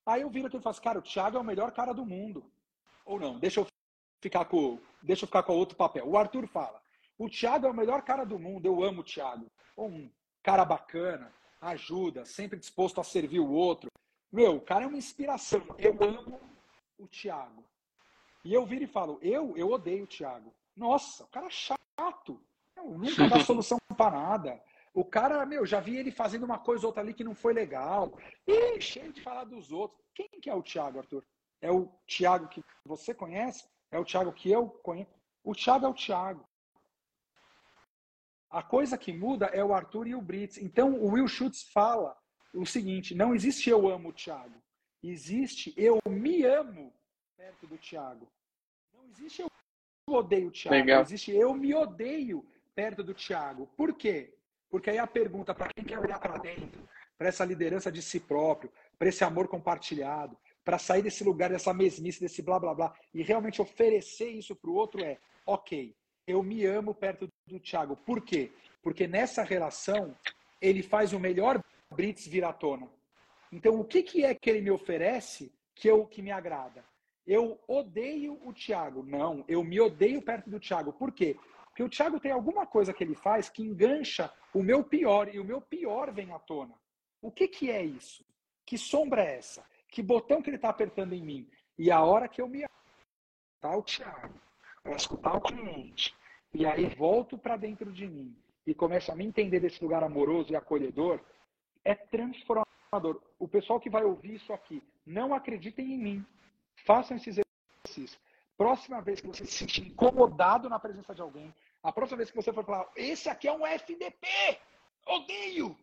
Aí 0.05 0.21
eu 0.21 0.29
viro 0.29 0.47
aqui 0.47 0.57
e 0.57 0.61
falo 0.61 0.71
assim, 0.71 0.83
cara, 0.83 0.99
o 0.99 1.01
Tiago 1.01 1.37
é 1.37 1.39
o 1.39 1.43
melhor 1.43 1.71
cara 1.71 1.93
do 1.93 2.05
mundo. 2.05 2.45
Ou 3.05 3.19
não, 3.19 3.39
deixa 3.39 3.61
eu 3.61 3.67
ficar 4.21 4.45
com, 4.45 4.77
deixa 5.01 5.23
eu 5.23 5.27
ficar 5.27 5.43
com 5.43 5.53
outro 5.53 5.75
papel. 5.75 6.07
O 6.07 6.17
Arthur 6.17 6.47
fala, 6.47 6.81
o 7.17 7.29
Tiago 7.29 7.65
é 7.65 7.69
o 7.69 7.73
melhor 7.73 8.01
cara 8.03 8.25
do 8.25 8.37
mundo, 8.37 8.65
eu 8.65 8.83
amo 8.83 9.01
o 9.01 9.03
Tiago. 9.03 9.49
Um 9.77 10.09
cara 10.43 10.65
bacana, 10.65 11.33
ajuda, 11.61 12.25
sempre 12.25 12.59
disposto 12.59 12.99
a 12.99 13.03
servir 13.03 13.39
o 13.39 13.49
outro. 13.49 13.89
Meu, 14.31 14.57
o 14.57 14.61
cara 14.61 14.83
é 14.83 14.87
uma 14.87 14.97
inspiração. 14.97 15.63
Eu 15.77 15.97
amo 16.03 16.39
o 17.03 17.07
Tiago. 17.07 17.63
E 18.43 18.53
eu 18.53 18.65
viro 18.65 18.83
e 18.83 18.87
falo, 18.87 19.19
eu, 19.21 19.55
eu 19.55 19.69
odeio 19.69 20.03
o 20.03 20.07
Tiago. 20.07 20.53
Nossa, 20.75 21.23
o 21.23 21.27
cara 21.27 21.47
é 21.47 21.49
chato. 21.49 22.41
Nunca 22.77 23.27
dá 23.27 23.39
solução 23.45 23.77
para 23.95 24.11
nada. 24.11 24.63
O 24.93 25.03
cara, 25.03 25.45
meu, 25.45 25.65
já 25.65 25.79
vi 25.79 25.97
ele 25.97 26.11
fazendo 26.11 26.43
uma 26.43 26.59
coisa 26.59 26.85
ou 26.85 26.87
outra 26.87 27.01
ali 27.01 27.13
que 27.13 27.23
não 27.23 27.33
foi 27.33 27.53
legal. 27.53 28.17
E 28.45 28.79
cheio 28.81 29.13
de 29.13 29.21
falar 29.21 29.45
dos 29.45 29.71
outros. 29.71 29.99
Quem 30.13 30.27
que 30.41 30.49
é 30.49 30.55
o 30.55 30.61
Thiago, 30.61 30.99
Arthur? 30.99 31.25
É 31.61 31.71
o 31.71 31.87
Thiago 32.05 32.47
que 32.47 32.63
você 32.85 33.13
conhece? 33.13 33.67
É 33.91 33.97
o 33.97 34.05
Thiago 34.05 34.33
que 34.33 34.51
eu 34.51 34.69
conheço? 34.83 35.11
O 35.43 35.55
Thiago 35.55 35.85
é 35.85 35.89
o 35.89 35.93
Thiago. 35.93 36.47
A 38.49 38.61
coisa 38.61 38.97
que 38.97 39.11
muda 39.11 39.47
é 39.47 39.63
o 39.63 39.73
Arthur 39.73 40.07
e 40.07 40.13
o 40.13 40.21
Brits. 40.21 40.57
Então, 40.57 40.93
o 40.93 41.13
Will 41.13 41.27
Schutz 41.27 41.63
fala 41.71 42.15
o 42.53 42.65
seguinte: 42.65 43.15
não 43.15 43.33
existe 43.33 43.69
eu 43.69 43.89
amo 43.89 44.09
o 44.09 44.13
Thiago. 44.13 44.62
Existe 45.03 45.73
eu 45.75 45.99
me 46.07 46.45
amo 46.45 46.93
perto 47.35 47.67
do 47.67 47.77
Thiago. 47.77 48.27
Não 48.95 49.05
existe 49.05 49.41
eu 49.41 49.49
odeio 50.07 50.47
o 50.47 50.51
Thiago. 50.51 50.75
Legal. 50.75 51.01
Existe 51.01 51.31
eu 51.31 51.53
me 51.53 51.73
odeio 51.75 52.45
perto 52.73 53.03
do 53.03 53.13
Thiago. 53.13 53.67
Por 53.75 53.93
quê? 53.93 54.33
Porque 54.69 54.89
aí 54.89 54.97
a 54.97 55.05
pergunta 55.05 55.53
para 55.53 55.67
quem 55.73 55.83
quer 55.83 55.99
olhar 55.99 56.19
para 56.19 56.37
dentro, 56.37 56.87
para 57.17 57.27
essa 57.27 57.45
liderança 57.45 57.91
de 57.91 58.01
si 58.01 58.19
próprio, 58.19 58.71
para 58.97 59.09
esse 59.09 59.23
amor 59.23 59.47
compartilhado, 59.47 60.37
para 60.63 60.79
sair 60.79 61.01
desse 61.01 61.23
lugar, 61.23 61.49
dessa 61.49 61.73
mesmice, 61.73 62.21
desse 62.21 62.41
blá 62.41 62.59
blá 62.59 62.73
blá, 62.73 62.95
e 63.13 63.21
realmente 63.21 63.61
oferecer 63.61 64.29
isso 64.29 64.55
para 64.55 64.69
o 64.69 64.75
outro 64.75 65.03
é: 65.03 65.19
ok, 65.45 65.93
eu 66.25 66.41
me 66.41 66.65
amo 66.65 66.95
perto 66.95 67.27
do 67.45 67.59
Thiago. 67.59 67.97
Por 67.97 68.21
quê? 68.21 68.51
Porque 68.81 69.05
nessa 69.05 69.43
relação 69.43 70.15
ele 70.61 70.81
faz 70.81 71.11
o 71.13 71.19
melhor 71.19 71.61
Brits 71.91 72.25
vir 72.25 72.43
à 72.43 72.53
tona. 72.53 72.89
Então, 73.53 73.79
o 73.79 73.85
que, 73.85 74.01
que 74.01 74.25
é 74.25 74.33
que 74.33 74.49
ele 74.49 74.61
me 74.61 74.71
oferece 74.71 75.53
que, 75.75 75.87
eu, 75.87 76.07
que 76.07 76.23
me 76.23 76.31
agrada? 76.31 76.83
Eu 77.25 77.59
odeio 77.67 78.39
o 78.43 78.51
Thiago. 78.51 79.03
Não, 79.03 79.45
eu 79.47 79.63
me 79.63 79.79
odeio 79.79 80.23
perto 80.23 80.49
do 80.49 80.59
Thiago. 80.59 80.91
Por 80.91 81.11
quê? 81.11 81.37
Porque 81.65 81.83
o 81.83 81.89
Thiago 81.89 82.19
tem 82.19 82.31
alguma 82.31 82.65
coisa 82.65 82.91
que 82.91 83.03
ele 83.03 83.13
faz 83.13 83.49
que 83.49 83.61
engancha 83.61 84.33
o 84.53 84.63
meu 84.63 84.83
pior 84.83 85.33
e 85.33 85.39
o 85.39 85.45
meu 85.45 85.61
pior 85.61 86.11
vem 86.11 86.31
à 86.31 86.39
tona. 86.39 86.73
O 87.21 87.31
que, 87.31 87.47
que 87.47 87.69
é 87.69 87.83
isso? 87.83 88.25
Que 88.65 88.75
sombra 88.75 89.23
é 89.23 89.37
essa? 89.37 89.63
Que 89.87 90.01
botão 90.01 90.41
que 90.41 90.49
ele 90.49 90.57
está 90.57 90.69
apertando 90.69 91.13
em 91.13 91.21
mim? 91.21 91.49
E 91.77 91.91
a 91.91 92.01
hora 92.01 92.27
que 92.27 92.41
eu 92.41 92.47
me 92.47 92.65
tá 93.61 93.77
o 93.77 93.83
Thiago, 93.83 94.33
para 94.81 94.95
escutar 94.95 95.37
o 95.37 95.41
cliente, 95.41 96.13
e 96.53 96.65
aí 96.65 96.87
volto 96.95 97.37
para 97.37 97.55
dentro 97.55 97.91
de 97.91 98.07
mim 98.07 98.35
e 98.65 98.73
começo 98.73 99.11
a 99.11 99.15
me 99.15 99.23
entender 99.23 99.59
desse 99.59 99.81
lugar 99.83 100.03
amoroso 100.03 100.51
e 100.51 100.55
acolhedor, 100.55 101.19
é 101.85 101.93
transformador. 101.93 102.72
O 103.39 103.47
pessoal 103.47 103.79
que 103.79 103.89
vai 103.89 104.03
ouvir 104.03 104.35
isso 104.35 104.53
aqui, 104.53 104.83
não 105.05 105.33
acreditem 105.33 105.93
em 105.93 105.97
mim. 105.97 106.25
Façam 106.85 107.17
esses 107.17 107.39
exercícios. 107.85 108.19
Próxima 108.57 109.01
vez 109.01 109.19
que 109.19 109.27
você 109.27 109.45
se 109.45 109.51
sentir 109.51 109.87
incomodado 109.87 110.69
na 110.69 110.79
presença 110.79 111.13
de 111.13 111.21
alguém, 111.21 111.53
a 111.81 111.91
próxima 111.91 112.17
vez 112.17 112.29
que 112.29 112.35
você 112.35 112.53
for 112.53 112.63
falar, 112.63 112.89
esse 112.95 113.29
aqui 113.29 113.47
é 113.47 113.51
um 113.51 113.65
FDP, 113.65 114.27
odeio, 115.07 115.77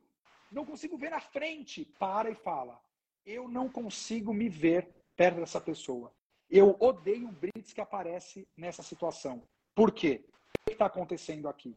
não 0.50 0.64
consigo 0.64 0.96
ver 0.96 1.10
na 1.10 1.20
frente, 1.20 1.84
para 1.98 2.30
e 2.30 2.34
fala, 2.34 2.80
eu 3.26 3.48
não 3.48 3.68
consigo 3.68 4.32
me 4.32 4.48
ver 4.48 4.88
perto 5.16 5.40
dessa 5.40 5.60
pessoa. 5.60 6.12
Eu 6.48 6.76
odeio 6.80 7.28
o 7.28 7.32
Brits 7.32 7.72
que 7.72 7.80
aparece 7.80 8.48
nessa 8.56 8.82
situação. 8.82 9.42
Por 9.74 9.92
quê? 9.92 10.24
O 10.26 10.70
que 10.70 10.72
está 10.72 10.86
acontecendo 10.86 11.48
aqui? 11.48 11.76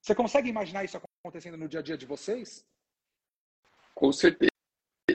Você 0.00 0.14
consegue 0.14 0.48
imaginar 0.48 0.84
isso 0.84 1.00
acontecendo 1.24 1.56
no 1.56 1.68
dia 1.68 1.80
a 1.80 1.82
dia 1.82 1.96
de 1.96 2.06
vocês? 2.06 2.66
Com 4.00 4.12
certeza. 4.12 4.50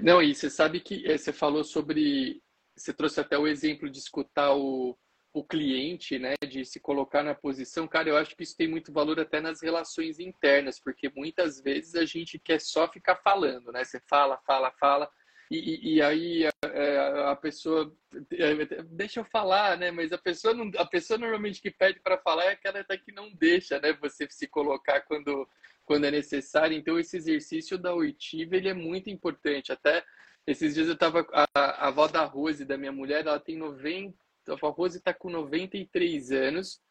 Não, 0.04 0.22
e 0.22 0.36
você 0.36 0.48
sabe 0.48 0.80
que 0.80 1.04
eh, 1.08 1.18
você 1.18 1.34
falou 1.34 1.64
sobre. 1.64 2.40
Você 2.78 2.94
trouxe 2.94 3.20
até 3.20 3.36
o 3.36 3.48
exemplo 3.48 3.90
de 3.90 3.98
escutar 3.98 4.54
o, 4.54 4.96
o 5.34 5.44
cliente, 5.44 6.20
né? 6.20 6.36
De 6.48 6.64
se 6.64 6.80
colocar 6.80 7.24
na 7.24 7.34
posição. 7.34 7.88
Cara, 7.88 8.10
eu 8.10 8.16
acho 8.16 8.36
que 8.36 8.44
isso 8.44 8.56
tem 8.56 8.68
muito 8.68 8.94
valor 8.94 9.20
até 9.20 9.42
nas 9.42 9.64
relações 9.64 10.20
internas, 10.20 10.80
porque 10.80 11.10
muitas 11.16 11.60
vezes 11.60 11.96
a 11.96 12.06
gente 12.06 12.38
quer 12.38 12.62
só 12.62 12.88
ficar 12.88 13.16
falando, 13.16 13.72
né? 13.72 13.84
Você 13.84 14.00
fala, 14.08 14.38
fala, 14.46 14.70
fala 14.80 15.10
e, 15.50 15.96
e, 15.96 16.02
aí 16.02 16.46
a, 16.46 16.52
é, 16.68 17.30
a, 17.32 17.36
pessoa 17.36 17.92
é, 18.34 18.84
deixa 18.84 19.20
eu 19.20 19.26
falar, 19.26 19.80
né? 19.80 19.90
Mas 19.90 20.12
a 20.12 20.18
pessoa 20.20 20.54
não, 20.54 20.70
a 20.78 20.86
pessoa 20.86 21.18
normalmente 21.18 21.60
que 21.60 21.72
pede 21.72 22.00
para 22.02 22.20
falar 22.20 22.46
é 22.46 22.52
aquela 22.52 22.84
que 22.84 23.12
não 23.12 23.34
deixa, 23.34 23.80
né? 23.80 23.94
Você 23.94 24.28
se 24.30 24.48
colocar 24.48 25.02
quando 25.02 25.48
quando 25.86 26.06
é 26.06 26.12
necessário. 26.12 26.78
Então 26.78 27.00
esse 27.00 27.18
exercício 27.18 27.78
da 27.78 27.94
oitiva 27.94 28.56
ele 28.56 28.70
é 28.70 28.74
muito 28.74 29.10
importante. 29.10 29.72
Até 29.72 30.04
esses 30.46 30.74
dias 30.74 30.88
eu 30.88 30.98
tava 30.98 31.26
a, 31.32 31.46
a 31.56 31.88
avó 31.88 32.08
da 32.08 32.26
Rose, 32.26 32.66
da 32.66 32.78
minha 32.78 32.92
mulher, 32.92 33.26
ela 33.26 33.40
tem 33.40 33.58
90, 33.58 34.16
a 34.50 34.56
Rose 34.70 34.98
está 34.98 35.14
com 35.14 35.30
93 35.30 36.32
anos. 36.32 36.82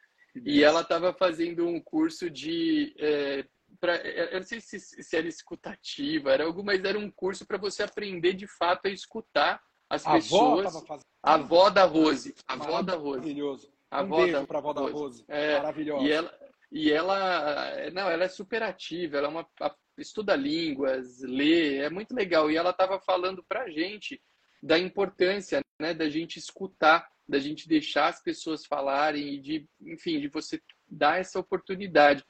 E 0.44 0.64
ela 0.64 0.80
estava 0.80 1.12
fazendo 1.12 1.64
um 1.64 1.80
curso 1.80 2.28
de 2.28 2.92
é, 2.98 3.44
pra, 3.80 3.96
eu 3.96 4.40
não 4.40 4.46
sei 4.46 4.60
se, 4.60 4.78
se 4.78 5.16
era 5.16 5.28
escutativa, 5.28 6.32
era 6.32 6.44
alguma, 6.44 6.72
mas 6.72 6.84
era 6.84 6.98
um 6.98 7.10
curso 7.10 7.46
para 7.46 7.58
você 7.58 7.82
aprender 7.82 8.32
de 8.32 8.46
fato 8.46 8.86
a 8.86 8.90
escutar 8.90 9.62
as 9.88 10.06
a 10.06 10.12
pessoas. 10.12 10.74
Avó 10.74 10.98
a 11.22 11.34
avó 11.34 11.70
da 11.70 11.84
Rose. 11.84 12.34
A 12.46 12.54
avó 12.54 12.82
da 12.82 12.94
Rose. 12.94 13.18
Maravilhoso. 13.18 13.72
A 13.90 13.98
um 13.98 14.00
avó 14.00 14.16
beijo 14.16 14.46
para 14.46 14.58
a 14.58 14.60
avó 14.60 14.72
da 14.72 14.80
Rose. 14.82 15.24
É, 15.28 15.56
Maravilhosa. 15.58 16.04
E 16.04 16.10
ela, 16.12 16.38
e 16.74 16.90
ela, 16.90 17.88
não, 17.92 18.10
ela 18.10 18.24
é 18.24 18.28
super 18.28 18.60
ativa, 18.60 19.16
ela 19.16 19.28
é 19.28 19.30
uma, 19.30 19.48
estuda 19.96 20.34
línguas, 20.34 21.20
lê, 21.22 21.76
é 21.76 21.88
muito 21.88 22.12
legal. 22.12 22.50
E 22.50 22.56
ela 22.56 22.70
estava 22.70 22.98
falando 22.98 23.44
para 23.44 23.70
gente 23.70 24.20
da 24.60 24.76
importância 24.76 25.60
né, 25.80 25.94
da 25.94 26.08
gente 26.08 26.36
escutar, 26.36 27.08
da 27.28 27.38
gente 27.38 27.68
deixar 27.68 28.08
as 28.08 28.20
pessoas 28.20 28.66
falarem 28.66 29.34
e 29.34 29.38
de, 29.38 29.68
enfim, 29.82 30.20
de 30.20 30.26
você 30.26 30.60
dar 30.88 31.20
essa 31.20 31.38
oportunidade. 31.38 32.24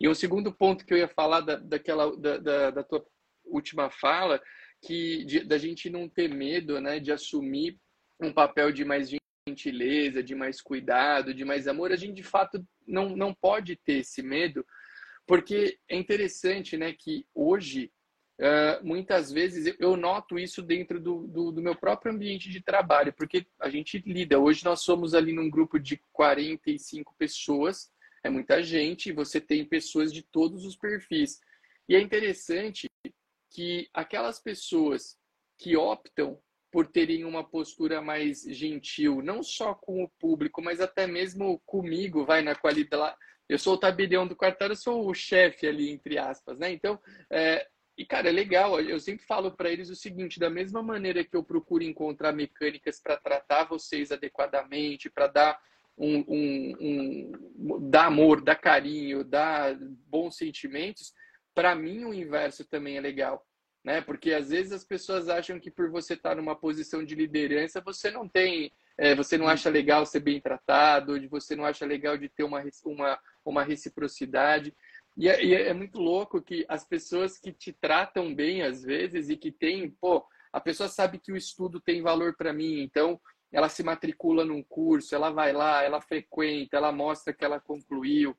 E 0.00 0.08
um 0.08 0.14
segundo 0.14 0.52
ponto 0.52 0.86
que 0.86 0.94
eu 0.94 0.98
ia 0.98 1.08
falar 1.08 1.40
da, 1.40 1.56
daquela 1.56 2.16
da, 2.16 2.38
da, 2.38 2.70
da 2.70 2.84
tua 2.84 3.04
última 3.44 3.90
fala, 3.90 4.40
que 4.80 5.24
de, 5.24 5.40
da 5.40 5.58
gente 5.58 5.90
não 5.90 6.08
ter 6.08 6.28
medo, 6.28 6.80
né, 6.80 7.00
de 7.00 7.10
assumir 7.10 7.76
um 8.20 8.32
papel 8.32 8.70
de 8.70 8.84
mais 8.84 9.10
gentileza, 9.48 10.22
de 10.22 10.34
mais 10.34 10.60
cuidado, 10.60 11.34
de 11.34 11.44
mais 11.44 11.66
amor, 11.66 11.92
a 11.92 11.96
gente 11.96 12.14
de 12.14 12.22
fato 12.22 12.64
não, 12.86 13.16
não 13.16 13.34
pode 13.34 13.76
ter 13.76 13.98
esse 13.98 14.22
medo, 14.22 14.64
porque 15.26 15.78
é 15.88 15.96
interessante, 15.96 16.76
né, 16.76 16.92
que 16.92 17.26
hoje 17.34 17.90
Uh, 18.40 18.86
muitas 18.86 19.32
vezes 19.32 19.74
eu 19.80 19.96
noto 19.96 20.38
isso 20.38 20.62
dentro 20.62 21.00
do, 21.00 21.26
do, 21.26 21.50
do, 21.50 21.60
meu 21.60 21.74
próprio 21.74 22.12
ambiente 22.12 22.48
de 22.48 22.62
trabalho, 22.62 23.12
porque 23.12 23.44
a 23.58 23.68
gente 23.68 24.00
lida. 24.06 24.38
Hoje 24.38 24.64
nós 24.64 24.82
somos 24.82 25.12
ali 25.12 25.32
num 25.32 25.50
grupo 25.50 25.76
de 25.76 26.00
45 26.12 27.16
pessoas 27.18 27.90
é 28.22 28.30
muita 28.30 28.62
gente, 28.62 29.12
você 29.12 29.40
tem 29.40 29.64
pessoas 29.64 30.12
de 30.12 30.22
todos 30.22 30.64
os 30.64 30.76
perfis. 30.76 31.40
E 31.88 31.94
é 31.94 32.00
interessante 32.00 32.88
que 33.50 33.88
aquelas 33.94 34.38
pessoas 34.38 35.18
que 35.56 35.76
optam 35.76 36.40
por 36.70 36.86
terem 36.86 37.24
uma 37.24 37.42
postura 37.42 38.00
mais 38.02 38.42
gentil, 38.42 39.22
não 39.22 39.42
só 39.42 39.74
com 39.74 40.02
o 40.02 40.08
público, 40.08 40.62
mas 40.62 40.80
até 40.80 41.06
mesmo 41.06 41.60
comigo, 41.64 42.24
vai 42.24 42.42
na 42.42 42.54
qualidade. 42.54 43.16
Eu 43.48 43.58
sou 43.58 43.74
o 43.74 43.78
tabelião 43.78 44.26
do 44.26 44.36
quartel, 44.36 44.68
eu 44.68 44.76
sou 44.76 45.08
o 45.08 45.14
chefe 45.14 45.66
ali, 45.66 45.90
entre 45.90 46.18
aspas, 46.18 46.58
né? 46.58 46.70
Então, 46.70 47.00
é... 47.30 47.66
e 47.96 48.04
cara, 48.04 48.28
é 48.28 48.32
legal. 48.32 48.78
Eu 48.80 49.00
sempre 49.00 49.24
falo 49.24 49.50
para 49.52 49.70
eles 49.70 49.88
o 49.88 49.96
seguinte: 49.96 50.38
da 50.38 50.50
mesma 50.50 50.82
maneira 50.82 51.24
que 51.24 51.34
eu 51.34 51.42
procuro 51.42 51.82
encontrar 51.82 52.32
mecânicas 52.32 53.00
para 53.00 53.16
tratar 53.16 53.64
vocês 53.64 54.12
adequadamente, 54.12 55.08
para 55.08 55.28
dar 55.28 55.58
um, 55.96 56.24
um, 56.28 57.32
um 57.58 57.90
dar 57.90 58.06
amor, 58.06 58.42
dar 58.42 58.56
carinho, 58.56 59.24
dar 59.24 59.74
bons 60.06 60.36
sentimentos, 60.36 61.12
para 61.54 61.74
mim 61.74 62.04
o 62.04 62.14
inverso 62.14 62.64
também 62.64 62.98
é 62.98 63.00
legal. 63.00 63.44
Né? 63.84 64.00
Porque 64.00 64.32
às 64.32 64.50
vezes 64.50 64.72
as 64.72 64.84
pessoas 64.84 65.28
acham 65.28 65.58
que 65.58 65.70
por 65.70 65.90
você 65.90 66.14
estar 66.14 66.36
numa 66.36 66.56
posição 66.56 67.04
de 67.04 67.14
liderança, 67.14 67.80
você 67.80 68.10
não 68.10 68.28
tem, 68.28 68.72
é, 68.96 69.14
você 69.14 69.38
não 69.38 69.48
acha 69.48 69.70
legal 69.70 70.04
ser 70.04 70.20
bem 70.20 70.40
tratado, 70.40 71.16
você 71.28 71.54
não 71.54 71.64
acha 71.64 71.86
legal 71.86 72.18
de 72.18 72.28
ter 72.28 72.44
uma, 72.44 72.62
uma, 72.84 73.18
uma 73.44 73.62
reciprocidade. 73.62 74.74
E 75.16 75.28
é, 75.28 75.44
e 75.44 75.54
é 75.54 75.72
muito 75.72 75.98
louco 75.98 76.42
que 76.42 76.64
as 76.68 76.84
pessoas 76.84 77.38
que 77.38 77.52
te 77.52 77.72
tratam 77.72 78.34
bem 78.34 78.62
às 78.62 78.82
vezes 78.82 79.28
e 79.28 79.36
que 79.36 79.50
tem, 79.50 79.90
pô, 79.90 80.24
a 80.52 80.60
pessoa 80.60 80.88
sabe 80.88 81.18
que 81.18 81.32
o 81.32 81.36
estudo 81.36 81.80
tem 81.80 82.02
valor 82.02 82.34
para 82.36 82.52
mim, 82.52 82.80
então 82.80 83.20
ela 83.52 83.68
se 83.68 83.82
matricula 83.82 84.44
num 84.44 84.62
curso, 84.62 85.14
ela 85.14 85.30
vai 85.30 85.52
lá, 85.52 85.82
ela 85.82 86.00
frequenta, 86.00 86.76
ela 86.76 86.92
mostra 86.92 87.32
que 87.32 87.44
ela 87.44 87.60
concluiu. 87.60 88.36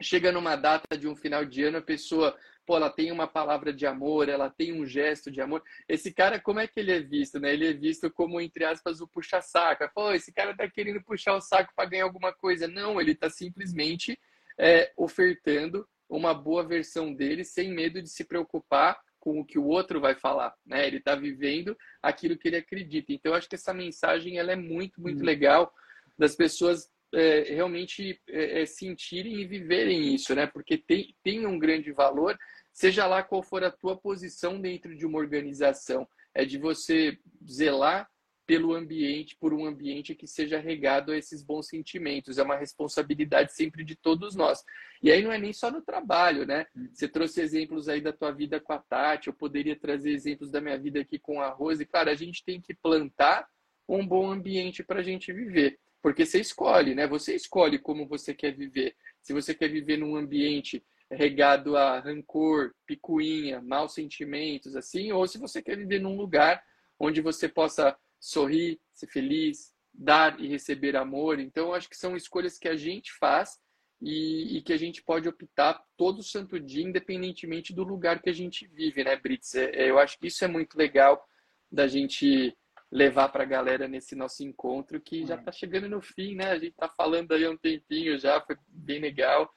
Chega 0.00 0.30
numa 0.30 0.56
data 0.56 0.96
de 0.96 1.08
um 1.08 1.16
final 1.16 1.44
de 1.44 1.64
ano, 1.64 1.78
a 1.78 1.82
pessoa, 1.82 2.36
pô, 2.66 2.76
ela 2.76 2.90
tem 2.90 3.12
uma 3.12 3.28
palavra 3.28 3.72
de 3.72 3.86
amor, 3.86 4.28
ela 4.28 4.50
tem 4.50 4.72
um 4.72 4.84
gesto 4.84 5.30
de 5.30 5.40
amor. 5.40 5.62
Esse 5.88 6.12
cara, 6.12 6.40
como 6.40 6.58
é 6.58 6.66
que 6.66 6.80
ele 6.80 6.92
é 6.92 7.00
visto, 7.00 7.38
né? 7.38 7.52
Ele 7.52 7.68
é 7.68 7.72
visto 7.72 8.10
como, 8.10 8.40
entre 8.40 8.64
aspas, 8.64 9.00
o 9.00 9.06
puxa-saco. 9.06 9.88
Pô, 9.94 10.12
esse 10.12 10.32
cara 10.32 10.54
tá 10.54 10.68
querendo 10.68 11.02
puxar 11.02 11.34
o 11.36 11.40
saco 11.40 11.72
para 11.74 11.88
ganhar 11.88 12.04
alguma 12.04 12.32
coisa. 12.32 12.66
Não, 12.66 13.00
ele 13.00 13.14
tá 13.14 13.30
simplesmente 13.30 14.18
é, 14.58 14.92
ofertando 14.96 15.88
uma 16.08 16.34
boa 16.34 16.66
versão 16.66 17.14
dele, 17.14 17.44
sem 17.44 17.72
medo 17.72 18.02
de 18.02 18.08
se 18.08 18.24
preocupar 18.24 18.98
com 19.20 19.40
o 19.40 19.44
que 19.44 19.58
o 19.58 19.66
outro 19.66 20.00
vai 20.00 20.14
falar, 20.14 20.54
né? 20.64 20.86
Ele 20.86 20.98
está 20.98 21.14
vivendo 21.14 21.76
aquilo 22.02 22.36
que 22.36 22.48
ele 22.48 22.56
acredita. 22.56 23.12
Então, 23.12 23.32
eu 23.32 23.38
acho 23.38 23.48
que 23.48 23.56
essa 23.56 23.74
mensagem 23.74 24.38
ela 24.38 24.52
é 24.52 24.56
muito, 24.56 25.00
muito 25.00 25.22
hum. 25.22 25.26
legal 25.26 25.72
das 26.18 26.34
pessoas 26.34 26.88
é, 27.12 27.54
realmente 27.54 28.20
é, 28.28 28.62
é, 28.62 28.66
sentirem 28.66 29.40
e 29.40 29.46
viverem 29.46 30.14
isso, 30.14 30.34
né? 30.34 30.46
Porque 30.46 30.76
tem, 30.76 31.14
tem 31.22 31.46
um 31.46 31.58
grande 31.58 31.92
valor, 31.92 32.38
seja 32.76 33.06
lá 33.06 33.22
qual 33.22 33.42
for 33.42 33.64
a 33.64 33.70
tua 33.70 33.96
posição 33.96 34.60
dentro 34.60 34.94
de 34.94 35.06
uma 35.06 35.18
organização. 35.18 36.06
É 36.34 36.44
de 36.44 36.58
você 36.58 37.18
zelar 37.50 38.06
pelo 38.44 38.74
ambiente, 38.74 39.34
por 39.40 39.54
um 39.54 39.64
ambiente 39.64 40.14
que 40.14 40.26
seja 40.26 40.60
regado 40.60 41.10
a 41.10 41.16
esses 41.16 41.42
bons 41.42 41.68
sentimentos. 41.68 42.36
É 42.36 42.42
uma 42.42 42.54
responsabilidade 42.54 43.54
sempre 43.54 43.82
de 43.82 43.96
todos 43.96 44.36
nós. 44.36 44.62
E 45.02 45.10
aí 45.10 45.22
não 45.22 45.32
é 45.32 45.38
nem 45.38 45.54
só 45.54 45.70
no 45.70 45.80
trabalho, 45.80 46.44
né? 46.44 46.66
Você 46.92 47.08
trouxe 47.08 47.40
exemplos 47.40 47.88
aí 47.88 48.02
da 48.02 48.12
tua 48.12 48.30
vida 48.30 48.60
com 48.60 48.74
a 48.74 48.78
Tati, 48.78 49.28
eu 49.28 49.32
poderia 49.32 49.74
trazer 49.74 50.10
exemplos 50.10 50.50
da 50.50 50.60
minha 50.60 50.78
vida 50.78 51.00
aqui 51.00 51.18
com 51.18 51.40
a 51.40 51.48
Rose. 51.48 51.86
Claro, 51.86 52.10
a 52.10 52.14
gente 52.14 52.44
tem 52.44 52.60
que 52.60 52.74
plantar 52.74 53.48
um 53.88 54.06
bom 54.06 54.30
ambiente 54.30 54.84
para 54.84 55.00
a 55.00 55.02
gente 55.02 55.32
viver. 55.32 55.78
Porque 56.02 56.26
você 56.26 56.40
escolhe, 56.40 56.94
né? 56.94 57.06
Você 57.06 57.34
escolhe 57.34 57.78
como 57.78 58.06
você 58.06 58.34
quer 58.34 58.52
viver. 58.52 58.94
Se 59.22 59.32
você 59.32 59.54
quer 59.54 59.68
viver 59.68 59.96
num 59.96 60.14
ambiente 60.14 60.84
regado 61.10 61.76
a 61.76 62.00
rancor, 62.00 62.74
picuinha, 62.86 63.60
maus 63.60 63.94
sentimentos, 63.94 64.74
assim, 64.74 65.12
ou 65.12 65.26
se 65.26 65.38
você 65.38 65.62
quer 65.62 65.76
viver 65.76 66.00
num 66.00 66.16
lugar 66.16 66.62
onde 66.98 67.20
você 67.20 67.48
possa 67.48 67.96
sorrir, 68.18 68.80
ser 68.92 69.06
feliz, 69.06 69.72
dar 69.92 70.40
e 70.40 70.48
receber 70.48 70.96
amor. 70.96 71.38
Então, 71.38 71.72
acho 71.72 71.88
que 71.88 71.96
são 71.96 72.16
escolhas 72.16 72.58
que 72.58 72.68
a 72.68 72.76
gente 72.76 73.12
faz 73.14 73.58
e, 74.00 74.58
e, 74.58 74.62
que 74.62 74.72
a 74.72 74.76
gente 74.76 75.02
pode 75.02 75.28
optar 75.28 75.82
todo 75.96 76.22
santo 76.22 76.60
dia, 76.60 76.84
independentemente 76.84 77.72
do 77.72 77.82
lugar 77.82 78.20
que 78.20 78.28
a 78.28 78.34
gente 78.34 78.66
vive, 78.66 79.04
né, 79.04 79.16
Brits? 79.16 79.54
É, 79.54 79.70
é 79.74 79.90
eu 79.90 79.98
acho 79.98 80.18
que 80.18 80.26
isso 80.26 80.44
é 80.44 80.48
muito 80.48 80.76
legal 80.76 81.24
da 81.70 81.86
gente 81.86 82.56
levar 82.90 83.28
para 83.28 83.42
a 83.42 83.46
galera 83.46 83.88
nesse 83.88 84.14
nosso 84.14 84.44
encontro 84.44 85.00
que 85.00 85.26
já 85.26 85.34
está 85.34 85.50
chegando 85.50 85.88
no 85.88 86.00
fim, 86.00 86.34
né? 86.34 86.50
A 86.50 86.58
gente 86.58 86.72
está 86.72 86.88
falando 86.88 87.32
aí 87.32 87.44
há 87.44 87.50
um 87.50 87.56
tempinho 87.56 88.18
já, 88.18 88.40
foi 88.40 88.56
bem 88.68 89.00
legal. 89.00 89.52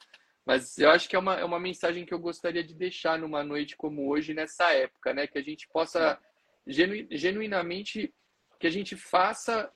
Mas 0.49 0.79
eu 0.79 0.89
acho 0.89 1.07
que 1.07 1.15
é 1.15 1.19
uma, 1.19 1.35
é 1.35 1.45
uma 1.45 1.59
mensagem 1.59 2.03
que 2.03 2.11
eu 2.11 2.17
gostaria 2.17 2.63
de 2.63 2.73
deixar 2.73 3.19
numa 3.19 3.43
noite 3.43 3.77
como 3.77 4.09
hoje, 4.09 4.33
nessa 4.33 4.73
época, 4.73 5.13
né? 5.13 5.27
Que 5.27 5.37
a 5.37 5.43
gente 5.43 5.67
possa 5.67 6.19
genu, 6.65 7.05
genuinamente, 7.11 8.11
que 8.59 8.65
a 8.65 8.69
gente 8.71 8.95
faça 8.95 9.71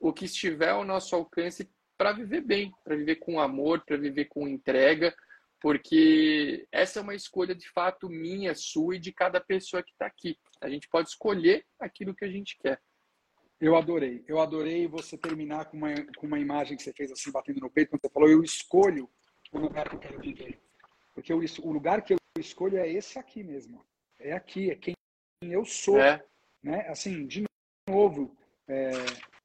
o 0.00 0.12
que 0.12 0.24
estiver 0.24 0.70
ao 0.70 0.84
nosso 0.84 1.14
alcance 1.14 1.70
para 1.96 2.10
viver 2.10 2.40
bem, 2.40 2.72
para 2.82 2.96
viver 2.96 3.20
com 3.20 3.38
amor, 3.38 3.84
para 3.86 3.96
viver 3.96 4.24
com 4.24 4.48
entrega, 4.48 5.14
porque 5.60 6.66
essa 6.72 6.98
é 6.98 7.02
uma 7.02 7.14
escolha 7.14 7.54
de 7.54 7.70
fato 7.70 8.10
minha, 8.10 8.52
sua 8.52 8.96
e 8.96 8.98
de 8.98 9.12
cada 9.12 9.40
pessoa 9.40 9.80
que 9.80 9.92
está 9.92 10.06
aqui. 10.06 10.36
A 10.60 10.68
gente 10.68 10.88
pode 10.88 11.08
escolher 11.08 11.64
aquilo 11.78 12.16
que 12.16 12.24
a 12.24 12.28
gente 12.28 12.58
quer. 12.58 12.80
Eu 13.60 13.76
adorei, 13.76 14.24
eu 14.26 14.40
adorei 14.40 14.88
você 14.88 15.16
terminar 15.16 15.66
com 15.66 15.76
uma, 15.76 15.94
com 16.16 16.26
uma 16.26 16.40
imagem 16.40 16.76
que 16.76 16.82
você 16.82 16.92
fez 16.92 17.12
assim, 17.12 17.30
batendo 17.30 17.60
no 17.60 17.70
peito, 17.70 17.90
quando 17.90 18.02
você 18.02 18.10
falou, 18.10 18.28
eu 18.28 18.42
escolho 18.42 19.08
o 19.56 19.60
lugar 19.60 19.88
que 19.88 19.96
eu 19.96 20.00
quero 20.00 20.20
viver. 20.20 20.60
Porque 21.14 21.32
eu, 21.32 21.40
o 21.62 21.72
lugar 21.72 22.02
que 22.02 22.12
eu 22.12 22.18
escolho 22.38 22.78
é 22.78 22.88
esse 22.88 23.18
aqui 23.18 23.42
mesmo. 23.42 23.84
É 24.18 24.32
aqui, 24.32 24.70
é 24.70 24.76
quem 24.76 24.94
eu 25.42 25.64
sou. 25.64 25.98
É. 25.98 26.24
Né? 26.62 26.86
Assim, 26.88 27.26
de 27.26 27.44
novo, 27.88 28.36
é, 28.68 28.90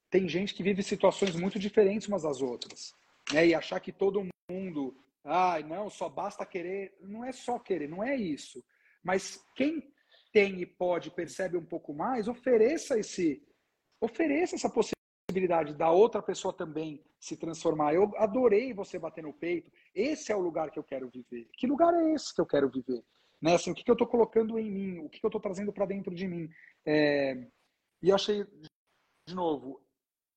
tem 0.09 0.27
gente 0.27 0.53
que 0.53 0.63
vive 0.63 0.83
situações 0.83 1.35
muito 1.35 1.57
diferentes 1.57 2.07
umas 2.07 2.23
das 2.23 2.41
outras. 2.41 2.93
Né? 3.33 3.47
E 3.47 3.55
achar 3.55 3.79
que 3.79 3.91
todo 3.91 4.27
mundo, 4.49 4.95
ah, 5.23 5.59
não, 5.61 5.89
só 5.89 6.09
basta 6.09 6.45
querer. 6.45 6.95
Não 7.01 7.23
é 7.23 7.31
só 7.31 7.57
querer, 7.57 7.87
não 7.87 8.03
é 8.03 8.15
isso. 8.15 8.63
Mas 9.03 9.43
quem 9.55 9.91
tem 10.31 10.61
e 10.61 10.65
pode, 10.65 11.11
percebe 11.11 11.57
um 11.57 11.65
pouco 11.65 11.93
mais, 11.93 12.27
ofereça 12.27 12.97
esse, 12.97 13.41
ofereça 13.99 14.55
essa 14.55 14.69
possibilidade 14.69 15.00
da 15.73 15.91
outra 15.91 16.21
pessoa 16.21 16.53
também 16.53 17.01
se 17.19 17.37
transformar. 17.37 17.93
Eu 17.93 18.11
adorei 18.17 18.73
você 18.73 18.97
bater 18.97 19.23
no 19.23 19.33
peito. 19.33 19.71
Esse 19.93 20.31
é 20.31 20.35
o 20.35 20.39
lugar 20.39 20.71
que 20.71 20.79
eu 20.79 20.83
quero 20.83 21.09
viver. 21.09 21.47
Que 21.53 21.67
lugar 21.67 21.93
é 21.93 22.13
esse 22.13 22.33
que 22.33 22.41
eu 22.41 22.45
quero 22.45 22.69
viver? 22.69 23.03
Né? 23.41 23.55
Assim, 23.55 23.71
o 23.71 23.75
que, 23.75 23.83
que 23.83 23.91
eu 23.91 23.93
estou 23.93 24.07
colocando 24.07 24.57
em 24.59 24.69
mim? 24.69 24.99
O 24.99 25.09
que, 25.09 25.19
que 25.19 25.25
eu 25.25 25.29
estou 25.29 25.41
trazendo 25.41 25.71
para 25.71 25.85
dentro 25.85 26.13
de 26.13 26.27
mim? 26.27 26.49
É... 26.85 27.47
E 28.01 28.09
eu 28.09 28.15
achei, 28.15 28.43
de 29.27 29.35
novo, 29.35 29.81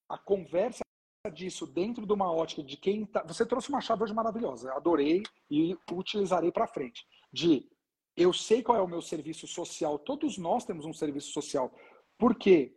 a 0.08 0.18
conversa 0.18 0.84
disso 1.32 1.66
dentro 1.66 2.06
de 2.06 2.12
uma 2.12 2.30
ótica 2.30 2.62
de 2.62 2.76
quem 2.76 3.06
tá... 3.06 3.22
Você 3.22 3.46
trouxe 3.46 3.70
uma 3.70 3.80
chave 3.80 4.04
hoje 4.04 4.14
maravilhosa. 4.14 4.72
Adorei 4.72 5.22
e 5.50 5.76
utilizarei 5.90 6.52
para 6.52 6.66
frente. 6.66 7.06
De 7.32 7.68
eu 8.16 8.32
sei 8.32 8.62
qual 8.62 8.78
é 8.78 8.82
o 8.82 8.88
meu 8.88 9.02
serviço 9.02 9.46
social. 9.46 9.98
Todos 9.98 10.38
nós 10.38 10.64
temos 10.64 10.84
um 10.84 10.92
serviço 10.92 11.32
social. 11.32 11.74
Por 12.18 12.34
quê? 12.36 12.76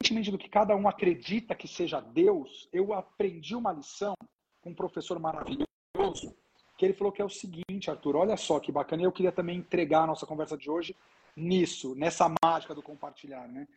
Independentemente 0.00 0.30
do 0.30 0.38
que 0.38 0.48
cada 0.48 0.74
um 0.74 0.88
acredita 0.88 1.54
que 1.54 1.68
seja 1.68 2.00
Deus, 2.00 2.68
eu 2.72 2.92
aprendi 2.92 3.54
uma 3.54 3.72
lição 3.72 4.14
com 4.62 4.70
um 4.70 4.74
professor 4.74 5.18
maravilhoso, 5.18 6.36
que 6.76 6.84
ele 6.84 6.94
falou 6.94 7.12
que 7.12 7.20
é 7.20 7.24
o 7.24 7.30
seguinte, 7.30 7.90
Arthur, 7.90 8.16
olha 8.16 8.36
só 8.36 8.58
que 8.58 8.72
bacana, 8.72 9.02
e 9.02 9.04
eu 9.04 9.12
queria 9.12 9.32
também 9.32 9.58
entregar 9.58 10.02
a 10.02 10.06
nossa 10.06 10.26
conversa 10.26 10.56
de 10.56 10.70
hoje 10.70 10.96
nisso, 11.36 11.94
nessa 11.94 12.32
mágica 12.42 12.74
do 12.74 12.82
compartilhar, 12.82 13.46
né? 13.46 13.68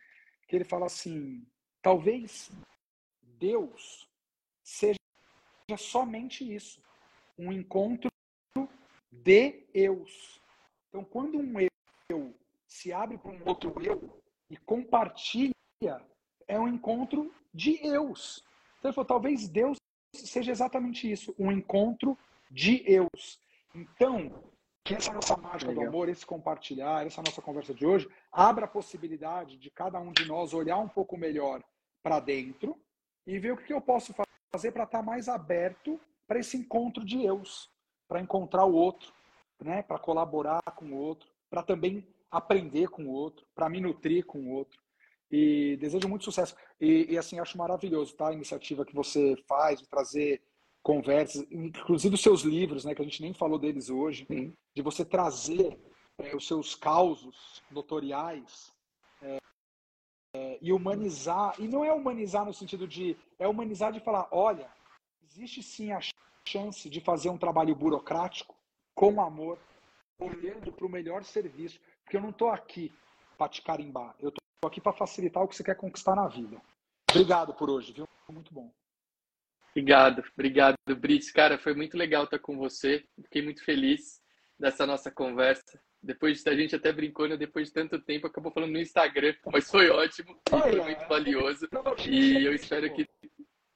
Que 0.48 0.56
ele 0.56 0.64
fala 0.64 0.86
assim, 0.86 1.46
talvez 1.82 2.50
Deus 3.22 4.08
seja 4.62 4.98
somente 5.76 6.54
isso, 6.54 6.82
um 7.38 7.52
encontro 7.52 8.10
de 9.10 9.64
eus. 9.72 10.40
Então, 10.88 11.04
quando 11.04 11.38
um 11.38 11.54
eu 12.08 12.34
se 12.66 12.92
abre 12.92 13.18
para 13.18 13.30
um 13.30 13.40
outro 13.46 13.72
eu, 13.82 14.22
e 14.50 14.56
compartilha 14.56 15.54
é 16.48 16.58
um 16.58 16.68
encontro 16.68 17.32
de 17.52 17.84
eus. 17.86 18.44
Então 18.78 18.90
ele 18.90 18.94
falou, 18.94 19.06
talvez 19.06 19.48
Deus 19.48 19.78
seja 20.14 20.52
exatamente 20.52 21.10
isso, 21.10 21.34
um 21.38 21.50
encontro 21.50 22.16
de 22.50 22.82
eus. 22.86 23.40
Então, 23.74 24.32
que 24.84 24.94
essa 24.94 25.12
nossa 25.12 25.36
mágica 25.36 25.70
Legal. 25.70 25.84
do 25.84 25.88
amor, 25.88 26.08
esse 26.08 26.24
compartilhar, 26.24 27.06
essa 27.06 27.22
nossa 27.22 27.40
conversa 27.40 27.74
de 27.74 27.86
hoje, 27.86 28.08
abra 28.30 28.66
a 28.66 28.68
possibilidade 28.68 29.56
de 29.56 29.70
cada 29.70 29.98
um 29.98 30.12
de 30.12 30.26
nós 30.26 30.52
olhar 30.52 30.78
um 30.78 30.88
pouco 30.88 31.16
melhor 31.16 31.62
para 32.02 32.20
dentro 32.20 32.78
e 33.26 33.38
ver 33.38 33.52
o 33.52 33.56
que 33.56 33.72
eu 33.72 33.80
posso 33.80 34.14
fazer 34.52 34.72
para 34.72 34.84
estar 34.84 34.98
tá 34.98 35.02
mais 35.02 35.28
aberto 35.28 35.98
para 36.26 36.38
esse 36.38 36.56
encontro 36.56 37.04
de 37.04 37.22
eus, 37.24 37.70
para 38.06 38.20
encontrar 38.20 38.64
o 38.66 38.74
outro, 38.74 39.12
né, 39.62 39.82
para 39.82 39.98
colaborar 39.98 40.62
com 40.76 40.86
o 40.86 40.96
outro, 40.96 41.28
para 41.48 41.62
também 41.62 42.06
aprender 42.30 42.88
com 42.88 43.06
o 43.06 43.10
outro, 43.12 43.46
para 43.54 43.68
me 43.68 43.80
nutrir 43.80 44.26
com 44.26 44.38
o 44.40 44.50
outro. 44.50 44.83
E 45.36 45.76
desejo 45.78 46.08
muito 46.08 46.24
sucesso. 46.24 46.54
E, 46.80 47.12
e, 47.12 47.18
assim, 47.18 47.40
acho 47.40 47.58
maravilhoso 47.58 48.14
tá? 48.14 48.28
a 48.28 48.32
iniciativa 48.32 48.84
que 48.84 48.94
você 48.94 49.34
faz 49.48 49.80
de 49.80 49.88
trazer 49.88 50.40
conversas, 50.80 51.44
inclusive 51.50 52.14
os 52.14 52.22
seus 52.22 52.42
livros, 52.42 52.84
né, 52.84 52.94
que 52.94 53.02
a 53.02 53.04
gente 53.04 53.20
nem 53.20 53.34
falou 53.34 53.58
deles 53.58 53.90
hoje, 53.90 54.24
Sim. 54.28 54.54
de 54.76 54.80
você 54.80 55.04
trazer 55.04 55.76
é, 56.18 56.36
os 56.36 56.46
seus 56.46 56.76
causos 56.76 57.64
notoriais 57.68 58.72
é, 59.20 59.38
é, 60.36 60.58
e 60.62 60.72
humanizar. 60.72 61.56
E 61.58 61.66
não 61.66 61.84
é 61.84 61.92
humanizar 61.92 62.44
no 62.44 62.54
sentido 62.54 62.86
de. 62.86 63.16
É 63.36 63.48
humanizar 63.48 63.92
de 63.92 63.98
falar: 63.98 64.28
olha, 64.30 64.70
existe 65.24 65.64
sim 65.64 65.90
a 65.90 65.98
chance 66.46 66.88
de 66.88 67.00
fazer 67.00 67.28
um 67.28 67.38
trabalho 67.38 67.74
burocrático 67.74 68.54
com 68.94 69.20
amor, 69.20 69.58
olhando 70.20 70.70
para 70.70 70.86
o 70.86 70.90
melhor 70.90 71.24
serviço. 71.24 71.80
Porque 72.04 72.18
eu 72.18 72.22
não 72.22 72.30
estou 72.30 72.50
aqui 72.50 72.92
para 73.36 73.48
te 73.48 73.62
carimbar. 73.62 74.14
Eu 74.20 74.28
estou 74.28 74.43
aqui 74.66 74.80
para 74.80 74.92
facilitar 74.92 75.42
o 75.42 75.48
que 75.48 75.56
você 75.56 75.64
quer 75.64 75.76
conquistar 75.76 76.14
na 76.14 76.28
vida. 76.28 76.60
Obrigado 77.10 77.54
por 77.54 77.70
hoje, 77.70 77.92
viu? 77.92 78.08
Muito 78.28 78.52
bom. 78.52 78.72
Obrigado, 79.70 80.22
obrigado, 80.32 80.76
Brits. 80.96 81.32
Cara, 81.32 81.58
foi 81.58 81.74
muito 81.74 81.96
legal 81.96 82.24
estar 82.24 82.38
com 82.38 82.56
você. 82.56 83.04
Fiquei 83.22 83.42
muito 83.42 83.64
feliz 83.64 84.20
dessa 84.58 84.86
nossa 84.86 85.10
conversa. 85.10 85.80
Depois 86.02 86.46
a 86.46 86.54
gente 86.54 86.76
até 86.76 86.92
brincou, 86.92 87.28
né? 87.28 87.36
Depois 87.36 87.68
de 87.68 87.74
tanto 87.74 88.00
tempo, 88.00 88.26
acabou 88.26 88.52
falando 88.52 88.72
no 88.72 88.80
Instagram, 88.80 89.34
mas 89.52 89.70
foi 89.70 89.90
ótimo, 89.90 90.38
foi 90.48 90.80
muito 90.80 91.08
valioso. 91.08 91.68
E 92.08 92.44
eu 92.44 92.54
espero 92.54 92.92
que 92.94 93.08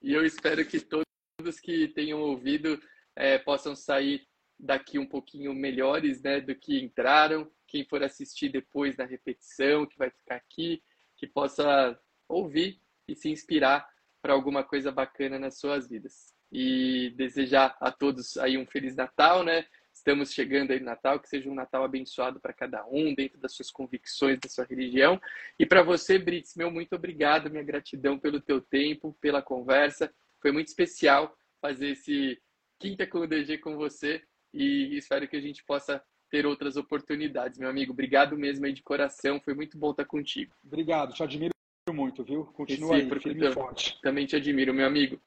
e 0.00 0.12
eu 0.12 0.24
espero 0.24 0.64
que 0.64 0.78
todos 0.80 1.60
que 1.60 1.88
tenham 1.88 2.20
ouvido 2.20 2.80
é, 3.16 3.38
possam 3.38 3.74
sair 3.74 4.24
daqui 4.58 4.98
um 4.98 5.06
pouquinho 5.06 5.52
melhores, 5.52 6.22
né, 6.22 6.40
do 6.40 6.54
que 6.54 6.80
entraram 6.80 7.50
quem 7.68 7.84
for 7.84 8.02
assistir 8.02 8.48
depois 8.48 8.96
na 8.96 9.04
repetição, 9.04 9.86
que 9.86 9.96
vai 9.96 10.10
ficar 10.10 10.36
aqui, 10.36 10.82
que 11.16 11.26
possa 11.26 11.98
ouvir 12.28 12.80
e 13.06 13.14
se 13.14 13.28
inspirar 13.28 13.88
para 14.20 14.32
alguma 14.32 14.64
coisa 14.64 14.90
bacana 14.90 15.38
nas 15.38 15.58
suas 15.58 15.88
vidas. 15.88 16.34
E 16.50 17.10
desejar 17.16 17.76
a 17.80 17.92
todos 17.92 18.36
aí 18.38 18.56
um 18.56 18.66
feliz 18.66 18.96
Natal, 18.96 19.44
né? 19.44 19.66
Estamos 19.92 20.32
chegando 20.32 20.70
aí 20.70 20.80
no 20.80 20.86
Natal, 20.86 21.20
que 21.20 21.28
seja 21.28 21.50
um 21.50 21.54
Natal 21.54 21.84
abençoado 21.84 22.40
para 22.40 22.52
cada 22.52 22.86
um, 22.86 23.14
dentro 23.14 23.38
das 23.38 23.54
suas 23.54 23.70
convicções, 23.70 24.38
da 24.38 24.48
sua 24.48 24.64
religião. 24.64 25.20
E 25.58 25.66
para 25.66 25.82
você, 25.82 26.18
Brits, 26.18 26.56
meu 26.56 26.70
muito 26.70 26.94
obrigado, 26.94 27.50
minha 27.50 27.62
gratidão 27.62 28.18
pelo 28.18 28.40
teu 28.40 28.60
tempo, 28.60 29.16
pela 29.20 29.42
conversa. 29.42 30.12
Foi 30.40 30.52
muito 30.52 30.68
especial 30.68 31.36
fazer 31.60 31.90
esse 31.90 32.40
Quinta 32.78 33.06
com 33.08 33.18
o 33.18 33.26
DG 33.26 33.58
com 33.58 33.76
você 33.76 34.22
e 34.54 34.96
espero 34.96 35.26
que 35.26 35.36
a 35.36 35.40
gente 35.40 35.64
possa 35.64 36.02
ter 36.30 36.46
outras 36.46 36.76
oportunidades, 36.76 37.58
meu 37.58 37.68
amigo. 37.68 37.92
Obrigado 37.92 38.36
mesmo 38.36 38.66
aí 38.66 38.72
de 38.72 38.82
coração, 38.82 39.40
foi 39.40 39.54
muito 39.54 39.78
bom 39.78 39.90
estar 39.90 40.04
contigo. 40.04 40.54
Obrigado, 40.64 41.14
te 41.14 41.22
admiro 41.22 41.52
muito, 41.92 42.22
viu? 42.22 42.44
Continua 42.46 42.96
aí, 42.96 43.08
firme 43.20 43.50
forte. 43.52 43.98
Também 44.02 44.26
te 44.26 44.36
admiro, 44.36 44.74
meu 44.74 44.86
amigo. 44.86 45.20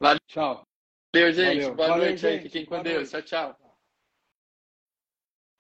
Valeu. 0.00 0.20
Tchau. 0.26 0.66
Valeu, 1.14 1.32
gente. 1.32 1.60
Valeu. 1.60 1.74
Boa 1.74 1.88
Valeu, 1.88 2.04
noite 2.06 2.20
gente. 2.20 2.34
aí. 2.34 2.42
Fiquem 2.42 2.64
com 2.64 2.70
Boa 2.70 2.82
Deus. 2.82 3.10
Tchau, 3.10 3.22
tchau. 3.22 3.67